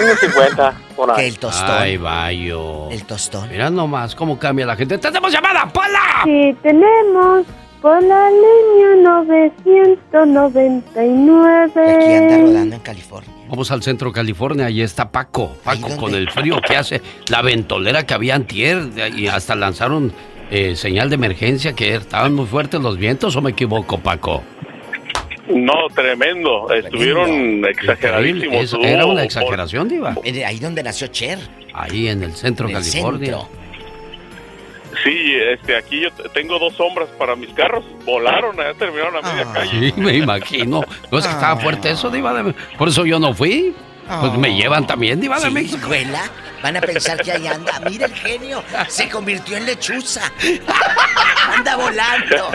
[0.00, 1.16] Unos 50, por ahí.
[1.16, 1.76] Que el tostón.
[1.76, 2.88] Ay, bayo.
[2.90, 3.48] El tostón.
[3.48, 4.96] Mira nomás cómo cambia la gente.
[4.98, 6.20] ¡Tenemos llamada, Pola!
[6.22, 7.44] Sí, tenemos
[7.82, 11.96] por la línea 999.
[11.96, 13.30] Aquí anda rodando en California.
[13.48, 15.56] Vamos al centro de California, ahí está Paco.
[15.64, 20.12] Paco, con el frío que hace, la ventolera que había antier, y hasta lanzaron
[20.50, 24.42] eh, señal de emergencia que estaban muy fuertes los vientos, ¿o me equivoco, Paco?
[25.48, 26.70] No, tremendo.
[26.70, 28.74] Estuvieron exageradísimos.
[28.82, 30.14] Era una exageración, Diva.
[30.46, 31.38] Ahí donde nació Cher.
[31.72, 33.26] Ahí en el centro de California.
[33.26, 33.48] centro.
[35.04, 37.84] Sí, este, aquí yo tengo dos sombras para mis carros.
[38.04, 39.92] Volaron, ya terminaron a media calle.
[39.92, 40.82] Sí, me imagino.
[41.10, 42.52] No es que estaba fuerte eso, Diva.
[42.76, 43.74] Por eso yo no fui.
[44.20, 45.76] Pues me llevan también, Diva de Sí, México.
[45.76, 46.22] escuela.
[46.62, 47.78] Van a pensar que ahí anda.
[47.88, 48.62] Mira el genio.
[48.88, 50.22] Se convirtió en lechuza.
[51.56, 52.50] Anda volando.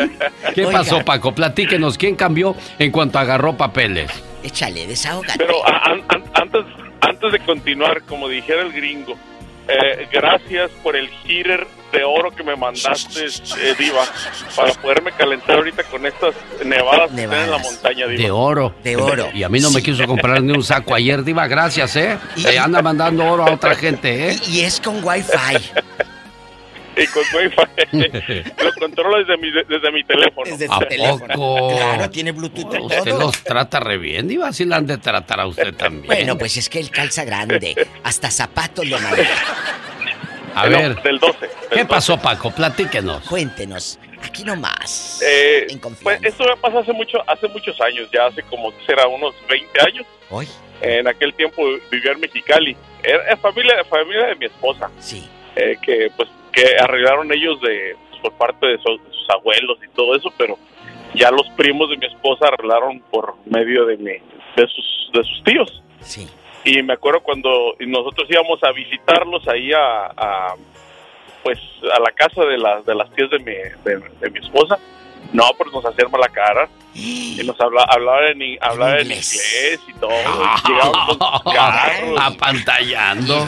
[0.54, 1.34] ¿Qué Oiga, pasó, Paco?
[1.34, 4.12] Platíquenos, ¿quién cambió en cuanto agarró papeles?
[4.44, 5.38] Échale, desahógate.
[5.38, 6.66] Pero a- an- an- antes,
[7.02, 9.18] antes de continuar, como dijera el gringo,
[9.68, 14.04] eh, gracias por el heater de oro que me mandaste, eh, Diva,
[14.56, 16.34] para poderme calentar ahorita con estas
[16.66, 18.24] nevadas, que están en la montaña, Diva.
[18.24, 18.76] De oro.
[18.84, 19.30] De oro.
[19.34, 22.18] Y a mí no me quiso comprar ni un saco ayer, Diva, gracias, ¿eh?
[22.36, 24.40] Le anda mandando oro a otra gente, ¿eh?
[24.48, 25.72] Y, es con Wi-Fi.
[26.98, 28.54] y con Wi-Fi.
[28.64, 30.50] Lo controlo desde mi, desde mi teléfono.
[30.56, 31.70] Desde ¿A poco?
[31.76, 32.74] Claro, tiene Bluetooth.
[32.74, 33.20] y Usted todo.
[33.20, 36.06] los trata re bien, Diva, así la han de tratar a usted también.
[36.06, 37.88] Bueno, pues es que él calza grande.
[38.04, 39.24] Hasta zapatos lo manda.
[40.56, 41.50] A No, ver, Del 12.
[41.72, 42.52] ¿qué pasó, Paco?
[42.52, 43.28] Platíquenos.
[43.28, 43.98] Cuéntenos.
[44.22, 45.22] Aquí nomás.
[45.26, 46.04] Eh, En confianza.
[46.22, 49.82] pues esto me pasó hace mucho, hace muchos años, ya hace como será unos 20
[49.82, 50.06] años.
[50.30, 50.48] Hoy.
[50.82, 52.78] En aquel tiempo vivía en Mexicali.
[53.04, 54.90] Era era familia, familia de mi esposa.
[55.00, 55.28] Sí.
[55.56, 59.78] Eh, que pues que arreglaron ellos de pues, por parte de, su- de sus abuelos
[59.84, 60.58] y todo eso, pero
[61.16, 64.12] ya los primos de mi esposa arreglaron por medio de mi,
[64.56, 65.84] de sus de sus tíos.
[66.00, 66.28] Sí.
[66.66, 70.56] Y me acuerdo cuando nosotros íbamos a visitarlos ahí a, a,
[71.44, 71.60] pues
[71.94, 74.80] a la casa de las de las tías de mi, de, de mi esposa.
[75.34, 76.70] No, pues nos hacían mala cara.
[76.96, 80.12] Y nos habla, hablaban en, en inglés y todo.
[80.68, 82.20] Llegaban con carros.
[82.22, 83.48] Apantallando.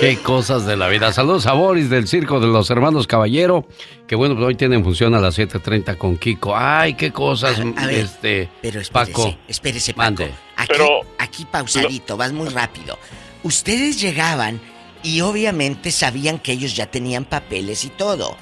[0.00, 1.12] Qué cosas de la vida.
[1.12, 3.66] Saludos a Boris del Circo de los Hermanos Caballero.
[4.08, 6.54] Que bueno, pues hoy tienen función a las 7.30 con Kiko.
[6.56, 9.36] Ay, qué cosas, A ver, este, Pero espérese, Paco.
[9.46, 10.04] espérese, Paco.
[10.04, 10.34] Mande.
[10.56, 10.74] Aquí,
[11.18, 12.98] aquí pausadito, vas muy rápido.
[13.44, 14.60] Ustedes llegaban
[15.04, 18.36] y obviamente sabían que ellos ya tenían papeles y todo.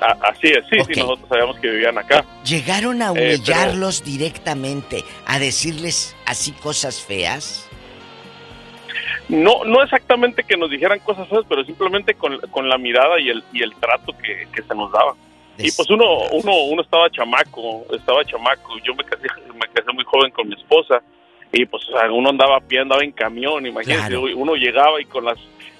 [0.00, 2.24] A- así es, sí, sí, nosotros sabíamos que vivían acá.
[2.44, 7.66] ¿Llegaron a Eh, pero- humillarlos directamente, a decirles así cosas feas?
[9.28, 13.28] No, no exactamente que nos dijeran cosas feas, pero simplemente con, con la mirada y
[13.28, 15.14] el, y el trato que, que se nos daba.
[15.58, 18.78] Y pues uno, uno, uno estaba chamaco, estaba chamaco.
[18.82, 21.02] Yo me casé, me casé muy joven con mi esposa
[21.52, 24.22] y pues o sea, uno andaba a pie, andaba en camión, imagínate, Claro.
[24.36, 25.36] uno llegaba y con las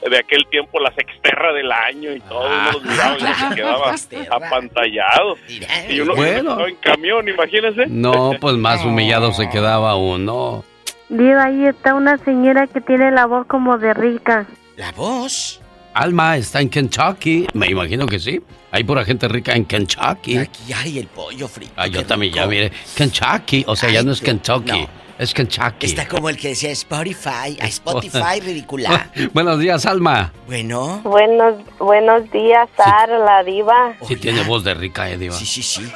[0.09, 3.95] de aquel tiempo las exterra del año y todo, uno los miraba y se quedaba
[4.47, 5.37] apantallado.
[5.89, 6.41] Y uno, Bueno.
[6.41, 7.87] uno estaba en camión, imagínense.
[7.89, 10.65] No, pues más humillado se quedaba uno.
[11.09, 14.47] Diva, ahí está una señora que tiene la voz como de rica.
[14.77, 15.61] ¿La voz?
[15.93, 17.49] Alma está en Kentucky.
[17.53, 18.41] Me imagino que sí.
[18.71, 20.39] Hay pura gente rica en Kentucky.
[20.39, 21.73] Aquí hay el pollo frito.
[21.77, 22.71] Ah, yo también ya mire.
[22.95, 23.65] Kentucky.
[23.67, 24.83] O sea, ya no es Kentucky.
[24.83, 25.00] no.
[25.21, 25.85] Es Kentucky.
[25.85, 29.11] Está como el que decía Spotify, a Spotify ridícula.
[29.35, 30.33] Buenos días, Alma.
[30.47, 31.03] Bueno.
[31.05, 33.93] Buenos, buenos días, Sara, la diva.
[34.09, 35.35] Sí tiene voz de rica, eh, Diva.
[35.35, 35.93] Sí, sí, sí.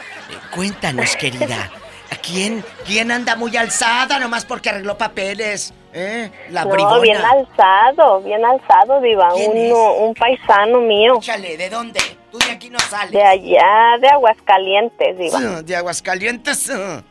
[0.54, 1.70] Cuéntanos, querida.
[2.10, 5.72] ¿A quién, quién anda muy alzada nomás porque arregló papeles?
[5.94, 6.30] ¿Eh?
[6.50, 6.98] La no, bribona.
[6.98, 9.32] bien alzado, bien alzado, diva.
[9.34, 11.14] Uno, un paisano mío.
[11.16, 11.98] Échale, ¿de dónde?
[12.30, 13.12] Tú de aquí no sales.
[13.12, 15.38] De allá, de Aguascalientes, diva.
[15.40, 16.68] Ah, De Aguascalientes.
[16.68, 17.02] ah.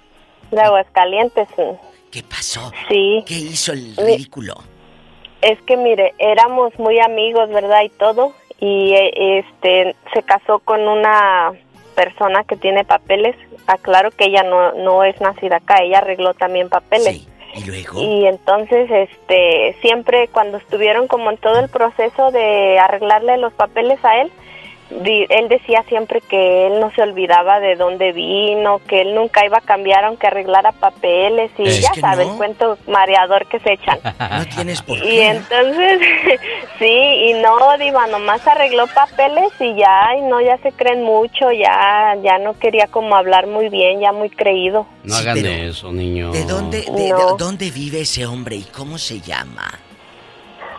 [0.52, 1.48] De Aguascalientes.
[1.56, 1.64] sí.
[2.14, 2.72] ¿Qué pasó?
[2.90, 3.24] Sí.
[3.26, 4.54] ¿Qué hizo el ridículo?
[5.42, 7.82] Es que mire, éramos muy amigos, ¿verdad?
[7.82, 8.34] Y todo.
[8.60, 11.54] Y eh, este se casó con una
[11.96, 13.36] persona que tiene papeles.
[13.66, 17.28] Aclaro que ella no, no es nacida acá, ella arregló también papeles.
[17.56, 18.00] ¿Y luego?
[18.00, 23.98] Y entonces, este, siempre cuando estuvieron como en todo el proceso de arreglarle los papeles
[24.06, 24.32] a él,
[25.30, 29.58] él decía siempre que él no se olvidaba de dónde vino, que él nunca iba
[29.58, 32.32] a cambiar aunque arreglara papeles y Es ya que sabe no.
[32.32, 34.00] el cuento mareador que se echan.
[34.38, 35.28] No tienes por Y qué.
[35.30, 36.00] entonces,
[36.80, 41.52] sí, y no, Diva, nomás arregló papeles y ya, y no, ya se creen mucho,
[41.52, 44.86] ya, ya no quería como hablar muy bien, ya muy creído.
[45.04, 46.32] No hagan eso, niño.
[46.32, 49.80] ¿De dónde, de- dónde vive ese hombre y cómo se llama?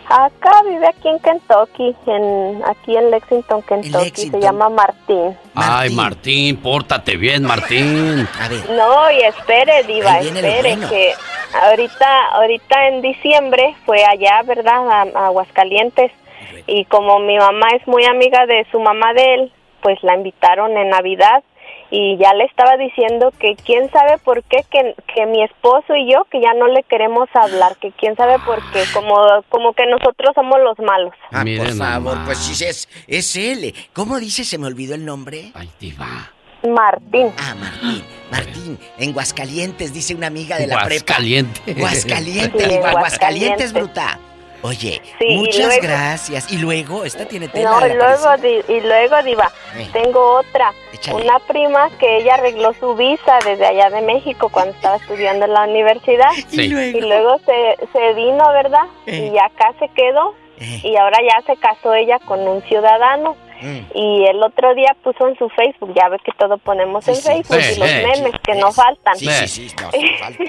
[0.07, 5.35] Acá vive aquí en Kentucky, en, aquí en Lexington, Kentucky, se llama Martín.
[5.55, 8.27] Ay, Martín, pórtate bien, Martín.
[8.39, 8.69] A ver.
[8.69, 10.89] No, y espere, Diva, Ahí viene lo espere, bueno.
[10.89, 11.13] que
[11.61, 14.89] ahorita, ahorita en diciembre fue allá, ¿verdad?
[14.89, 16.11] A, a Aguascalientes.
[16.67, 19.51] Y como mi mamá es muy amiga de su mamá de él,
[19.81, 21.43] pues la invitaron en Navidad
[21.91, 26.11] y ya le estaba diciendo que quién sabe por qué que, que mi esposo y
[26.11, 29.15] yo que ya no le queremos hablar, que quién sabe por qué, como,
[29.49, 31.13] como que nosotros somos los malos.
[31.31, 33.73] Ah, Miren por favor, pues sí, es, es él.
[33.93, 34.43] ¿Cómo dice?
[34.43, 35.51] Se me olvidó el nombre.
[35.53, 36.31] Ay, diva.
[36.67, 37.31] Martín.
[37.37, 38.03] Ah, Martín.
[38.31, 41.05] Martín, en Guascalientes, dice una amiga de la prepa.
[41.05, 41.61] Guascalientes.
[41.65, 43.73] Sí, Guascalientes, Guascalientes.
[43.73, 44.19] bruta.
[44.65, 46.51] Oye, Sí, y muchas luego- gracias.
[46.51, 49.87] Y luego, esta tiene tela No, y luego, di- y luego, Diva, Eh.
[49.93, 50.73] tengo otra.
[50.93, 51.21] Échale.
[51.23, 55.53] Una prima que ella arregló su visa desde allá de México cuando estaba estudiando en
[55.53, 56.31] la universidad.
[56.51, 56.97] Y luego.
[56.97, 58.85] Y luego se, se vino, ¿verdad?
[59.05, 59.31] Eh.
[59.33, 60.33] Y acá se quedó.
[60.57, 63.35] Y ahora ya se casó ella con un ciudadano.
[63.61, 63.79] Mm.
[63.93, 67.55] Y el otro día puso en su Facebook, ya ves que todo ponemos en Facebook
[67.61, 69.15] Sí, y los memes que no faltan.
[69.17, 70.43] Sí, sí, sí, no, sí, falta.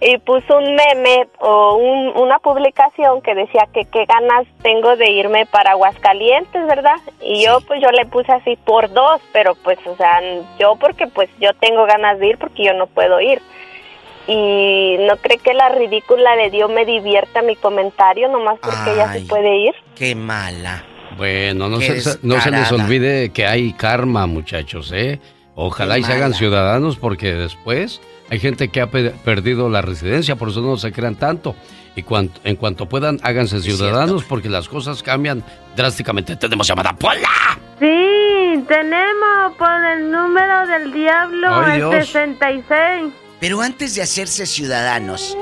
[0.00, 5.10] Y puso un meme o un- una publicación que decía que qué ganas tengo de
[5.10, 6.96] irme para Aguascalientes, ¿verdad?
[7.20, 10.20] Y yo pues yo le puse así por dos, pero pues o sea,
[10.60, 13.40] yo porque pues yo tengo ganas de ir porque yo no puedo ir.
[14.26, 19.12] Y no cree que la ridícula de Dios me divierta mi comentario nomás porque ella
[19.12, 19.74] se puede ir.
[19.96, 20.84] Qué mala.
[21.16, 25.18] Bueno, no Qué se, no se les olvide que hay karma, muchachos, ¿eh?
[25.54, 29.80] Ojalá Qué y se hagan ciudadanos porque después hay gente que ha pe- perdido la
[29.82, 31.54] residencia, por eso no se crean tanto.
[31.96, 35.42] Y cuanto, en cuanto puedan, háganse ciudadanos porque las cosas cambian
[35.76, 36.36] drásticamente.
[36.36, 37.58] Tenemos llamada Pola.
[37.80, 42.06] Sí, tenemos por el número del diablo Ay, el Dios.
[42.06, 43.12] 66.
[43.40, 45.36] Pero antes de hacerse ciudadanos,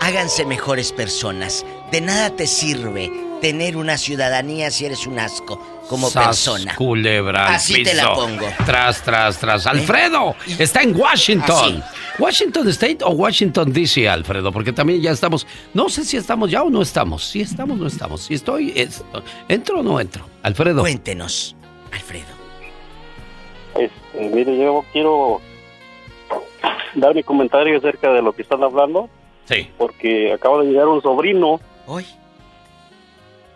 [0.00, 1.66] háganse mejores personas.
[1.92, 3.10] De nada te sirve
[3.42, 6.74] tener una ciudadanía si eres un asco como Sas, persona.
[6.76, 8.46] Culebra Así te la pongo.
[8.46, 8.54] ¿Eh?
[8.66, 9.66] Tras, tras, tras.
[9.66, 11.82] Alfredo está en Washington.
[12.18, 15.46] Washington State o Washington DC, Alfredo, porque también ya estamos.
[15.74, 17.24] No sé si estamos ya o no estamos.
[17.24, 18.22] Si estamos, no estamos.
[18.22, 19.04] Si estoy, es-
[19.48, 20.24] entro o no entro.
[20.42, 20.80] Alfredo.
[20.80, 21.54] Cuéntenos,
[21.92, 22.26] Alfredo.
[23.76, 25.40] Este, mire, yo quiero
[26.94, 29.08] dar mi comentario acerca de lo que están hablando.
[29.44, 29.70] Sí.
[29.78, 31.60] Porque acaba de llegar un sobrino.
[31.86, 32.04] Hoy.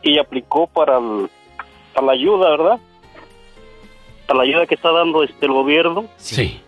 [0.02, 1.28] Y aplicó para, el-
[1.94, 2.80] para la ayuda, ¿verdad?
[4.26, 6.06] Para la ayuda que está dando este el gobierno.
[6.16, 6.60] Sí.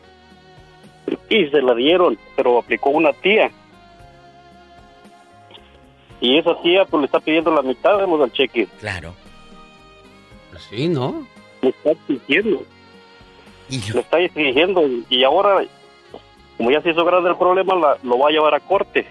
[1.29, 3.51] Y se la dieron, pero aplicó una tía.
[6.21, 8.67] Y esa tía pues le está pidiendo la mitad de los del cheque.
[8.81, 9.15] Claro.
[10.51, 11.27] Pues sí, ¿no?
[11.63, 12.63] Le está exigiendo.
[13.69, 14.83] Le está exigiendo.
[15.09, 15.65] Y ahora,
[16.57, 19.07] como ya se hizo grande el problema, la- lo va a llevar a corte.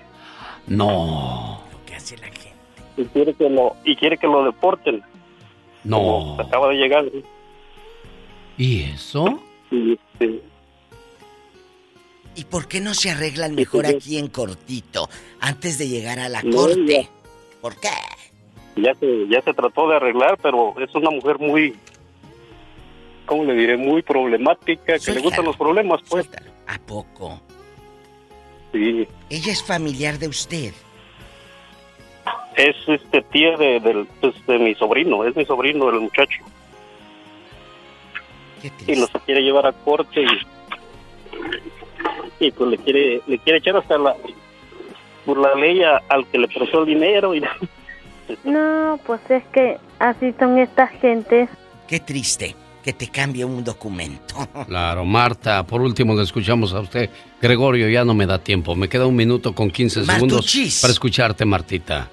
[0.67, 1.61] No.
[2.95, 5.03] Y quiere que lo, y quiere que lo deporten.
[5.83, 6.37] No.
[6.39, 7.05] Acaba de llegar.
[8.57, 9.39] ¿Y eso?
[9.71, 10.41] Y, este,
[12.35, 16.41] ¿Y por qué no se arreglan mejor aquí en cortito antes de llegar a la
[16.41, 17.09] No, corte?
[17.61, 17.89] ¿Por qué?
[18.75, 21.75] ya se, ya se trató de arreglar, pero es una mujer muy,
[23.25, 23.77] ¿cómo le diré?
[23.77, 26.27] Muy problemática, que le gustan los problemas, pues.
[26.67, 27.39] ¿A poco?
[28.71, 30.73] Sí, Ella es familiar de usted.
[32.57, 36.43] Es este tía de, del, pues, de mi sobrino, es mi sobrino, el muchacho.
[38.87, 40.27] Y los quiere llevar a corte y,
[42.47, 44.15] y pues le quiere, le quiere echar hasta la,
[45.25, 47.41] por la ley a- al que le prestó el dinero y
[48.45, 51.49] No, pues es que así son estas gentes.
[51.89, 54.35] Qué triste que te cambie un documento.
[54.67, 57.09] Claro, Marta, por último le escuchamos a usted.
[57.41, 58.75] Gregorio, ya no me da tiempo.
[58.75, 62.09] Me queda un minuto con 15 segundos para escucharte, Martita.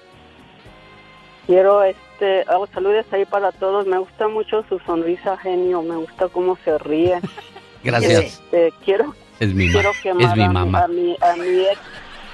[1.50, 3.84] Quiero, este, hago saludos ahí para todos.
[3.84, 5.82] Me gusta mucho su sonrisa, genio.
[5.82, 7.18] Me gusta cómo se ríe.
[7.82, 8.20] Gracias.
[8.24, 10.84] Este, quiero, Es mi, quiero quemar es mi mamá.
[10.84, 11.78] a mi, a mi ex.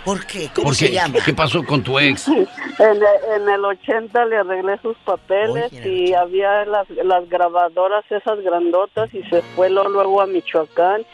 [0.04, 0.50] ¿Por qué?
[0.54, 1.00] ¿Por qué?
[1.24, 2.28] ¿Qué pasó con tu ex?
[2.78, 8.38] En, el- en el 80 le arreglé sus papeles y había las, las grabadoras esas
[8.42, 11.06] grandotas y se fue luego a Michoacán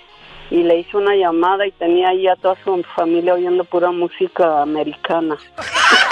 [0.50, 4.60] y le hice una llamada y tenía ahí a toda su familia oyendo pura música
[4.60, 5.36] americana.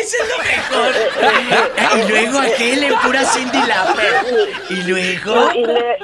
[0.00, 0.92] Eso es lo mejor.
[1.96, 4.14] y luego aquel en pura Cindy Lauper.
[4.70, 5.52] Y luego.
[5.54, 5.98] Y le,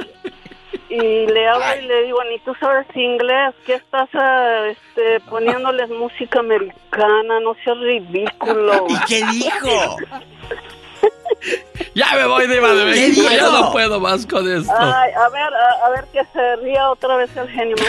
[0.91, 5.91] y le hablo y le digo, ni tú sabes inglés, ¿qué estás ah, este, poniéndoles
[5.91, 7.41] música americana?
[7.41, 8.87] No seas ridículo.
[8.89, 9.97] ¿Y qué dijo?
[11.94, 13.28] Ya me voy, Diva de ¿Qué México.
[13.31, 14.73] Ya no puedo más con esto.
[14.77, 17.77] Ay, a ver, a, a ver que se ría otra vez el genio.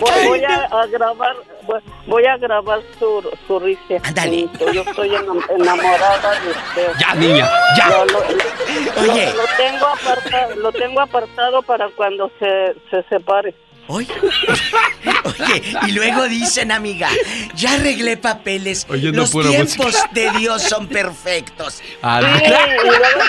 [0.00, 3.96] Voy, voy a, a grabar, voy, voy a grabar su, su risa.
[4.02, 4.48] Ándale.
[4.72, 6.92] Yo estoy enam- enamorada de usted.
[6.98, 7.88] Ya, niña, ya.
[7.90, 9.32] Lo, lo- lo- Oye.
[9.34, 13.54] Lo, tengo apartado, lo tengo apartado para cuando se, se separe.
[15.24, 17.08] Oye, y luego dicen, amiga,
[17.54, 18.86] ya arreglé papeles.
[18.88, 20.10] Oyendo Los pura tiempos música.
[20.12, 21.80] de Dios son perfectos.
[22.02, 23.20] Ah, Sí, y luego,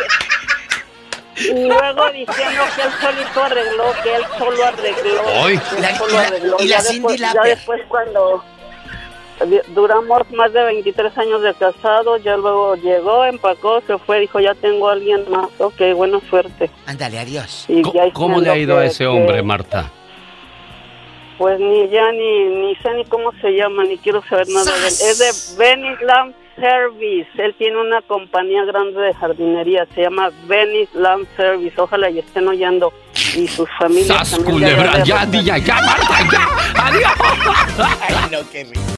[1.40, 5.48] y luego diciendo que él solito arregló, que él solo arregló.
[5.48, 6.58] Él La- solo y la- arregló.
[6.60, 8.44] y Ya la Cindy después- Ya después cuando
[9.74, 14.54] duramos más de 23 años de casado, ya luego llegó, empacó, se fue, dijo, ya
[14.56, 15.48] tengo a alguien más.
[15.60, 16.70] Ok, buena suerte.
[16.86, 17.64] Ándale, adiós.
[17.70, 17.82] Y
[18.12, 19.90] ¿Cómo le ha ido a ese hombre, Marta?
[21.40, 24.78] Pues ni ya ni, ni sé ni cómo se llama, ni quiero saber nada de
[24.80, 24.86] él.
[24.88, 27.30] Es de Venice Land Service.
[27.42, 31.80] Él tiene una compañía grande de jardinería, se llama Venice Land Service.
[31.80, 32.92] Ojalá y estén oyendo.
[33.38, 34.52] Y sus familias ¡Sas, también.
[34.54, 34.98] culebra!
[34.98, 36.86] de- Ya, niña, ya, Marta, ya.
[36.86, 37.12] ¡Adiós!
[38.02, 38.96] Ay, no, qué risa.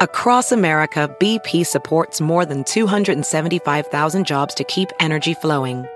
[0.00, 5.86] Across America, BP supports more than 275,000 jobs to keep energy flowing.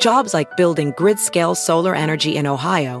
[0.00, 3.00] Jobs like building grid scale solar energy in Ohio